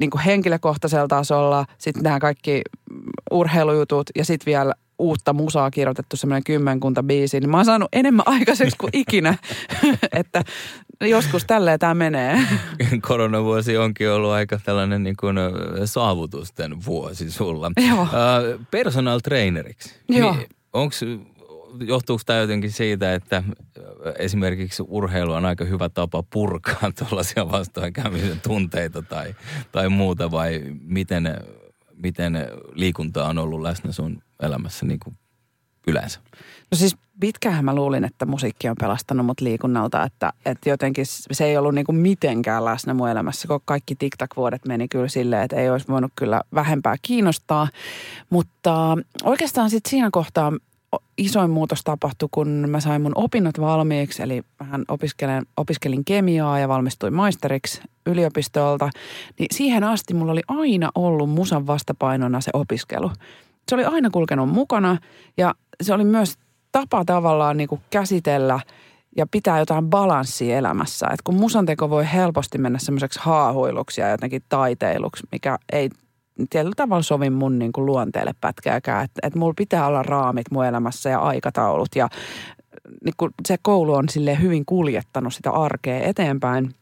niin 0.00 0.10
kuin 0.10 0.22
henkilökohtaisella 0.22 1.08
tasolla, 1.08 1.66
sitten 1.78 2.02
nämä 2.02 2.20
kaikki 2.20 2.62
urheilujutut 3.30 4.10
ja 4.16 4.24
sitten 4.24 4.46
vielä 4.46 4.74
uutta 4.98 5.32
musaa 5.32 5.70
kirjoitettu 5.70 6.16
semmoinen 6.16 6.44
kymmenkunta 6.44 7.02
biisi, 7.02 7.40
niin 7.40 7.50
mä 7.50 7.56
oon 7.56 7.64
saanut 7.64 7.88
enemmän 7.92 8.28
aikaiseksi 8.38 8.76
kuin 8.78 8.90
ikinä, 8.92 9.34
että 10.12 10.44
joskus 11.00 11.44
tälleen 11.44 11.78
tämä 11.78 11.94
menee. 11.94 12.40
Koronavuosi 13.08 13.76
onkin 13.76 14.10
ollut 14.10 14.30
aika 14.30 14.60
tällainen 14.64 15.02
niin 15.02 15.16
kuin 15.20 15.36
saavutusten 15.84 16.84
vuosi 16.84 17.30
sulla. 17.30 17.70
Joo. 17.88 18.06
Personal 18.70 19.18
traineriksi. 19.18 19.94
Joo. 20.08 20.34
Niin, 20.34 20.46
Onko 20.72 20.94
johtuuko 21.80 22.22
tämä 22.26 22.38
jotenkin 22.38 22.72
siitä, 22.72 23.14
että 23.14 23.42
esimerkiksi 24.18 24.82
urheilu 24.88 25.32
on 25.32 25.44
aika 25.44 25.64
hyvä 25.64 25.88
tapa 25.88 26.24
purkaa 26.32 26.92
tuollaisia 26.98 27.50
vastoinkäymisen 27.50 28.40
tunteita 28.40 29.02
tai, 29.02 29.34
tai 29.72 29.88
muuta 29.88 30.30
vai 30.30 30.62
miten, 30.80 31.36
miten 31.94 32.46
liikunta 32.72 33.28
on 33.28 33.38
ollut 33.38 33.62
läsnä 33.62 33.92
sun 33.92 34.22
elämässä 34.42 34.86
niin 34.86 35.00
kuin 35.00 35.18
yleensä? 35.86 36.20
No 36.70 36.78
siis 36.78 36.96
pitkään 37.20 37.64
mä 37.64 37.74
luulin, 37.74 38.04
että 38.04 38.26
musiikki 38.26 38.68
on 38.68 38.76
pelastanut 38.80 39.26
mut 39.26 39.40
liikunnalta, 39.40 40.04
että, 40.04 40.32
että 40.46 40.68
jotenkin 40.68 41.06
se 41.06 41.44
ei 41.44 41.56
ollut 41.56 41.74
niinku 41.74 41.92
mitenkään 41.92 42.64
läsnä 42.64 42.94
mun 42.94 43.08
elämässä, 43.08 43.48
kun 43.48 43.60
kaikki 43.64 43.94
TikTok-vuodet 43.94 44.66
meni 44.66 44.88
kyllä 44.88 45.08
silleen, 45.08 45.42
että 45.42 45.56
ei 45.56 45.70
olisi 45.70 45.88
voinut 45.88 46.12
kyllä 46.16 46.40
vähempää 46.54 46.96
kiinnostaa. 47.02 47.68
Mutta 48.30 48.98
oikeastaan 49.24 49.70
sitten 49.70 49.90
siinä 49.90 50.08
kohtaa 50.12 50.52
isoin 51.18 51.50
muutos 51.50 51.84
tapahtui, 51.84 52.28
kun 52.30 52.48
mä 52.48 52.80
sain 52.80 53.02
mun 53.02 53.12
opinnot 53.14 53.60
valmiiksi, 53.60 54.22
eli 54.22 54.42
vähän 54.60 54.84
opiskelin, 54.88 55.42
opiskelin 55.56 56.04
kemiaa 56.04 56.58
ja 56.58 56.68
valmistuin 56.68 57.14
maisteriksi 57.14 57.80
yliopistolta, 58.06 58.90
niin 59.38 59.48
siihen 59.50 59.84
asti 59.84 60.14
mulla 60.14 60.32
oli 60.32 60.42
aina 60.48 60.90
ollut 60.94 61.30
musan 61.30 61.66
vastapainona 61.66 62.40
se 62.40 62.50
opiskelu. 62.54 63.10
Se 63.68 63.74
oli 63.74 63.84
aina 63.84 64.10
kulkenut 64.10 64.48
mukana 64.48 64.98
ja 65.36 65.54
se 65.82 65.94
oli 65.94 66.04
myös 66.04 66.34
tapa 66.72 67.04
tavallaan 67.04 67.56
niin 67.56 67.68
kuin 67.68 67.80
käsitellä 67.90 68.60
ja 69.16 69.26
pitää 69.30 69.58
jotain 69.58 69.90
balanssia 69.90 70.56
elämässä. 70.56 71.06
Et 71.12 71.22
kun 71.22 71.34
musanteko 71.34 71.90
voi 71.90 72.06
helposti 72.12 72.58
mennä 72.58 72.78
semmoiseksi 72.78 73.20
haahuiluksi 73.22 74.00
ja 74.00 74.08
jotenkin 74.08 74.42
taiteiluksi, 74.48 75.26
mikä 75.32 75.58
ei 75.72 75.90
tietyllä 76.50 76.74
tavalla 76.76 77.02
sovi 77.02 77.30
mun 77.30 77.58
niin 77.58 77.72
kuin 77.72 77.86
luonteelle 77.86 78.32
pätkääkään. 78.40 79.04
Että 79.04 79.20
et 79.26 79.34
mulla 79.34 79.54
pitää 79.56 79.86
olla 79.86 80.02
raamit 80.02 80.46
mun 80.50 80.64
elämässä 80.66 81.10
ja 81.10 81.18
aikataulut 81.18 81.88
ja 81.96 82.08
niin 83.04 83.14
kuin 83.16 83.30
se 83.48 83.56
koulu 83.62 83.94
on 83.94 84.08
sille 84.08 84.40
hyvin 84.40 84.66
kuljettanut 84.66 85.34
sitä 85.34 85.50
arkea 85.50 86.00
eteenpäin. 86.00 86.74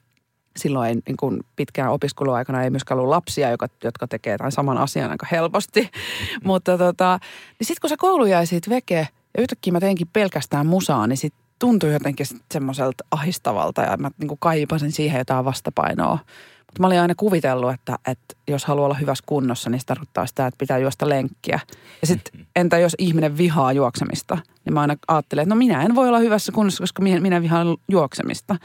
Silloin 0.56 1.02
niin 1.06 1.16
kuin 1.16 1.40
pitkään 1.56 1.90
opiskeluaikana 1.90 2.62
ei 2.62 2.70
myöskään 2.70 2.98
ollut 2.98 3.10
lapsia, 3.10 3.50
jotka, 3.50 3.68
jotka 3.84 4.06
tekee 4.06 4.38
tämän 4.38 4.52
saman 4.52 4.78
asian 4.78 5.10
aika 5.10 5.26
helposti. 5.30 5.90
Mutta 6.44 6.78
tota, 6.78 7.18
niin 7.58 7.66
sitten 7.66 7.80
kun 7.80 7.90
se 7.90 7.96
koulu 7.96 8.26
jäi 8.26 8.46
siitä 8.46 8.70
veke 8.70 9.08
ja 9.36 9.42
yhtäkkiä 9.42 9.72
mä 9.72 9.80
teinkin 9.80 10.08
pelkästään 10.12 10.66
musaa, 10.66 11.06
niin 11.06 11.16
sitten 11.16 11.45
tuntui 11.58 11.92
jotenkin 11.92 12.26
semmoiselta 12.52 13.04
ahistavalta 13.10 13.82
ja 13.82 13.96
mä 13.96 14.10
niin 14.18 14.28
kuin 14.28 14.38
kaipasin 14.40 14.92
siihen 14.92 15.18
jotain 15.18 15.44
vastapainoa. 15.44 16.18
Mutta 16.58 16.80
mä 16.80 16.86
olin 16.86 17.00
aina 17.00 17.14
kuvitellut, 17.14 17.72
että, 17.72 17.98
että 18.06 18.36
jos 18.48 18.64
haluaa 18.64 18.84
olla 18.84 18.94
hyvässä 18.94 19.24
kunnossa, 19.26 19.70
niin 19.70 19.80
se 19.80 19.86
tarkoittaa 19.86 20.26
sitä, 20.26 20.46
että 20.46 20.58
pitää 20.58 20.78
juosta 20.78 21.08
lenkkiä. 21.08 21.60
Ja 22.00 22.06
sitten 22.06 22.46
entä 22.56 22.78
jos 22.78 22.94
ihminen 22.98 23.36
vihaa 23.36 23.72
juoksemista, 23.72 24.38
niin 24.64 24.74
mä 24.74 24.80
aina 24.80 24.96
ajattelen, 25.08 25.42
että 25.42 25.54
no 25.54 25.58
minä 25.58 25.82
en 25.82 25.94
voi 25.94 26.08
olla 26.08 26.18
hyvässä 26.18 26.52
kunnossa, 26.52 26.82
koska 26.82 27.02
minä, 27.02 27.20
minä 27.20 27.42
vihaan 27.42 27.76
juoksemista. 27.88 28.56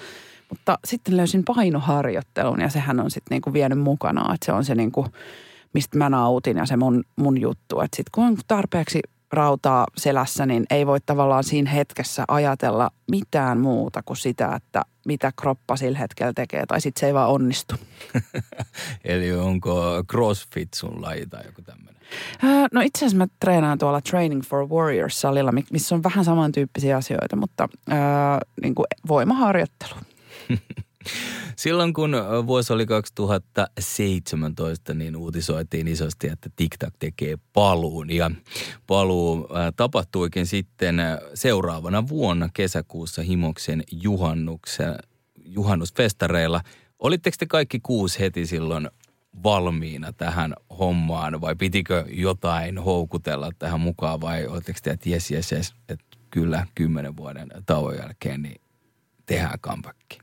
Mutta 0.50 0.80
sitten 0.86 1.18
löysin 1.18 1.44
painoharjoittelun 1.44 2.62
ja 2.62 2.70
sehän 2.70 3.00
on 3.00 3.12
sitten 3.12 3.36
niinku 3.36 3.54
vienyt 3.54 3.80
mukanaan, 3.80 4.36
että 4.36 4.46
se 4.46 4.52
on 4.52 4.66
se 4.66 4.76
niinku, 4.76 5.08
mistä 5.74 5.98
mä 5.98 6.10
nautin 6.10 6.58
ja 6.58 6.66
se 6.66 6.78
mun, 6.78 7.04
mun 7.16 7.42
juttu. 7.42 7.80
Että 7.80 7.98
sitten 7.98 8.12
kun 8.12 8.24
on 8.24 8.38
tarpeeksi 8.48 9.00
rautaa 9.32 9.88
selässä, 9.98 10.46
niin 10.46 10.66
ei 10.70 10.88
voi 10.88 11.00
tavallaan 11.06 11.44
siinä 11.44 11.72
hetkessä 11.72 12.26
ajatella 12.28 12.90
mitään 13.12 13.60
muuta 13.60 14.04
kuin 14.06 14.18
sitä, 14.18 14.54
että 14.56 14.82
mitä 15.06 15.32
kroppa 15.42 15.76
sillä 15.76 15.98
hetkellä 15.98 16.34
tekee, 16.34 16.66
tai 16.66 16.82
sitten 16.82 17.00
se 17.00 17.06
ei 17.06 17.14
vaan 17.14 17.30
onnistu. 17.30 17.76
Eli 19.04 19.34
onko 19.34 20.04
CrossFit 20.12 20.74
sun 20.74 21.02
laji 21.02 21.26
tai 21.28 21.46
joku 21.46 21.62
tämmöinen? 21.62 22.02
No 22.74 22.82
itse 22.82 23.06
asiassa 23.06 23.18
mä 23.18 23.28
treenaan 23.40 23.78
tuolla 23.78 24.02
Training 24.02 24.42
for 24.42 24.68
Warriors-salilla, 24.68 25.52
missä 25.72 25.96
on 25.96 26.04
vähän 26.04 26.26
samantyyppisiä 26.26 26.98
asioita, 26.98 27.36
mutta 27.36 27.70
äh, 27.92 27.98
niin 28.62 28.76
kuin 28.76 28.86
voimaharjoittelu. 29.08 29.96
Silloin 31.56 31.94
kun 31.94 32.16
vuosi 32.48 32.74
oli 32.74 32.86
2017, 32.86 34.94
niin 34.94 35.16
uutisoitiin 35.16 35.88
isosti, 35.88 36.28
että 36.28 36.50
TikTok 36.56 36.94
tekee 37.00 37.38
paluun. 37.54 38.12
Ja 38.12 38.32
paluu 38.88 39.48
tapahtuikin 39.76 40.48
sitten 40.48 41.02
seuraavana 41.34 42.08
vuonna 42.08 42.50
kesäkuussa 42.54 43.22
Himoksen 43.22 43.84
juhannuksen, 43.92 44.96
juhannusfestareilla. 45.46 46.62
Olitteko 47.00 47.36
te 47.40 47.46
kaikki 47.46 47.80
kuusi 47.80 48.20
heti 48.20 48.46
silloin 48.46 48.90
valmiina 49.44 50.14
tähän 50.14 50.54
hommaan 50.80 51.42
vai 51.42 51.56
pitikö 51.56 52.06
jotain 52.10 52.78
houkutella 52.78 53.52
tähän 53.60 53.80
mukaan 53.80 54.22
vai 54.22 54.48
oletteko 54.48 54.80
te, 54.84 54.92
että 54.92 55.10
jes, 55.10 55.32
jes, 55.32 55.52
jes, 55.52 55.74
että 55.90 56.06
kyllä 56.30 56.68
kymmenen 56.76 57.18
vuoden 57.18 57.50
tauon 57.66 57.96
jälkeen 57.96 58.42
niin 58.42 58.62
tehdään 59.26 59.60
comebackin? 59.60 60.21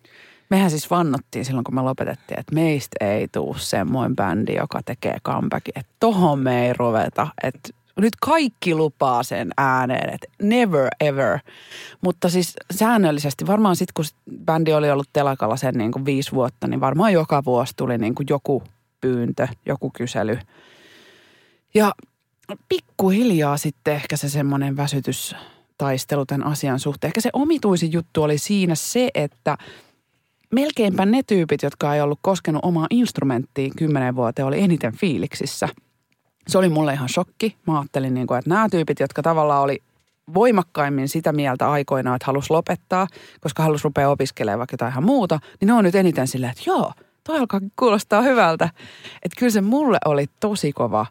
Mehän 0.51 0.71
siis 0.71 0.91
vannottiin 0.91 1.45
silloin, 1.45 1.65
kun 1.65 1.75
me 1.75 1.83
lopetettiin, 1.83 2.41
että 2.41 2.55
meistä 2.55 2.97
ei 3.01 3.29
tuu 3.29 3.55
semmoinen 3.55 4.17
bändi, 4.17 4.55
joka 4.55 4.81
tekee 4.85 5.17
comebackin. 5.25 5.79
Että 5.79 5.93
tohon 6.01 6.39
me 6.39 6.67
ei 6.67 6.73
ruveta. 6.73 7.29
Että 7.43 7.69
nyt 8.01 8.17
kaikki 8.21 8.75
lupaa 8.75 9.23
sen 9.23 9.51
ääneen, 9.57 10.15
että 10.15 10.29
never 10.43 10.89
ever. 11.01 11.39
Mutta 12.01 12.29
siis 12.29 12.57
säännöllisesti, 12.71 13.47
varmaan 13.47 13.77
sitten 13.77 13.93
kun 13.95 14.05
bändi 14.45 14.73
oli 14.73 14.91
ollut 14.91 15.09
telakalla 15.13 15.57
sen 15.57 15.75
niin 15.75 15.93
kuin 15.93 16.05
viisi 16.05 16.33
vuotta, 16.33 16.69
niin 16.69 16.81
varmaan 16.81 17.13
joka 17.13 17.45
vuosi 17.45 17.73
tuli 17.77 17.99
niin 17.99 18.15
kuin 18.15 18.27
joku 18.31 18.63
pyyntö, 19.01 19.49
joku 19.67 19.91
kysely. 19.91 20.39
Ja 21.75 21.95
pikkuhiljaa 22.69 23.57
sitten 23.57 23.95
ehkä 23.95 24.17
se 24.17 24.29
semmoinen 24.29 24.77
väsytystaistelu 24.77 26.27
tämän 26.27 26.47
asian 26.47 26.81
suhteen. 26.81 27.09
Ehkä 27.09 27.21
se 27.21 27.31
omituisin 27.33 27.93
juttu 27.93 28.23
oli 28.23 28.39
siinä 28.39 28.75
se, 28.75 29.11
että– 29.15 29.57
melkeinpä 30.55 31.07
ne 31.07 31.23
tyypit, 31.23 31.63
jotka 31.63 31.95
ei 31.95 32.01
ollut 32.01 32.19
koskenut 32.23 32.65
omaa 32.65 32.87
instrumenttiin 32.91 33.73
kymmenen 33.77 34.17
vuoteen, 34.17 34.47
oli 34.47 34.61
eniten 34.61 34.97
fiiliksissä. 34.97 35.69
Se 36.49 36.59
oli 36.59 36.69
mulle 36.69 36.93
ihan 36.93 37.09
shokki. 37.09 37.57
Mä 37.67 37.79
ajattelin, 37.79 38.15
niin 38.15 38.27
kuin, 38.27 38.39
että 38.39 38.51
nämä 38.51 38.69
tyypit, 38.69 39.01
jotka 39.01 39.23
tavallaan 39.23 39.63
oli 39.63 39.83
voimakkaimmin 40.35 41.09
sitä 41.09 41.33
mieltä 41.33 41.71
aikoinaan, 41.71 42.17
että 42.17 42.27
halus 42.27 42.51
lopettaa, 42.51 43.07
koska 43.41 43.63
halus 43.63 43.85
rupea 43.85 44.11
opiskelemaan 44.11 44.59
vaikka 44.59 44.75
jotain 44.75 44.93
ihan 44.93 45.05
muuta, 45.05 45.39
niin 45.61 45.67
ne 45.67 45.73
on 45.73 45.85
nyt 45.85 45.95
eniten 45.95 46.29
silleen, 46.29 46.51
että 46.51 46.63
joo, 46.67 46.93
toi 47.25 47.39
alkaa 47.39 47.61
kuulostaa 47.77 48.23
hyvältä. 48.23 48.71
Että 49.23 49.39
kyllä 49.39 49.53
se 49.53 49.61
mulle 49.61 49.99
oli 50.05 50.27
tosi 50.41 50.73
kova 50.73 51.07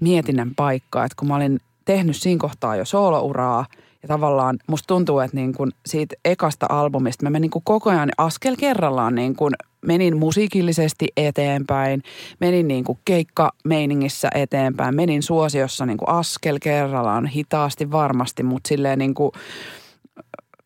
mietinnän 0.00 0.54
paikka, 0.54 1.04
että 1.04 1.16
kun 1.18 1.28
mä 1.28 1.36
olin 1.36 1.60
tehnyt 1.84 2.16
siinä 2.16 2.40
kohtaa 2.40 2.76
jo 2.76 2.84
soolouraa– 2.84 3.66
ja 4.02 4.08
tavallaan 4.08 4.58
musta 4.66 4.86
tuntuu, 4.86 5.18
että 5.18 5.36
niin 5.36 5.54
kun 5.54 5.72
siitä 5.86 6.16
ekasta 6.24 6.66
albumista 6.68 7.26
mä 7.26 7.30
menin 7.30 7.50
niin 7.54 7.62
koko 7.64 7.90
ajan 7.90 8.10
askel 8.18 8.56
kerrallaan 8.56 9.14
niin 9.14 9.36
kun 9.36 9.52
menin 9.86 10.16
musiikillisesti 10.16 11.08
eteenpäin, 11.16 12.02
menin 12.40 12.68
niin 12.68 12.84
kuin 12.84 12.98
keikkameiningissä 13.04 14.28
eteenpäin, 14.34 14.94
menin 14.96 15.22
suosiossa 15.22 15.86
niin 15.86 15.98
kuin 15.98 16.08
askel 16.08 16.58
kerrallaan, 16.62 17.26
hitaasti 17.26 17.90
varmasti, 17.90 18.42
mutta 18.42 18.68
silleen 18.68 18.98
niin 18.98 19.14
kuin 19.14 19.30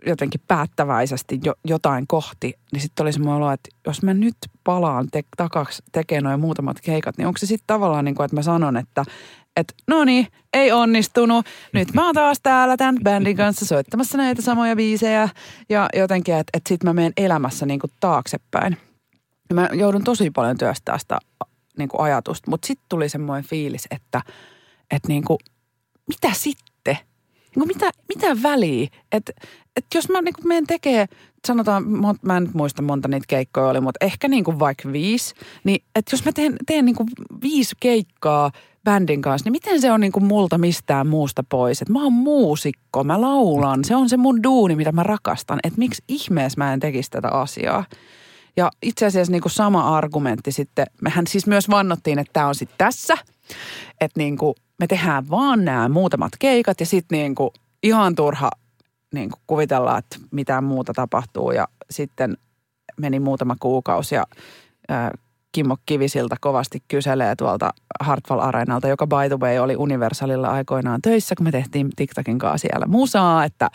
jotenkin 0.07 0.41
päättäväisesti 0.49 1.41
jo, 1.45 1.55
jotain 1.64 2.07
kohti, 2.07 2.55
niin 2.72 2.82
sitten 2.82 3.05
oli 3.05 3.37
olo, 3.37 3.53
että 3.53 3.68
jos 3.87 4.03
mä 4.03 4.14
nyt 4.14 4.37
palaan 4.64 5.09
te, 5.12 5.22
takaksi 5.37 5.82
tekemään 5.93 6.24
noin 6.24 6.41
muutamat 6.41 6.80
keikat, 6.80 7.18
niin 7.18 7.26
onko 7.26 7.39
se 7.39 7.47
sitten 7.47 7.66
tavallaan 7.66 8.05
niin 8.05 8.14
kuin, 8.14 8.24
että 8.24 8.37
mä 8.37 8.43
sanon, 8.43 8.76
että 8.76 9.05
että 9.57 9.75
no 9.87 10.05
niin, 10.05 10.27
ei 10.53 10.73
onnistunut. 10.73 11.47
Nyt 11.73 11.95
mä 11.95 12.07
oon 12.07 12.15
taas 12.15 12.39
täällä 12.43 12.77
tämän 12.77 12.97
bändin 13.05 13.37
kanssa 13.37 13.67
soittamassa 13.67 14.19
näitä 14.19 14.43
samoja 14.43 14.77
biisejä. 14.77 15.29
Ja 15.69 15.89
jotenkin, 15.97 16.35
että, 16.35 16.51
että 16.55 16.69
sit 16.69 16.85
mä 16.85 16.93
menen 16.93 17.13
elämässä 17.17 17.67
niin 17.67 17.81
kuin 17.81 17.93
taaksepäin. 18.01 18.77
Ja 19.49 19.55
mä 19.55 19.69
joudun 19.73 20.05
tosi 20.05 20.31
paljon 20.31 20.59
työstää 20.59 20.99
sitä 20.99 21.19
niin 21.79 21.89
kuin 21.89 22.01
ajatusta. 22.01 22.51
Mutta 22.51 22.67
sitten 22.67 22.87
tuli 22.89 23.09
semmoinen 23.09 23.45
fiilis, 23.45 23.87
että, 23.91 24.23
että 24.91 25.09
niin 25.09 25.25
kuin, 25.25 25.39
mitä 26.09 26.31
sitten? 26.33 26.97
Niin 27.57 27.67
kuin 27.67 27.69
mitä, 27.69 27.91
mitä 28.15 28.43
väliä? 28.43 28.89
Että 29.13 29.33
että 29.77 29.99
jos 29.99 30.09
mä 30.09 30.23
niin 30.23 30.35
kuin 30.35 30.49
menen 30.49 30.67
tekee, 30.67 31.07
sanotaan, 31.47 31.85
mä 32.23 32.37
en 32.37 32.51
muista 32.53 32.83
monta 32.83 33.09
niitä 33.09 33.25
keikkoja 33.29 33.67
oli, 33.67 33.81
mutta 33.81 34.05
ehkä 34.07 34.29
niin 34.29 34.45
kuin 34.45 34.59
vaikka 34.59 34.93
viisi, 34.93 35.35
niin 35.65 35.85
että 35.95 36.15
jos 36.15 36.25
mä 36.25 36.33
teen, 36.33 36.57
teen 36.67 36.85
niin 36.85 36.97
kuin 36.97 37.09
viisi 37.43 37.77
keikkaa– 37.81 38.51
bändin 38.85 39.22
kanssa, 39.22 39.45
niin 39.45 39.53
miten 39.53 39.80
se 39.80 39.93
on 39.93 40.01
niin 40.01 40.12
kuin 40.12 40.24
multa 40.24 40.59
mistään 40.59 41.07
muusta 41.07 41.45
pois? 41.49 41.82
Että 41.82 41.93
mä 41.93 42.03
oon 42.03 42.12
muusikko, 42.12 43.05
mä 43.05 43.20
laulan, 43.20 43.85
se 43.85 43.97
on 43.97 44.09
se 44.09 44.16
mun 44.16 44.43
duuni, 44.43 44.76
mitä 44.76 44.93
mä 44.93 45.03
rakastan. 45.03 45.59
Että 45.64 45.78
miksi 45.78 46.03
ihmeessä 46.09 46.59
mä 46.59 46.72
en 46.72 46.80
tekisi 46.80 47.11
tätä 47.11 47.28
asiaa? 47.28 47.85
Ja 48.57 48.70
itse 48.82 49.07
asiassa 49.07 49.30
niin 49.30 49.43
kuin 49.43 49.53
sama 49.53 49.97
argumentti 49.97 50.53
sitten, 50.53 50.87
mehän 51.01 51.26
siis 51.26 51.47
myös 51.47 51.70
vannottiin, 51.70 52.18
että 52.18 52.32
tämä 52.32 52.47
on 52.47 52.55
sitten 52.55 52.78
tässä. 52.78 53.14
Että 54.01 54.20
niin 54.20 54.39
kuin 54.39 54.55
me 54.78 54.87
tehdään 54.87 55.30
vaan 55.30 55.64
nämä 55.64 55.89
muutamat 55.89 56.32
keikat 56.39 56.80
ja 56.80 56.87
sitten 56.87 57.18
niin 57.18 57.35
kuin 57.35 57.51
ihan 57.82 58.14
turha 58.14 58.51
niin 59.14 59.30
kuin 59.30 59.41
kuvitellaan, 59.47 59.99
että 59.99 60.16
mitään 60.30 60.64
muuta 60.64 60.93
tapahtuu. 60.93 61.51
Ja 61.51 61.68
sitten 61.91 62.37
meni 62.97 63.20
muutama 63.20 63.57
kuukausi 63.61 64.14
ja 64.14 64.24
Kimmo 65.55 65.77
Kivisiltä 65.87 66.37
kovasti 66.41 66.83
kyselee 66.89 67.37
tuolta 67.37 67.71
Hartwall 68.01 68.41
Areenalta, 68.41 68.89
joka 68.89 69.07
by 69.07 69.29
the 69.29 69.39
way 69.39 69.59
oli 69.59 69.77
Universalilla 69.77 70.49
aikoinaan 70.49 71.03
töissä, 71.03 71.35
kun 71.35 71.47
me 71.47 71.51
tehtiin 71.51 71.91
TikTokin 71.97 72.39
kanssa 72.39 72.69
siellä 72.69 72.87
musaa, 72.87 73.45
että 73.45 73.71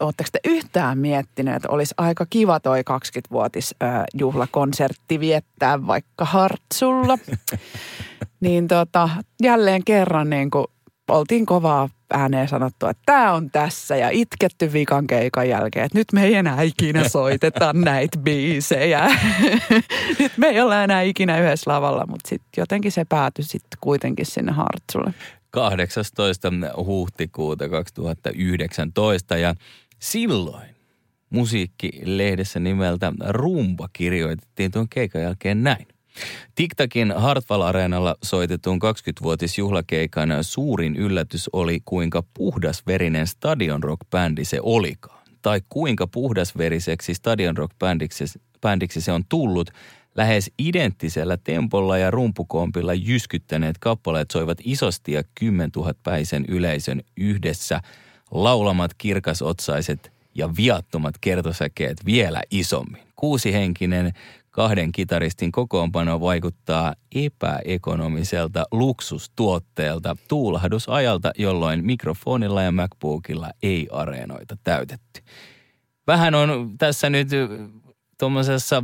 oletteko 0.00 0.28
te 0.32 0.40
yhtään 0.44 0.98
miettineet, 0.98 1.56
että 1.56 1.68
olisi 1.68 1.94
aika 1.96 2.26
kiva 2.30 2.60
toi 2.60 2.80
20-vuotis 2.80 3.74
juhlakonsertti 4.14 5.20
viettää 5.20 5.86
vaikka 5.86 6.24
Hartsulla. 6.24 7.18
niin 8.40 8.68
tota, 8.68 9.08
jälleen 9.42 9.84
kerran 9.84 10.30
niin 10.30 10.50
kuin 10.50 10.66
oltiin 11.08 11.46
kovaa 11.46 11.88
ääneen 12.12 12.48
sanottu, 12.48 12.86
että 12.86 13.02
tämä 13.06 13.32
on 13.32 13.50
tässä 13.50 13.96
ja 13.96 14.08
itketty 14.10 14.72
vikan 14.72 15.06
keikan 15.06 15.48
jälkeen, 15.48 15.84
että 15.84 15.98
nyt 15.98 16.12
me 16.12 16.24
ei 16.24 16.34
enää 16.34 16.62
ikinä 16.62 17.08
soiteta 17.18 17.72
näitä 17.72 18.18
biisejä. 18.18 19.10
nyt 20.18 20.32
me 20.36 20.46
ei 20.46 20.60
olla 20.60 20.84
enää 20.84 21.02
ikinä 21.02 21.40
yhdessä 21.40 21.70
lavalla, 21.70 22.06
mutta 22.06 22.28
sitten 22.28 22.48
jotenkin 22.56 22.92
se 22.92 23.04
päätyi 23.04 23.44
sitten 23.44 23.78
kuitenkin 23.80 24.26
sinne 24.26 24.52
Hartsulle. 24.52 25.14
18. 25.50 26.52
huhtikuuta 26.76 27.68
2019 27.68 29.36
ja 29.36 29.54
silloin 29.98 30.72
musiikkilehdessä 31.30 32.60
nimeltä 32.60 33.12
Rumba 33.28 33.88
kirjoitettiin 33.92 34.70
tuon 34.70 34.88
keikan 34.88 35.22
jälkeen 35.22 35.62
näin. 35.62 35.86
TikTakin 36.54 37.14
Hartwall 37.16 37.62
Areenalla 37.62 38.16
soitetun 38.24 38.78
20-vuotisjuhlakeikan 38.82 40.28
suurin 40.40 40.96
yllätys 40.96 41.50
oli, 41.52 41.80
kuinka 41.84 42.22
puhdasverinen 42.34 43.26
Stadion 43.26 43.82
Rock-bändi 43.82 44.44
se 44.44 44.58
olikaan. 44.62 45.22
Tai 45.42 45.60
kuinka 45.68 46.06
puhdasveriseksi 46.06 47.14
Stadion 47.14 47.56
Rock-bändiksi 47.56 49.00
se 49.00 49.12
on 49.12 49.24
tullut. 49.28 49.70
Lähes 50.14 50.50
identtisellä 50.58 51.36
tempolla 51.36 51.98
ja 51.98 52.10
rumpukompilla 52.10 52.94
jyskyttäneet 52.94 53.78
kappaleet 53.78 54.30
soivat 54.30 54.58
isosti 54.64 55.12
ja 55.12 55.22
10 55.34 55.70
000 55.76 55.92
päisen 56.02 56.44
yleisön 56.48 57.02
yhdessä. 57.16 57.80
Laulamat 58.30 58.94
kirkasotsaiset 58.94 60.12
ja 60.34 60.56
viattomat 60.56 61.14
kertosäkeet 61.20 62.06
vielä 62.06 62.42
isommin. 62.50 63.02
Kuusihenkinen 63.16 64.12
kahden 64.52 64.92
kitaristin 64.92 65.52
kokoonpano 65.52 66.20
vaikuttaa 66.20 66.94
epäekonomiselta 67.14 68.64
luksustuotteelta 68.70 70.16
tuulahdusajalta, 70.28 71.30
jolloin 71.38 71.84
mikrofonilla 71.84 72.62
ja 72.62 72.72
MacBookilla 72.72 73.50
ei 73.62 73.88
areenoita 73.92 74.56
täytetty. 74.64 75.22
Vähän 76.06 76.34
on 76.34 76.74
tässä 76.78 77.10
nyt 77.10 77.28
tuommoisessa 78.18 78.82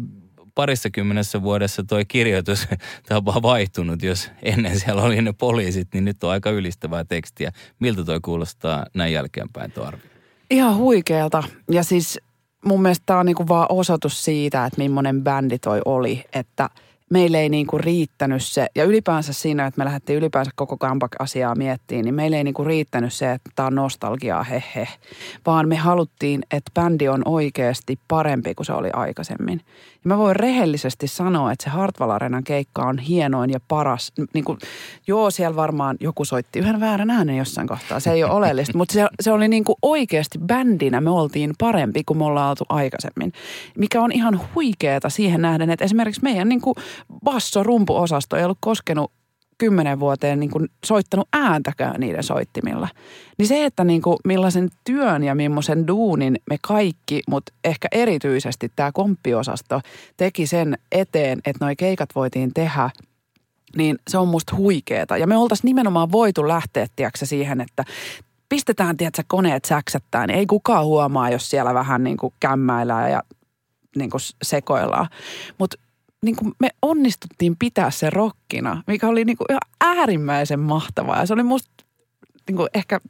parissa 0.55 0.91
kymmenessä 0.91 1.43
vuodessa 1.43 1.85
toi 1.85 2.05
kirjoitustapa 2.05 3.43
vaihtunut, 3.43 4.03
jos 4.03 4.31
ennen 4.43 4.81
siellä 4.81 5.03
oli 5.03 5.23
ne 5.23 5.33
poliisit, 5.33 5.89
niin 5.95 6.05
nyt 6.05 6.25
on 6.25 6.31
aika 6.31 6.51
ylistävää 6.51 7.05
tekstiä. 7.05 7.53
Miltä 7.79 8.05
toi 8.05 8.21
kuulostaa 8.21 8.87
näin 8.95 9.13
jälkeenpäin 9.13 9.73
tuo 9.73 9.85
arvio? 9.85 10.11
Ihan 10.51 10.77
huikealta. 10.77 11.43
Ja 11.71 11.83
siis 11.83 12.21
mun 12.69 12.83
mielestä 12.83 13.03
tämä 13.07 13.21
on 13.21 13.27
niinku 13.27 13.49
vaan 13.49 13.67
osoitus 13.69 14.25
siitä, 14.25 14.67
että 14.67 14.79
millainen 14.79 15.25
bändi 15.25 15.59
toi 15.59 15.81
oli, 15.85 16.25
että– 16.33 16.71
meille 17.11 17.41
ei 17.41 17.49
niinku 17.49 17.79
riittänyt 17.79 18.45
se, 18.45 18.67
ja 18.75 18.85
ylipäänsä 18.85 19.33
siinä, 19.33 19.67
että 19.67 19.79
me 19.79 19.85
lähdettiin 19.85 20.17
ylipäänsä 20.17 20.51
koko 20.55 20.77
Kampak-asiaa 20.77 21.55
miettimään, 21.55 22.05
niin 22.05 22.15
meille 22.15 22.37
ei 22.37 22.45
niinku 22.45 22.65
riittänyt 22.65 23.13
se, 23.13 23.33
että 23.33 23.51
tämä 23.55 23.67
on 23.67 23.75
nostalgiaa, 23.75 24.43
hehe, 24.43 24.89
vaan 25.47 25.69
me 25.69 25.77
haluttiin, 25.77 26.43
että 26.51 26.71
bändi 26.75 27.09
on 27.09 27.23
oikeasti 27.25 27.99
parempi 28.09 28.55
kuin 28.55 28.67
se 28.67 28.73
oli 28.73 28.91
aikaisemmin. 28.93 29.61
Mä 30.09 30.19
voin 30.19 30.37
rehellisesti 30.37 31.07
sanoa, 31.07 31.53
että 31.53 31.65
se 31.65 31.71
Hartwall 31.71 32.11
Arenan 32.11 32.45
keikka 32.45 32.83
on 32.83 32.99
hienoin 32.99 33.51
ja 33.51 33.61
paras. 33.69 34.13
Niin 34.35 34.45
kuin, 34.45 34.59
joo, 35.07 35.31
siellä 35.31 35.57
varmaan 35.57 35.97
joku 36.01 36.25
soitti 36.25 36.59
yhden 36.59 36.81
väärän 36.81 37.11
äänen 37.11 37.37
jossain 37.37 37.69
kohtaa. 37.69 38.01
Se 38.01 38.13
ei 38.13 38.25
ole 38.25 38.33
oleellista, 38.33 38.79
mutta 38.79 38.93
se, 38.93 39.07
se 39.21 39.33
oli 39.33 39.49
niin 39.49 39.65
kuin 39.65 39.77
oikeasti 39.83 40.39
bändinä 40.39 41.01
me 41.01 41.11
oltiin 41.11 41.55
parempi 41.59 42.05
kuin 42.05 42.19
me 42.19 42.25
ollaan 42.25 42.51
oltu 42.51 42.65
aikaisemmin. 42.69 43.33
Mikä 43.79 44.03
on 44.03 44.13
ihan 44.13 44.41
huikeeta 44.55 45.11
siihen 45.11 45.43
nähden, 45.43 45.71
että 45.71 45.85
esimerkiksi 45.85 46.23
meidän 46.23 46.49
niin 46.49 46.61
kuin 46.61 46.75
basso-rumpuosasto 47.25 48.37
ei 48.37 48.45
ollut 48.45 48.59
koskenut 48.61 49.13
kymmenen 49.59 50.01
vuoteen 50.01 50.41
niin 50.41 50.51
kuin 50.51 50.69
soittanut 50.85 51.29
ääntäkään 51.33 52.01
niiden 52.01 52.23
soittimilla. 52.23 52.89
Niin 53.39 53.49
se, 53.49 53.65
että 53.65 53.85
niin 53.85 54.03
kuin 54.03 54.17
millaisen 54.25 54.71
työn 54.85 55.25
ja 55.25 55.35
millaisen 55.35 55.87
duunin 55.87 56.39
me 56.51 56.57
kaikki, 56.63 57.23
mutta 57.29 57.53
ehkä 57.65 57.89
erityisesti 57.93 58.73
tämä 58.77 58.93
komppiosasto 58.93 59.81
teki 60.17 60.47
sen 60.47 60.79
eteen, 60.93 61.39
että 61.47 61.65
noi 61.65 61.77
keikat 61.77 62.09
voitiin 62.15 62.55
tehdä 62.55 62.91
niin 63.77 63.99
se 64.11 64.19
on 64.19 64.29
musta 64.29 64.57
huikeeta. 64.57 65.17
Ja 65.17 65.27
me 65.27 65.37
oltaisiin 65.37 65.69
nimenomaan 65.69 66.13
voitu 66.13 66.49
lähteä, 66.49 66.87
tiedätkö, 66.97 67.27
siihen, 67.27 67.61
että 67.61 67.85
pistetään, 68.49 68.97
tiedätkö, 68.97 69.23
koneet 69.27 69.65
säksättää, 69.65 70.27
niin 70.27 70.39
ei 70.39 70.47
kukaan 70.47 70.85
huomaa, 70.85 71.31
jos 71.31 71.51
siellä 71.51 71.75
vähän 71.75 72.05
niin 72.05 72.17
kuin 72.17 72.35
kämmäillään 72.41 73.11
ja 73.11 73.23
niin 73.97 74.11
kuin 74.11 74.21
sekoillaan. 74.43 75.09
Mutta 75.59 75.79
niin 76.25 76.37
kuin 76.37 76.53
me 76.61 76.69
onnistuttiin 76.83 77.57
pitää 77.59 77.91
se 77.91 78.11
rokkina, 78.11 78.83
mikä 78.87 79.09
oli 79.09 79.25
niin 79.25 79.37
kuin 79.37 79.47
ihan 79.51 79.97
äärimmäisen 79.99 80.61
mahtavaa. 80.61 81.21
Ja 81.21 81.27
se 81.27 81.35
oli 81.35 81.43
musta 81.43 81.85
niin 82.49 82.57
kuin 82.57 82.69
ehkä 82.75 83.01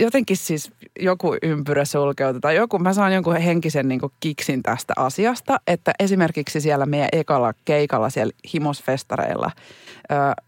jotenkin 0.00 0.36
siis 0.36 0.72
joku 1.00 1.36
ympyrä 1.42 1.84
sulkeutui 1.84 2.40
tai 2.40 2.56
joku, 2.56 2.78
mä 2.78 2.92
saan 2.92 3.14
jonkun 3.14 3.36
henkisen 3.36 3.88
niin 3.88 4.00
kuin 4.00 4.12
kiksin 4.20 4.62
tästä 4.62 4.92
asiasta, 4.96 5.60
että 5.66 5.92
esimerkiksi 5.98 6.60
siellä 6.60 6.86
meidän 6.86 7.08
ekalla 7.12 7.52
keikalla 7.64 8.10
siellä 8.10 8.32
himosfestareilla 8.54 9.50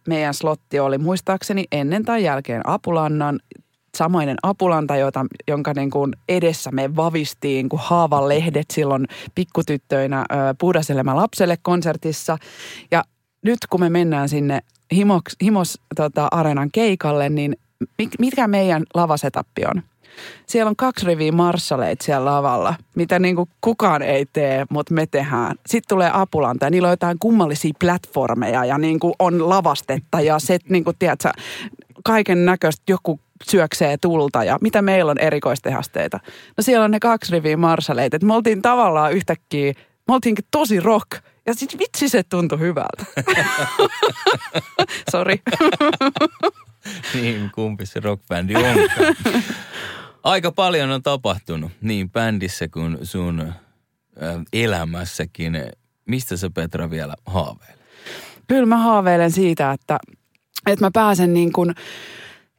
meidän 0.09 0.35
slotti 0.35 0.81
oli 0.81 0.99
muistaakseni 0.99 1.65
ennen 1.73 2.05
tai 2.05 2.25
jälkeen 2.25 2.69
Apulannan 2.69 3.41
samainen 3.97 4.37
apulanta, 4.43 4.97
jota, 4.97 5.27
jonka 5.49 5.73
niin 5.75 5.91
kuin 5.91 6.13
edessä 6.29 6.71
me 6.71 6.97
vavistiin 6.97 7.69
kuin 7.69 7.81
haavan 7.85 8.29
lehdet 8.29 8.67
silloin 8.73 9.07
pikkutyttöinä 9.35 10.25
puhdaselemä 10.59 11.17
lapselle 11.17 11.59
konsertissa. 11.63 12.39
Ja 12.91 13.05
nyt 13.45 13.59
kun 13.71 13.81
me 13.81 13.91
mennään 13.91 14.29
sinne 14.29 14.61
Himos, 14.95 15.23
Himos 15.43 15.81
tota, 15.97 16.29
Areenan 16.31 16.71
keikalle, 16.73 17.29
niin 17.29 17.57
mitkä 18.19 18.49
meidän 18.49 18.83
lavasetappi 18.95 19.63
on? 19.67 19.83
Siellä 20.47 20.69
on 20.69 20.77
kaksi 20.77 21.07
riviä 21.07 21.33
marssaleita 21.33 22.05
siellä 22.05 22.31
lavalla, 22.31 22.75
mitä 22.97 23.19
niin 23.19 23.37
kuin 23.37 23.49
kukaan 23.61 24.03
ei 24.03 24.27
tee, 24.33 24.67
mutta 24.71 24.95
me 24.95 25.07
tehdään. 25.07 25.57
Sitten 25.67 25.89
tulee 25.89 26.11
apulanta 26.13 26.67
ja 26.67 26.71
niillä 26.71 26.89
on 26.89 26.93
jotain 26.93 27.19
kummallisia 27.19 27.73
platformeja 27.81 28.65
ja 28.65 28.79
niin 28.79 29.01
kuin 29.01 29.15
on 29.19 29.49
lavastetta 29.49 30.21
ja 30.21 30.39
se, 30.39 30.59
niin 30.69 30.85
kuin, 30.85 30.97
tiedätkö, 30.99 31.31
kaiken 32.05 32.45
näköistä 32.45 32.83
joku 32.89 33.21
syöksee 33.45 33.97
tulta 33.97 34.45
ja 34.45 34.59
mitä 34.61 34.83
meillä 34.83 35.11
on 35.11 35.19
erikoistehasteita. 35.19 36.21
No 36.57 36.63
siellä 36.63 36.85
on 36.85 36.91
ne 36.91 37.01
kaksi 37.01 37.33
riviä 37.33 37.57
marsaleita. 37.57 38.27
me 38.27 38.35
oltiin 38.35 38.63
tavallaan 38.63 39.13
yhtäkkiä, 39.13 39.73
me 40.09 40.15
oltiinkin 40.15 40.45
tosi 40.51 40.81
rock. 40.81 41.11
Ja 41.47 41.55
sitten 41.55 41.79
vitsi 41.79 42.09
se 42.09 42.23
tuntui 42.23 42.59
hyvältä. 42.59 43.05
Sori. 45.13 45.43
niin, 47.15 47.51
kumpi 47.55 47.87
se 47.87 48.01
rockbändi 48.01 48.55
onkaan. 48.55 49.17
Aika 50.23 50.53
paljon 50.53 50.91
on 50.91 51.03
tapahtunut 51.03 51.73
niin 51.81 52.11
bändissä 52.11 52.69
kuin 52.69 52.99
sun 53.03 53.53
elämässäkin. 54.53 55.65
Mistä 56.07 56.37
sä 56.37 56.51
Petra 56.51 56.91
vielä 56.91 57.15
haaveilet? 57.27 57.81
Kyllä 58.49 58.67
mä 58.67 58.77
haaveilen 58.77 59.31
siitä, 59.31 59.73
että, 59.73 59.99
että 60.67 60.85
mä 60.85 60.91
pääsen 60.95 61.35
niin 61.35 61.53
kuin– 61.53 61.75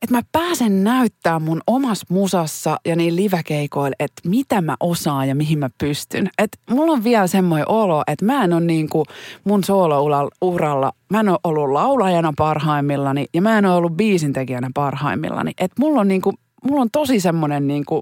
että 0.01 0.15
mä 0.15 0.21
pääsen 0.31 0.83
näyttää 0.83 1.39
mun 1.39 1.61
omassa 1.67 2.05
musassa 2.09 2.77
ja 2.85 2.95
niin 2.95 3.15
livekeikoilla, 3.15 3.95
että 3.99 4.29
mitä 4.29 4.61
mä 4.61 4.75
osaan 4.79 5.27
ja 5.27 5.35
mihin 5.35 5.59
mä 5.59 5.69
pystyn. 5.77 6.29
Että 6.37 6.57
mulla 6.69 6.91
on 6.91 7.03
vielä 7.03 7.27
semmoinen 7.27 7.69
olo, 7.69 8.03
että 8.07 8.25
mä 8.25 8.43
en 8.43 8.53
ole 8.53 8.61
niin 8.61 8.89
kuin 8.89 9.05
mun 9.43 9.63
soola-uralla, 9.63 10.91
mä 11.09 11.19
en 11.19 11.29
ole 11.29 11.39
ollut 11.43 11.69
laulajana 11.69 12.33
parhaimmillani 12.37 13.25
ja 13.33 13.41
mä 13.41 13.57
en 13.57 13.65
ole 13.65 13.75
ollut 13.75 13.97
biisintekijänä 13.97 14.69
parhaimmillani. 14.73 15.51
Että 15.59 15.75
mulla 15.79 16.01
on 16.01 16.07
niin 16.07 16.21
kuin, 16.21 16.35
mulla 16.63 16.81
on 16.81 16.91
tosi 16.91 17.19
semmoinen 17.19 17.67
niin 17.67 17.85
kuin 17.85 18.01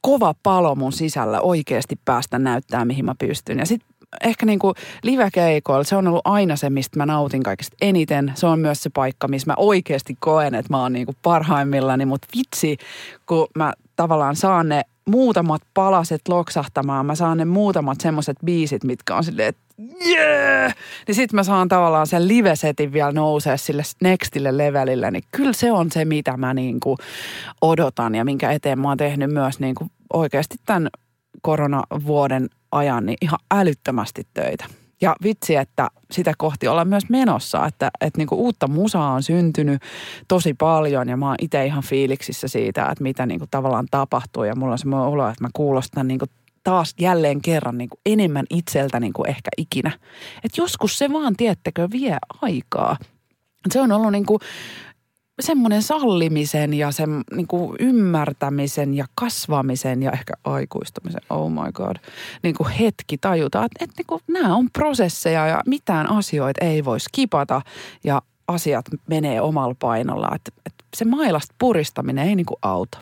kova 0.00 0.34
palo 0.42 0.74
mun 0.74 0.92
sisällä 0.92 1.40
oikeasti 1.40 1.98
päästä 2.04 2.38
näyttää, 2.38 2.84
mihin 2.84 3.04
mä 3.04 3.14
pystyn. 3.18 3.58
Ja 3.58 3.66
sitten 3.66 3.95
ehkä 4.24 4.46
niin 4.46 4.58
kuin 4.58 4.74
live-keikoilla, 5.02 5.84
se 5.84 5.96
on 5.96 6.08
ollut 6.08 6.20
aina 6.24 6.56
se, 6.56 6.70
mistä 6.70 6.98
mä 6.98 7.06
nautin 7.06 7.42
kaikista 7.42 7.76
eniten. 7.80 8.32
Se 8.34 8.46
on 8.46 8.60
myös 8.60 8.82
se 8.82 8.90
paikka, 8.90 9.28
missä 9.28 9.50
mä 9.50 9.54
oikeasti 9.56 10.16
koen, 10.18 10.54
että 10.54 10.72
mä 10.72 10.82
oon 10.82 10.92
niin 10.92 11.06
kuin 11.06 11.16
parhaimmillani, 11.22 12.06
mutta 12.06 12.28
vitsi, 12.36 12.76
kun 13.26 13.46
mä 13.54 13.72
tavallaan 13.96 14.36
saan 14.36 14.68
ne 14.68 14.82
muutamat 15.08 15.62
palaset 15.74 16.28
loksahtamaan, 16.28 17.06
mä 17.06 17.14
saan 17.14 17.38
ne 17.38 17.44
muutamat 17.44 18.00
semmoiset 18.00 18.36
biisit, 18.44 18.84
mitkä 18.84 19.16
on 19.16 19.24
silleen, 19.24 19.48
että 19.48 19.66
yeah! 20.06 20.74
Niin 21.06 21.14
sit 21.14 21.32
mä 21.32 21.44
saan 21.44 21.68
tavallaan 21.68 22.06
sen 22.06 22.28
live-setin 22.28 22.92
vielä 22.92 23.12
nousee 23.12 23.56
sille 23.56 23.82
nextille 24.02 24.56
levelille, 24.58 25.10
niin 25.10 25.24
kyllä 25.30 25.52
se 25.52 25.72
on 25.72 25.90
se, 25.90 26.04
mitä 26.04 26.36
mä 26.36 26.54
niinku 26.54 26.96
odotan 27.60 28.14
ja 28.14 28.24
minkä 28.24 28.52
eteen 28.52 28.78
mä 28.78 28.88
oon 28.88 28.96
tehnyt 28.96 29.30
myös 29.30 29.60
niinku 29.60 29.86
oikeasti 30.12 30.56
tämän 30.66 30.88
koronavuoden 31.42 32.48
ajan 32.72 33.06
niin 33.06 33.18
ihan 33.20 33.38
älyttömästi 33.50 34.26
töitä. 34.34 34.64
Ja 35.00 35.16
vitsi, 35.22 35.56
että 35.56 35.88
sitä 36.10 36.32
kohti 36.38 36.68
ollaan 36.68 36.88
myös 36.88 37.08
menossa, 37.08 37.66
että, 37.66 37.90
että 38.00 38.18
niin 38.18 38.28
kuin 38.28 38.38
uutta 38.38 38.68
musaa 38.68 39.12
on 39.12 39.22
syntynyt 39.22 39.82
tosi 40.28 40.54
paljon 40.54 41.08
ja 41.08 41.16
mä 41.16 41.26
oon 41.26 41.36
itse 41.42 41.66
ihan 41.66 41.82
fiiliksissä 41.82 42.48
siitä, 42.48 42.82
että 42.82 43.02
mitä 43.02 43.26
niin 43.26 43.38
kuin 43.38 43.50
tavallaan 43.50 43.86
tapahtuu 43.90 44.44
ja 44.44 44.56
mulla 44.56 44.72
on 44.72 44.78
semmoinen 44.78 45.08
olo, 45.08 45.28
että 45.28 45.44
mä 45.44 45.48
kuulostan 45.52 46.08
niin 46.08 46.18
kuin 46.18 46.30
taas 46.64 46.94
jälleen 47.00 47.42
kerran 47.42 47.78
niin 47.78 47.88
kuin 47.88 48.00
enemmän 48.06 48.46
itseltä 48.50 49.00
niin 49.00 49.12
kuin 49.12 49.28
ehkä 49.28 49.50
ikinä. 49.56 49.92
Että 50.44 50.60
joskus 50.60 50.98
se 50.98 51.12
vaan, 51.12 51.36
tiettekö, 51.36 51.88
vie 51.92 52.16
aikaa. 52.42 52.96
Se 53.72 53.80
on 53.80 53.92
ollut 53.92 54.12
niin 54.12 54.26
kuin 54.26 54.38
semmoinen 55.40 55.82
sallimisen 55.82 56.74
ja 56.74 56.90
sen 56.92 57.24
niin 57.32 57.46
kuin 57.46 57.76
ymmärtämisen 57.80 58.94
ja 58.94 59.06
kasvamisen 59.14 60.02
ja 60.02 60.12
ehkä 60.12 60.34
aikuistumisen, 60.44 61.20
oh 61.30 61.50
my 61.50 61.72
god, 61.72 61.96
niin 62.42 62.54
kuin 62.54 62.70
hetki 62.70 63.18
tajuta, 63.18 63.64
että, 63.64 63.84
että 63.84 63.94
niin 63.98 64.06
kuin 64.06 64.20
nämä 64.28 64.56
on 64.56 64.70
prosesseja 64.70 65.46
ja 65.46 65.62
mitään 65.66 66.10
asioita 66.10 66.64
ei 66.64 66.84
voi 66.84 67.00
skipata 67.00 67.62
ja 68.04 68.22
asiat 68.48 68.84
menee 69.06 69.40
omalla 69.40 69.74
painolla. 69.78 70.28
Että, 70.34 70.52
että 70.66 70.84
se 70.96 71.04
mailasta 71.04 71.54
puristaminen 71.58 72.28
ei 72.28 72.36
niin 72.36 72.46
kuin 72.46 72.58
auta. 72.62 72.98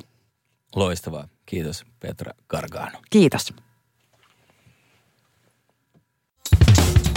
Loistavaa. 0.76 1.28
Kiitos 1.46 1.84
Petra 2.00 2.32
Gargano. 2.48 2.98
Kiitos. 3.10 3.54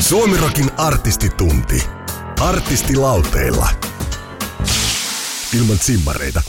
Suomirokin 0.02 0.72
artistitunti. 0.78 1.84
Artistilauteilla 2.42 3.68
ilman 5.56 5.78
simmareita. 5.78 6.42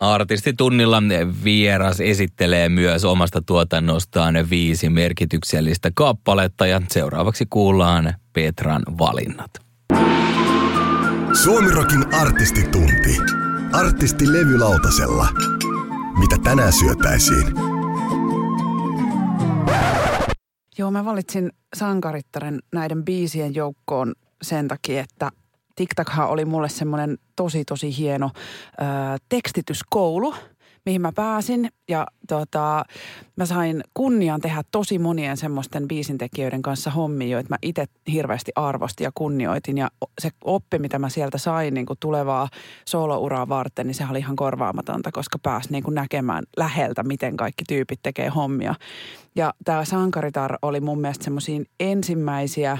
Artistitunnilla 0.00 1.02
vieras 1.44 2.00
esittelee 2.00 2.68
myös 2.68 3.04
omasta 3.04 3.42
tuotannostaan 3.42 4.50
viisi 4.50 4.88
merkityksellistä 4.88 5.90
kappaletta 5.94 6.66
ja 6.66 6.82
seuraavaksi 6.90 7.46
kuullaan 7.50 8.14
Petran 8.32 8.82
valinnat. 8.98 9.50
Suomirokin 11.42 12.14
artistitunti. 12.14 13.16
Artisti 13.72 14.32
levylautasella. 14.32 15.28
Mitä 16.18 16.36
tänään 16.44 16.72
syötäisiin? 16.72 17.46
Joo, 20.78 20.90
mä 20.90 21.04
valitsin 21.04 21.52
sankarittaren 21.76 22.58
näiden 22.72 23.04
biisien 23.04 23.54
joukkoon 23.54 24.14
sen 24.42 24.68
takia, 24.68 25.00
että 25.00 25.30
TikTokhan 25.74 26.28
oli 26.28 26.44
mulle 26.44 26.68
semmoinen 26.68 27.18
tosi 27.36 27.64
tosi 27.64 27.98
hieno 27.98 28.30
ö, 28.34 28.84
tekstityskoulu, 29.28 30.34
mihin 30.86 31.00
mä 31.00 31.12
pääsin. 31.12 31.68
Ja 31.88 32.06
tota, 32.28 32.84
mä 33.36 33.46
sain 33.46 33.84
kunnian 33.94 34.40
tehdä 34.40 34.62
tosi 34.70 34.98
monien 34.98 35.36
semmoisten 35.36 35.88
biisintekijöiden 35.88 36.62
kanssa 36.62 36.90
hommia, 36.90 37.28
joita 37.28 37.48
mä 37.50 37.56
itse 37.62 37.84
hirveästi 38.12 38.52
arvostin 38.56 39.04
ja 39.04 39.10
kunnioitin. 39.14 39.78
Ja 39.78 39.88
se 40.18 40.30
oppi, 40.44 40.78
mitä 40.78 40.98
mä 40.98 41.08
sieltä 41.08 41.38
sain 41.38 41.74
niin 41.74 41.86
kuin 41.86 41.98
tulevaa 42.00 42.48
soolouraa 42.88 43.48
varten, 43.48 43.86
niin 43.86 43.94
se 43.94 44.04
oli 44.10 44.18
ihan 44.18 44.36
korvaamatonta, 44.36 45.12
koska 45.12 45.38
pääsi 45.38 45.72
niin 45.72 45.84
kuin 45.84 45.94
näkemään 45.94 46.44
läheltä, 46.56 47.02
miten 47.02 47.36
kaikki 47.36 47.64
tyypit 47.68 48.00
tekee 48.02 48.28
hommia. 48.28 48.74
Ja 49.36 49.54
tämä 49.64 49.84
Sankaritar 49.84 50.58
oli 50.62 50.80
mun 50.80 51.00
mielestä 51.00 51.24
semmoisia 51.24 51.60
ensimmäisiä 51.80 52.78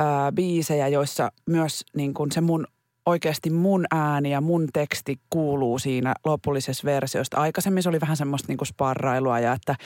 ää, 0.00 0.32
biisejä, 0.32 0.88
joissa 0.88 1.32
myös 1.46 1.84
niin 1.96 2.14
kuin 2.14 2.32
se 2.32 2.40
mun 2.40 2.66
oikeasti 3.06 3.50
mun 3.50 3.84
ääni 3.90 4.30
ja 4.30 4.40
mun 4.40 4.68
teksti 4.72 5.20
kuuluu 5.30 5.78
siinä 5.78 6.14
lopullisessa 6.24 6.84
versiosta. 6.84 7.36
Aikaisemmin 7.36 7.82
se 7.82 7.88
oli 7.88 8.00
vähän 8.00 8.16
semmoista 8.16 8.48
niinku 8.48 8.64
sparrailua 8.64 9.40
ja 9.40 9.52
että, 9.52 9.76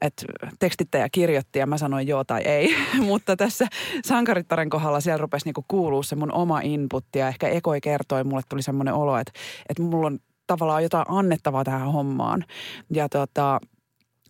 että 0.00 0.24
tekstittäjä 0.58 1.08
kirjoitti 1.12 1.58
ja 1.58 1.66
mä 1.66 1.78
sanoin 1.78 2.08
joo 2.08 2.24
tai 2.24 2.42
ei. 2.42 2.76
Mutta 3.08 3.36
tässä 3.36 3.66
Sankarittaren 4.04 4.70
kohdalla 4.70 5.00
siellä 5.00 5.22
rupesi 5.22 5.46
niinku 5.46 5.64
kuuluu 5.68 6.02
se 6.02 6.16
mun 6.16 6.32
oma 6.32 6.60
input 6.60 7.04
ja 7.16 7.28
ehkä 7.28 7.48
Ekoi 7.48 7.80
kertoi, 7.80 8.24
mulle 8.24 8.42
tuli 8.48 8.62
semmoinen 8.62 8.94
olo, 8.94 9.18
että, 9.18 9.32
että 9.68 9.82
mulla 9.82 10.06
on 10.06 10.18
tavallaan 10.46 10.82
jotain 10.82 11.06
annettavaa 11.08 11.64
tähän 11.64 11.92
hommaan. 11.92 12.44
Ja 12.92 13.08
tota, 13.08 13.60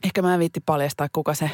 ehkä 0.05 0.22
mä 0.22 0.34
en 0.34 0.40
viitti 0.40 0.61
paljastaa, 0.66 1.09
kuka 1.12 1.34
se, 1.34 1.51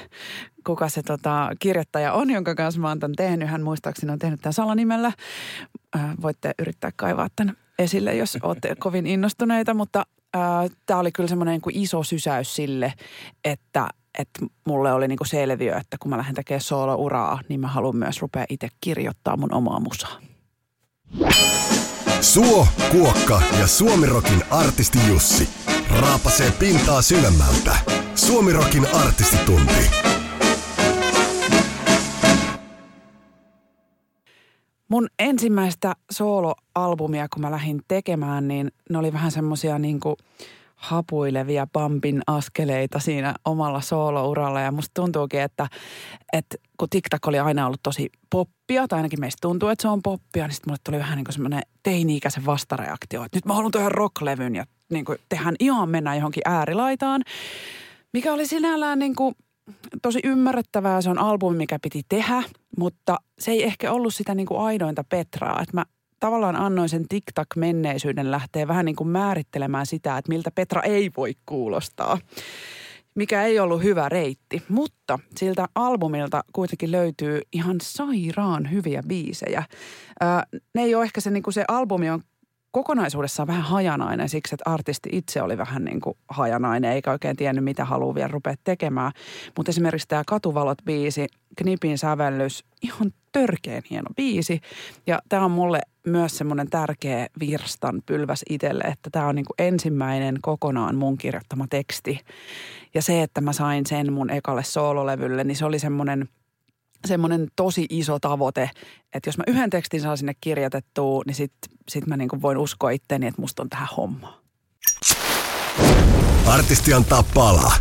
kuka 0.66 0.88
se 0.88 1.03
tota, 1.03 1.51
kirjoittaja 1.59 2.12
on, 2.12 2.30
jonka 2.30 2.55
kanssa 2.55 2.80
mä 2.80 2.88
oon 2.88 3.01
tämän 3.01 3.14
tehnyt. 3.16 3.49
Hän 3.49 3.62
muistaakseni 3.62 4.12
on 4.12 4.18
tehnyt 4.18 4.40
tämän 4.40 4.53
salanimellä. 4.53 5.12
Äh, 5.97 6.14
voitte 6.22 6.55
yrittää 6.59 6.90
kaivaa 6.97 7.28
tämän 7.36 7.57
esille, 7.78 8.14
jos 8.14 8.38
olette 8.42 8.74
kovin 8.78 9.07
innostuneita, 9.07 9.74
mutta 9.74 10.07
äh, 10.36 10.42
tämä 10.86 11.01
oli 11.01 11.12
kyllä 11.12 11.28
semmoinen 11.28 11.61
niin 11.66 11.82
iso 11.82 12.03
sysäys 12.03 12.57
sille, 12.57 12.92
että 13.44 13.88
että 14.18 14.47
mulle 14.66 14.92
oli 14.92 15.09
niinku 15.09 15.24
selviö, 15.24 15.76
että 15.76 15.97
kun 16.01 16.11
mä 16.11 16.16
lähden 16.16 16.34
tekemään 16.34 16.61
solo-uraa, 16.61 17.40
niin 17.49 17.61
mä 17.61 17.68
haluan 17.68 17.97
myös 17.97 18.22
rupea 18.22 18.44
itse 18.49 18.68
kirjoittaa 18.80 19.36
mun 19.36 19.55
omaa 19.55 19.80
musaa. 19.80 20.20
Suo, 22.20 22.66
Kuokka 22.90 23.42
ja 23.59 23.66
Suomirokin 23.66 24.42
artisti 24.51 24.99
Jussi 25.09 25.49
raapasee 25.90 26.51
pintaa 26.51 27.03
syvemmältä. 27.03 28.05
Suomirokin 28.16 28.86
artistitunti. 28.94 29.90
Mun 34.88 35.08
ensimmäistä 35.18 35.94
soloalbumia, 36.10 37.26
kun 37.34 37.42
mä 37.42 37.50
lähdin 37.50 37.80
tekemään, 37.88 38.48
niin 38.48 38.70
ne 38.90 38.98
oli 38.98 39.12
vähän 39.12 39.30
semmosia 39.30 39.78
niinku 39.78 40.16
hapuilevia 40.76 41.66
pampin 41.72 42.22
askeleita 42.26 42.98
siinä 42.98 43.34
omalla 43.44 43.80
soolouralla. 43.80 44.60
Ja 44.60 44.72
musta 44.72 44.90
tuntuukin, 44.94 45.40
että, 45.40 45.68
että 46.32 46.56
kun 46.78 46.88
TikTok 46.90 47.26
oli 47.26 47.38
aina 47.38 47.66
ollut 47.66 47.82
tosi 47.82 48.10
poppia, 48.30 48.88
tai 48.88 48.96
ainakin 48.96 49.20
meistä 49.20 49.38
tuntuu, 49.40 49.68
että 49.68 49.82
se 49.82 49.88
on 49.88 50.02
poppia, 50.02 50.46
niin 50.46 50.54
sitten 50.54 50.70
mulle 50.70 50.80
tuli 50.84 50.98
vähän 50.98 51.16
niin 51.16 51.24
kuin 51.24 51.32
semmoinen 51.32 51.62
teini-ikäisen 51.82 52.46
vastareaktio, 52.46 53.24
että 53.24 53.36
nyt 53.36 53.44
mä 53.44 53.54
haluan 53.54 53.72
tehdä 53.72 53.88
rocklevyn 53.88 54.54
ja 54.54 54.64
niin 54.90 55.04
kuin 55.04 55.18
tehdään 55.28 55.56
ihan 55.60 55.88
mennä 55.88 56.14
johonkin 56.14 56.42
äärilaitaan. 56.44 57.22
Mikä 58.16 58.32
oli 58.32 58.46
sinällään 58.46 58.98
niin 58.98 59.14
kuin 59.14 59.34
tosi 60.02 60.20
ymmärrettävää. 60.24 61.00
Se 61.00 61.10
on 61.10 61.18
albumi, 61.18 61.56
mikä 61.56 61.78
piti 61.82 62.02
tehdä, 62.08 62.42
mutta 62.78 63.18
se 63.38 63.50
ei 63.50 63.64
ehkä 63.64 63.92
ollut 63.92 64.14
sitä 64.14 64.34
niin 64.34 64.46
kuin 64.46 64.60
aidointa 64.60 65.04
Petraa. 65.04 65.60
Että 65.62 65.76
mä 65.76 65.84
tavallaan 66.20 66.56
annoin 66.56 66.88
sen 66.88 67.04
TikTok-menneisyyden 67.08 68.30
lähteä 68.30 68.68
vähän 68.68 68.84
niin 68.84 68.96
kuin 68.96 69.08
määrittelemään 69.08 69.86
sitä, 69.86 70.18
että 70.18 70.28
miltä 70.28 70.50
Petra 70.50 70.82
ei 70.82 71.10
voi 71.16 71.34
kuulostaa 71.46 72.18
mikä 73.14 73.42
ei 73.44 73.58
ollut 73.58 73.82
hyvä 73.82 74.08
reitti. 74.08 74.62
Mutta 74.68 75.18
siltä 75.36 75.68
albumilta 75.74 76.44
kuitenkin 76.52 76.92
löytyy 76.92 77.40
ihan 77.52 77.76
sairaan 77.82 78.70
hyviä 78.70 79.02
biisejä. 79.08 79.64
ne 80.74 80.82
ei 80.82 80.94
ole 80.94 81.04
ehkä 81.04 81.20
se, 81.20 81.30
niin 81.30 81.42
kuin 81.42 81.54
se 81.54 81.64
albumi 81.68 82.10
on 82.10 82.22
kokonaisuudessaan 82.77 83.47
vähän 83.47 83.62
hajanainen 83.62 84.29
siksi, 84.29 84.55
että 84.55 84.70
artisti 84.70 85.09
itse 85.12 85.43
oli 85.43 85.59
vähän 85.59 85.85
niin 85.85 86.01
kuin 86.01 86.18
hajanainen, 86.29 86.93
eikä 86.93 87.11
oikein 87.11 87.37
tiennyt, 87.37 87.64
mitä 87.64 87.85
haluaa 87.85 88.14
vielä 88.14 88.29
rupea 88.29 88.55
tekemään. 88.64 89.12
Mutta 89.57 89.70
esimerkiksi 89.70 90.09
tämä 90.09 90.22
Katuvalot-biisi, 90.27 91.27
Knipin 91.57 91.99
sävellys, 91.99 92.64
ihan 92.83 93.12
törkeen 93.33 93.83
hieno 93.91 94.11
biisi. 94.16 94.61
Ja 95.07 95.18
tämä 95.29 95.45
on 95.45 95.51
mulle 95.51 95.81
myös 96.07 96.39
semmoinen 96.39 96.70
tärkeä 96.70 97.27
virstan 97.41 98.03
pylväs 98.07 98.45
itselle, 98.51 98.85
että 98.85 99.11
tämä 99.11 99.27
on 99.27 99.35
niin 99.35 99.47
kuin 99.47 99.68
ensimmäinen 99.68 100.39
kokonaan 100.43 100.97
mun 100.97 101.18
kirjoittama 101.18 101.66
teksti. 101.70 102.20
Ja 102.95 103.03
se, 103.03 103.22
että 103.22 103.41
mä 103.41 103.53
sain 103.53 103.87
sen 103.87 104.12
mun 104.12 104.31
ekalle 104.31 104.64
soololevylle, 104.64 105.45
niin 105.45 105.57
se 105.57 105.64
oli 105.64 105.79
semmoinen– 105.79 106.29
semmoinen 107.05 107.49
tosi 107.57 107.86
iso 107.90 108.18
tavoite, 108.20 108.70
että 109.14 109.28
jos 109.28 109.38
mä 109.38 109.44
yhden 109.47 109.70
tekstin 109.70 110.01
saan 110.01 110.18
sinne 110.18 110.32
kirjoitettua, 110.40 111.22
niin 111.26 111.34
sit, 111.34 111.53
sit 111.88 112.07
mä 112.07 112.16
niinku 112.16 112.42
voin 112.42 112.59
uskoa 112.59 112.90
itteni, 112.90 113.26
että 113.26 113.40
musta 113.40 113.62
on 113.62 113.68
tähän 113.68 113.88
homma. 113.97 114.40
Artisti 116.47 116.92
antaa 116.92 117.24
palaa. 117.34 117.72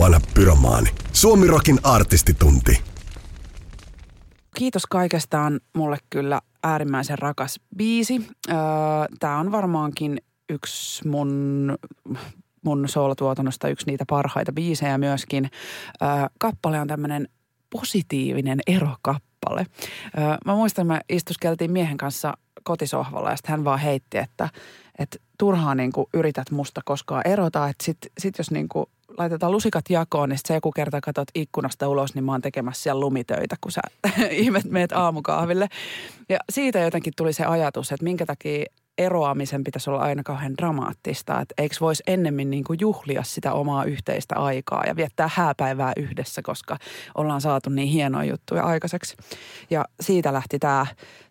Vanha 0.00 0.20
pyromaani. 0.34 0.90
Suomirokin 1.12 1.78
artistitunti. 1.82 2.82
Kiitos 4.54 4.86
kaikestaan 4.86 5.60
mulle 5.76 5.98
kyllä 6.10 6.40
äärimmäisen 6.62 7.18
rakas 7.18 7.60
biisi. 7.76 8.26
Öö, 8.48 8.56
Tämä 9.20 9.38
on 9.38 9.52
varmaankin 9.52 10.20
yksi 10.48 11.08
mun 11.08 11.78
mun 12.64 12.88
soolotuotannosta 12.88 13.68
yksi 13.68 13.86
niitä 13.86 14.04
parhaita 14.08 14.52
biisejä 14.52 14.98
myöskin. 14.98 15.50
Öö, 16.02 16.08
kappale 16.38 16.80
on 16.80 16.88
tämmöinen 16.88 17.28
positiivinen 17.70 18.60
erokappale. 18.66 19.66
Mä 20.46 20.54
muistan, 20.54 20.86
mä 20.86 21.00
istuskeltiin 21.08 21.72
miehen 21.72 21.96
kanssa 21.96 22.34
kotisohvalla 22.62 23.30
ja 23.30 23.36
sitten 23.36 23.50
hän 23.50 23.64
vaan 23.64 23.78
heitti, 23.78 24.18
että, 24.18 24.48
että 24.98 25.18
turhaan 25.38 25.76
niin 25.76 25.92
yrität 26.14 26.50
musta 26.50 26.80
koskaan 26.84 27.22
erota. 27.26 27.68
Että 27.68 27.84
sit, 27.84 27.98
sit 28.18 28.38
jos 28.38 28.50
niin 28.50 28.68
laitetaan 29.18 29.52
lusikat 29.52 29.84
jakoon, 29.90 30.28
niin 30.28 30.38
sitten 30.38 30.54
joku 30.54 30.72
kerta 30.72 31.00
katsot 31.00 31.28
ikkunasta 31.34 31.88
ulos, 31.88 32.14
niin 32.14 32.24
mä 32.24 32.32
oon 32.32 32.40
tekemässä 32.40 32.82
siellä 32.82 33.00
lumitöitä, 33.00 33.56
kun 33.60 33.72
sä 33.72 33.80
ihmet 34.30 34.64
meet 34.64 34.92
aamukahville. 34.92 35.68
Ja 36.28 36.38
siitä 36.52 36.78
jotenkin 36.78 37.12
tuli 37.16 37.32
se 37.32 37.44
ajatus, 37.44 37.92
että 37.92 38.04
minkä 38.04 38.26
takia 38.26 38.64
eroamisen 39.00 39.64
pitäisi 39.64 39.90
olla 39.90 40.00
aina 40.00 40.22
kauhean 40.22 40.56
dramaattista. 40.56 41.40
Että 41.40 41.54
eikö 41.58 41.74
voisi 41.80 42.02
ennemmin 42.06 42.50
niin 42.50 42.64
kuin 42.64 42.80
juhlia 42.80 43.22
sitä 43.22 43.52
omaa 43.52 43.84
yhteistä 43.84 44.36
aikaa 44.36 44.84
ja 44.86 44.96
viettää 44.96 45.30
hääpäivää 45.34 45.92
yhdessä, 45.96 46.42
koska 46.42 46.76
ollaan 47.14 47.40
saatu 47.40 47.70
niin 47.70 47.88
hienoja 47.88 48.30
juttuja 48.30 48.62
aikaiseksi. 48.62 49.16
Ja 49.70 49.84
siitä 50.00 50.32
lähti 50.32 50.58
tämä, 50.58 50.86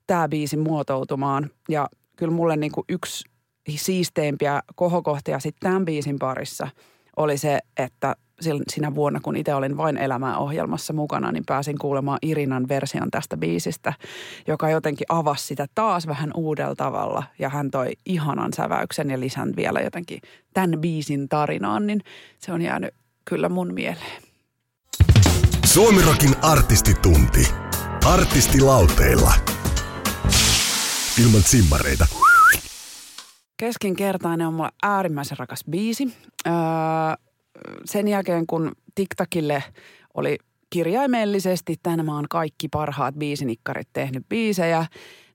tämä 0.07 0.29
biisi 0.29 0.57
muotoutumaan. 0.57 1.49
Ja 1.69 1.89
kyllä 2.15 2.33
mulle 2.33 2.57
niin 2.57 2.71
kuin 2.71 2.85
yksi 2.89 3.29
siisteimpiä 3.75 4.61
kohokohtia 4.75 5.39
sitten 5.39 5.69
tämän 5.69 5.85
biisin 5.85 6.19
parissa 6.19 6.67
oli 7.17 7.37
se, 7.37 7.59
että– 7.77 8.15
sinä 8.71 8.95
vuonna, 8.95 9.19
kun 9.19 9.35
itse 9.35 9.53
olin 9.53 9.77
vain 9.77 9.97
elämää 9.97 10.37
ohjelmassa 10.37 10.93
mukana, 10.93 11.31
niin 11.31 11.45
pääsin 11.45 11.77
kuulemaan 11.77 12.19
Irinan 12.21 12.67
version 12.67 13.11
tästä 13.11 13.37
biisistä, 13.37 13.93
joka 14.47 14.69
jotenkin 14.69 15.05
avasi 15.09 15.47
sitä 15.47 15.65
taas 15.75 16.07
vähän 16.07 16.31
uudella 16.35 16.75
tavalla. 16.75 17.23
Ja 17.39 17.49
hän 17.49 17.71
toi 17.71 17.91
ihanan 18.05 18.53
säväyksen 18.53 19.09
ja 19.09 19.19
lisän 19.19 19.53
vielä 19.55 19.79
jotenkin 19.79 20.21
tämän 20.53 20.81
biisin 20.81 21.29
tarinaan, 21.29 21.87
niin 21.87 22.01
se 22.39 22.51
on 22.51 22.61
jäänyt 22.61 22.93
kyllä 23.25 23.49
mun 23.49 23.73
mieleen. 23.73 24.21
Suomirokin 25.65 26.35
artistitunti. 26.41 27.47
Artistilauteilla. 28.05 29.33
Ilman 31.23 31.41
simmareita. 31.41 32.05
Keskinkertainen 33.57 34.47
on 34.47 34.53
mulle 34.53 34.69
äärimmäisen 34.83 35.37
rakas 35.37 35.63
biisi. 35.69 36.13
Öö, 36.47 36.53
sen 37.85 38.07
jälkeen, 38.07 38.47
kun 38.47 38.71
TikTokille 38.95 39.63
oli 40.13 40.37
kirjaimellisesti 40.69 41.75
tämän 41.83 42.05
maan 42.05 42.25
kaikki 42.29 42.67
parhaat 42.67 43.15
biisinikkarit 43.15 43.87
tehnyt 43.93 44.29
biisejä, 44.29 44.85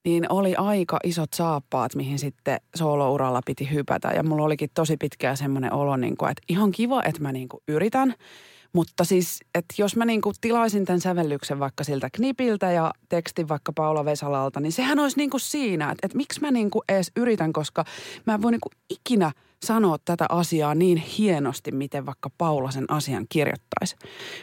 niin 0.04 0.32
oli 0.32 0.54
aika 0.54 0.98
isot 1.04 1.32
saappaat, 1.32 1.94
mihin 1.94 2.18
sitten 2.18 2.60
soolouralla 2.74 3.40
piti 3.46 3.72
hypätä. 3.72 4.08
Ja 4.08 4.22
mulla 4.22 4.44
olikin 4.44 4.70
tosi 4.74 4.96
pitkään 4.96 5.36
semmoinen 5.36 5.72
olo, 5.72 5.96
niin 5.96 6.16
kuin, 6.16 6.30
että 6.30 6.42
ihan 6.48 6.72
kiva, 6.72 7.02
että 7.02 7.22
mä 7.22 7.32
niin 7.32 7.48
kuin 7.48 7.62
yritän. 7.68 8.14
Mutta 8.74 9.04
siis, 9.04 9.40
että 9.54 9.74
jos 9.78 9.96
mä 9.96 10.04
niin 10.04 10.20
kuin 10.20 10.34
tilaisin 10.40 10.84
tämän 10.84 11.00
sävellyksen 11.00 11.58
vaikka 11.58 11.84
siltä 11.84 12.08
Knipiltä 12.12 12.70
ja 12.70 12.92
tekstin 13.08 13.48
vaikka 13.48 13.72
Paula 13.72 14.04
Vesalalta, 14.04 14.60
niin 14.60 14.72
sehän 14.72 14.98
olisi 14.98 15.16
niin 15.16 15.30
kuin 15.30 15.40
siinä, 15.40 15.90
että, 15.90 16.06
että 16.06 16.16
miksi 16.16 16.40
mä 16.40 16.50
niin 16.50 16.70
kuin 16.70 16.82
edes 16.88 17.12
yritän, 17.16 17.52
koska 17.52 17.84
mä 18.26 18.34
en 18.34 18.42
voi 18.42 18.50
niin 18.50 18.60
kuin 18.60 18.72
ikinä– 18.90 19.32
sanoa 19.64 19.96
tätä 20.04 20.26
asiaa 20.28 20.74
niin 20.74 20.98
hienosti, 20.98 21.72
miten 21.72 22.06
vaikka 22.06 22.30
Paula 22.38 22.70
sen 22.70 22.84
asian 22.88 23.26
kirjoittaisi. 23.28 23.96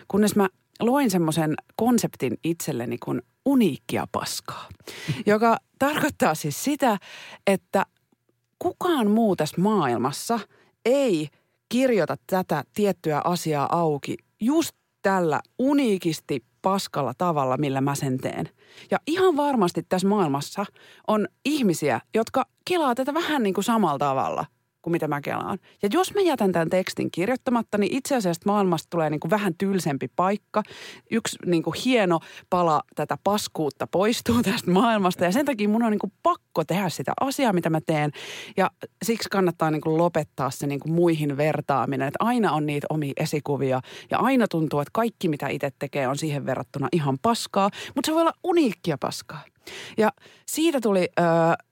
Kunnes 0.08 0.36
mä 0.36 0.50
loin 0.80 1.12
semmoisen 1.12 1.56
konseptin 1.76 2.38
itselleni 2.44 2.98
kuin 2.98 3.22
uniikkia 3.46 4.08
paskaa, 4.12 4.70
joka 5.26 5.58
tarkoittaa 5.80 6.36
siis 6.36 6.64
sitä, 6.64 6.98
että 7.48 7.86
kukaan 8.60 9.12
muu 9.12 9.36
tässä 9.36 9.62
maailmassa 9.62 10.40
ei 10.86 11.30
kirjoita 11.72 12.16
tätä 12.28 12.64
tiettyä 12.74 13.22
asiaa 13.24 13.80
auki 13.80 14.18
just 14.42 14.72
tällä 15.02 15.42
uniikisti 15.60 16.46
paskalla 16.62 17.14
tavalla, 17.18 17.58
millä 17.58 17.82
mä 17.82 17.96
sen 17.96 18.18
teen. 18.18 18.50
Ja 18.92 19.00
ihan 19.08 19.38
varmasti 19.38 19.84
tässä 19.90 20.08
maailmassa 20.08 20.66
on 21.08 21.28
ihmisiä, 21.46 22.02
jotka 22.14 22.46
kelaa 22.70 22.96
tätä 22.96 23.14
vähän 23.14 23.44
niin 23.44 23.54
kuin 23.54 23.64
samalla 23.64 23.98
tavalla 23.98 24.46
kuin 24.82 24.92
mitä 24.92 25.08
mä 25.08 25.22
kelaan. 25.22 25.60
Ja 25.84 25.90
jos 25.94 26.14
mä 26.14 26.22
jätän 26.22 26.52
tämän 26.52 26.70
tekstin 26.70 27.12
kirjoittamatta, 27.12 27.78
niin 27.78 27.98
itse 27.98 28.16
asiassa 28.16 28.42
maailmasta 28.46 28.88
tulee 28.90 29.10
niin 29.10 29.20
kuin 29.20 29.32
vähän 29.32 29.56
tylsempi 29.58 30.08
paikka. 30.16 30.64
Yksi 31.12 31.38
niin 31.46 31.64
kuin 31.64 31.74
hieno 31.86 32.20
pala 32.50 32.82
tätä 32.96 33.18
paskuutta 33.24 33.88
poistuu 33.88 34.44
tästä 34.52 34.72
maailmasta 34.72 35.26
ja 35.26 35.32
sen 35.32 35.46
takia 35.46 35.70
mun 35.70 35.84
on 35.84 35.92
niin 35.92 36.00
kuin 36.00 36.14
pakko 36.24 36.64
tehdä 36.64 36.90
sitä 36.90 37.14
asiaa, 37.22 37.54
mitä 37.54 37.70
mä 37.70 37.82
teen. 37.82 38.12
Ja 38.58 38.72
siksi 39.04 39.30
kannattaa 39.30 39.72
niin 39.72 39.82
kuin 39.82 39.98
lopettaa 39.98 40.50
se 40.52 40.68
niin 40.68 40.80
kuin 40.80 40.94
muihin 40.94 41.38
vertaaminen, 41.38 42.08
että 42.08 42.26
aina 42.26 42.52
on 42.52 42.66
niitä 42.66 42.88
omia 42.90 43.14
esikuvia 43.18 43.82
ja 44.12 44.18
aina 44.18 44.48
tuntuu, 44.48 44.80
että 44.80 44.92
kaikki 44.94 45.28
mitä 45.28 45.48
itse 45.48 45.72
tekee 45.80 46.08
on 46.08 46.18
siihen 46.18 46.46
verrattuna 46.46 46.88
ihan 46.92 47.18
paskaa, 47.22 47.70
mutta 47.96 48.06
se 48.08 48.14
voi 48.14 48.22
olla 48.22 48.34
uniikkia 48.44 48.98
paskaa. 48.98 49.42
Ja 49.98 50.12
siitä 50.46 50.80
tuli 50.82 51.10
äh, 51.20 51.26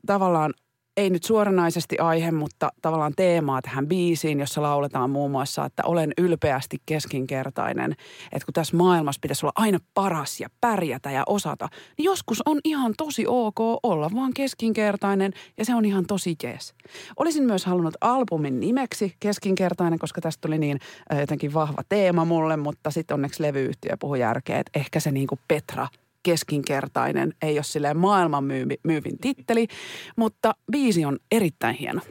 tavallaan 0.06 0.54
ei 1.00 1.10
nyt 1.10 1.24
suoranaisesti 1.24 2.00
aihe, 2.00 2.32
mutta 2.32 2.72
tavallaan 2.82 3.14
teemaa 3.16 3.62
tähän 3.62 3.88
biisiin, 3.88 4.40
jossa 4.40 4.62
lauletaan 4.62 5.10
muun 5.10 5.32
muassa, 5.32 5.66
että 5.66 5.84
olen 5.86 6.14
ylpeästi 6.18 6.78
keskinkertainen. 6.86 7.92
Että 8.32 8.46
kun 8.46 8.54
tässä 8.54 8.78
maailmassa 8.78 9.20
pitäisi 9.22 9.46
olla 9.46 9.54
aina 9.56 9.80
paras 9.94 10.40
ja 10.40 10.50
pärjätä 10.62 11.12
ja 11.12 11.24
osata, 11.28 11.70
niin 11.98 12.04
joskus 12.04 12.42
on 12.46 12.60
ihan 12.64 12.94
tosi 12.98 13.26
ok 13.28 13.60
olla 13.84 14.10
vaan 14.16 14.34
keskinkertainen 14.34 15.34
ja 15.58 15.66
se 15.66 15.76
on 15.76 15.86
ihan 15.86 16.06
tosi 16.06 16.36
jees. 16.44 16.74
Olisin 17.18 17.44
myös 17.44 17.66
halunnut 17.66 17.96
albumin 18.02 18.60
nimeksi 18.60 19.16
keskinkertainen, 19.20 20.00
koska 20.00 20.22
tästä 20.22 20.42
tuli 20.42 20.58
niin 20.58 20.80
jotenkin 21.20 21.54
vahva 21.54 21.82
teema 21.90 22.26
mulle, 22.26 22.58
mutta 22.58 22.92
sitten 22.92 23.16
onneksi 23.16 23.44
levyyhtiö 23.44 23.98
puhui 24.00 24.20
järkeä, 24.20 24.60
että 24.60 24.80
ehkä 24.80 25.00
se 25.00 25.12
niin 25.12 25.28
kuin 25.28 25.40
Petra– 25.48 25.88
keskinkertainen, 26.24 27.34
ei 27.42 27.58
ole 27.58 27.64
silleen 27.64 27.98
maailman 27.98 28.44
myyvi, 28.44 28.76
myyvin 28.84 29.18
titteli, 29.22 29.68
mutta 30.16 30.56
biisi 30.72 31.06
on 31.06 31.18
erittäin 31.32 31.76
hieno. 31.76 32.02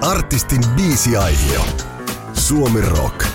Artistin 0.00 0.60
biisiaihio. 0.76 1.64
Suomi 2.34 2.80
Rock. 2.80 3.26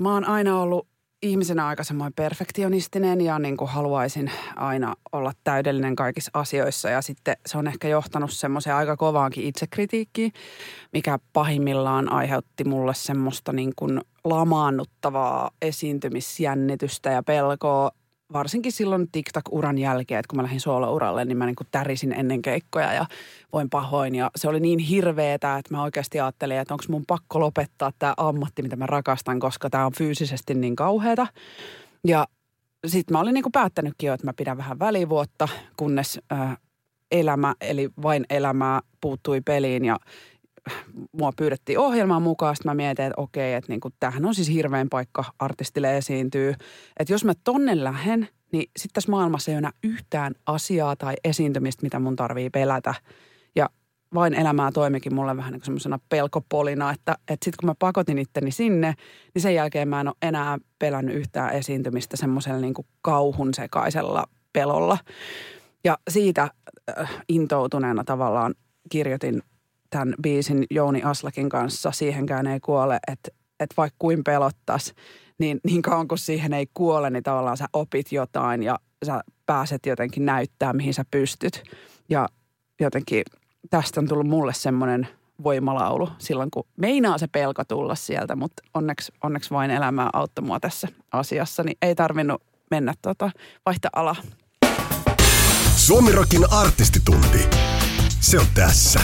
Mä 0.00 0.12
oon 0.12 0.24
aina 0.24 0.60
ollut 0.60 0.88
ihmisenä 1.22 1.66
aika 1.66 1.84
semmoinen 1.84 2.12
perfektionistinen 2.12 3.20
ja 3.20 3.38
niin 3.38 3.56
kuin 3.56 3.70
haluaisin 3.70 4.30
aina 4.56 4.94
olla 5.12 5.32
täydellinen 5.44 5.96
kaikissa 5.96 6.30
asioissa. 6.34 6.90
Ja 6.90 7.02
sitten 7.02 7.36
se 7.46 7.58
on 7.58 7.66
ehkä 7.66 7.88
johtanut 7.88 8.32
semmoiseen 8.32 8.76
aika 8.76 8.96
kovaankin 8.96 9.44
itsekritiikkiin, 9.44 10.32
mikä 10.92 11.18
pahimmillaan 11.32 12.12
aiheutti 12.12 12.64
mulle 12.64 12.94
semmoista 12.94 13.52
niin 13.52 13.72
kuin 13.76 14.00
lamaannuttavaa 14.24 15.50
esiintymisjännitystä 15.62 17.10
ja 17.10 17.22
pelkoa 17.22 17.90
varsinkin 18.32 18.72
silloin 18.72 19.08
TikTok-uran 19.12 19.78
jälkeen, 19.78 20.18
että 20.18 20.28
kun 20.28 20.36
mä 20.36 20.42
lähdin 20.42 20.60
soolo-uralle, 20.60 21.24
niin 21.24 21.38
mä 21.38 21.46
niin 21.46 21.56
kuin 21.56 21.68
tärisin 21.70 22.12
ennen 22.12 22.42
keikkoja 22.42 22.92
ja 22.92 23.06
voin 23.52 23.70
pahoin. 23.70 24.14
Ja 24.14 24.30
se 24.36 24.48
oli 24.48 24.60
niin 24.60 24.78
hirveetä, 24.78 25.58
että 25.58 25.74
mä 25.74 25.82
oikeasti 25.82 26.20
ajattelin, 26.20 26.56
että 26.56 26.74
onko 26.74 26.84
mun 26.88 27.04
pakko 27.06 27.40
lopettaa 27.40 27.92
tämä 27.98 28.14
ammatti, 28.16 28.62
mitä 28.62 28.76
mä 28.76 28.86
rakastan, 28.86 29.40
koska 29.40 29.70
tämä 29.70 29.86
on 29.86 29.92
fyysisesti 29.92 30.54
niin 30.54 30.76
kauheata. 30.76 31.26
Ja 32.06 32.26
sitten 32.86 33.14
mä 33.14 33.20
olin 33.20 33.34
niin 33.34 33.42
kuin 33.42 33.52
päättänytkin 33.52 34.06
jo, 34.06 34.14
että 34.14 34.26
mä 34.26 34.32
pidän 34.32 34.56
vähän 34.56 34.78
välivuotta, 34.78 35.48
kunnes 35.76 36.20
äh, 36.32 36.56
elämä, 37.10 37.54
eli 37.60 37.90
vain 38.02 38.24
elämää 38.30 38.80
puuttui 39.00 39.40
peliin 39.40 39.84
ja 39.84 39.96
mua 41.12 41.32
pyydettiin 41.36 41.78
ohjelmaan 41.78 42.22
mukaan. 42.22 42.56
Sitten 42.56 42.70
mä 42.70 42.74
mietin, 42.74 43.04
että 43.04 43.22
okei, 43.22 43.54
että 43.54 43.72
niin 43.72 43.80
tämähän 44.00 44.26
on 44.26 44.34
siis 44.34 44.48
hirveän 44.48 44.88
paikka 44.88 45.24
artistille 45.38 45.96
esiintyy. 45.96 46.54
Että 47.00 47.12
jos 47.12 47.24
mä 47.24 47.32
tonne 47.44 47.84
lähden, 47.84 48.28
niin 48.52 48.70
sitten 48.76 48.94
tässä 48.94 49.10
maailmassa 49.10 49.50
ei 49.50 49.54
ole 49.54 49.58
enää 49.58 49.72
yhtään 49.82 50.34
asiaa 50.46 50.96
tai 50.96 51.14
esiintymistä, 51.24 51.82
mitä 51.82 51.98
mun 51.98 52.16
tarvii 52.16 52.50
pelätä. 52.50 52.94
Ja 53.56 53.70
vain 54.14 54.34
elämää 54.34 54.72
toimikin 54.72 55.14
mulle 55.14 55.36
vähän 55.36 55.52
niin 55.52 55.60
kuin 55.60 55.66
semmoisena 55.66 55.98
pelkopolina, 56.08 56.90
että, 56.90 57.12
että 57.12 57.44
sitten 57.44 57.56
kun 57.60 57.66
mä 57.66 57.74
pakotin 57.78 58.18
itteni 58.18 58.50
sinne, 58.50 58.94
niin 59.34 59.42
sen 59.42 59.54
jälkeen 59.54 59.88
mä 59.88 60.00
en 60.00 60.08
ole 60.08 60.16
enää 60.22 60.58
pelännyt 60.78 61.16
yhtään 61.16 61.52
esiintymistä 61.52 62.16
semmoisella 62.16 62.60
niin 62.60 62.74
kuin 62.74 62.86
kauhun 63.02 63.54
sekaisella 63.54 64.24
pelolla. 64.52 64.98
Ja 65.84 65.98
siitä 66.10 66.50
äh, 66.98 67.10
intoutuneena 67.28 68.04
tavallaan 68.04 68.54
kirjoitin 68.90 69.42
tämän 69.90 70.14
biisin 70.22 70.64
Jouni 70.70 71.02
Aslakin 71.02 71.48
kanssa 71.48 71.90
Siihenkään 71.90 72.46
ei 72.46 72.60
kuole, 72.60 72.98
että, 73.12 73.30
että 73.60 73.74
vaikka 73.76 73.96
kuin 73.98 74.24
pelottas, 74.24 74.94
niin 75.38 75.60
niin 75.64 75.82
kauan 75.82 76.08
kuin 76.08 76.18
siihen 76.18 76.52
ei 76.52 76.66
kuole, 76.74 77.10
niin 77.10 77.22
tavallaan 77.22 77.56
sä 77.56 77.66
opit 77.72 78.12
jotain 78.12 78.62
ja 78.62 78.78
sä 79.06 79.20
pääset 79.46 79.86
jotenkin 79.86 80.26
näyttää, 80.26 80.72
mihin 80.72 80.94
sä 80.94 81.04
pystyt. 81.10 81.62
Ja 82.08 82.28
jotenkin 82.80 83.24
tästä 83.70 84.00
on 84.00 84.08
tullut 84.08 84.26
mulle 84.26 84.54
semmoinen 84.54 85.08
voimalaulu 85.44 86.08
silloin, 86.18 86.50
kun 86.50 86.66
meinaa 86.76 87.18
se 87.18 87.26
pelko 87.26 87.64
tulla 87.64 87.94
sieltä, 87.94 88.36
mutta 88.36 88.62
onneksi, 88.74 89.12
onneksi 89.24 89.50
vain 89.50 89.70
elämää 89.70 90.10
auttoi 90.12 90.44
mua 90.44 90.60
tässä 90.60 90.88
asiassa, 91.12 91.62
niin 91.62 91.76
ei 91.82 91.94
tarvinnut 91.94 92.42
mennä 92.70 92.94
tota, 93.02 93.30
vaihtaa 93.66 93.90
ala. 93.92 94.16
Suomirokin 95.76 96.52
artistitunti. 96.52 97.48
Se 98.20 98.38
on 98.38 98.46
tässä. 98.54 99.00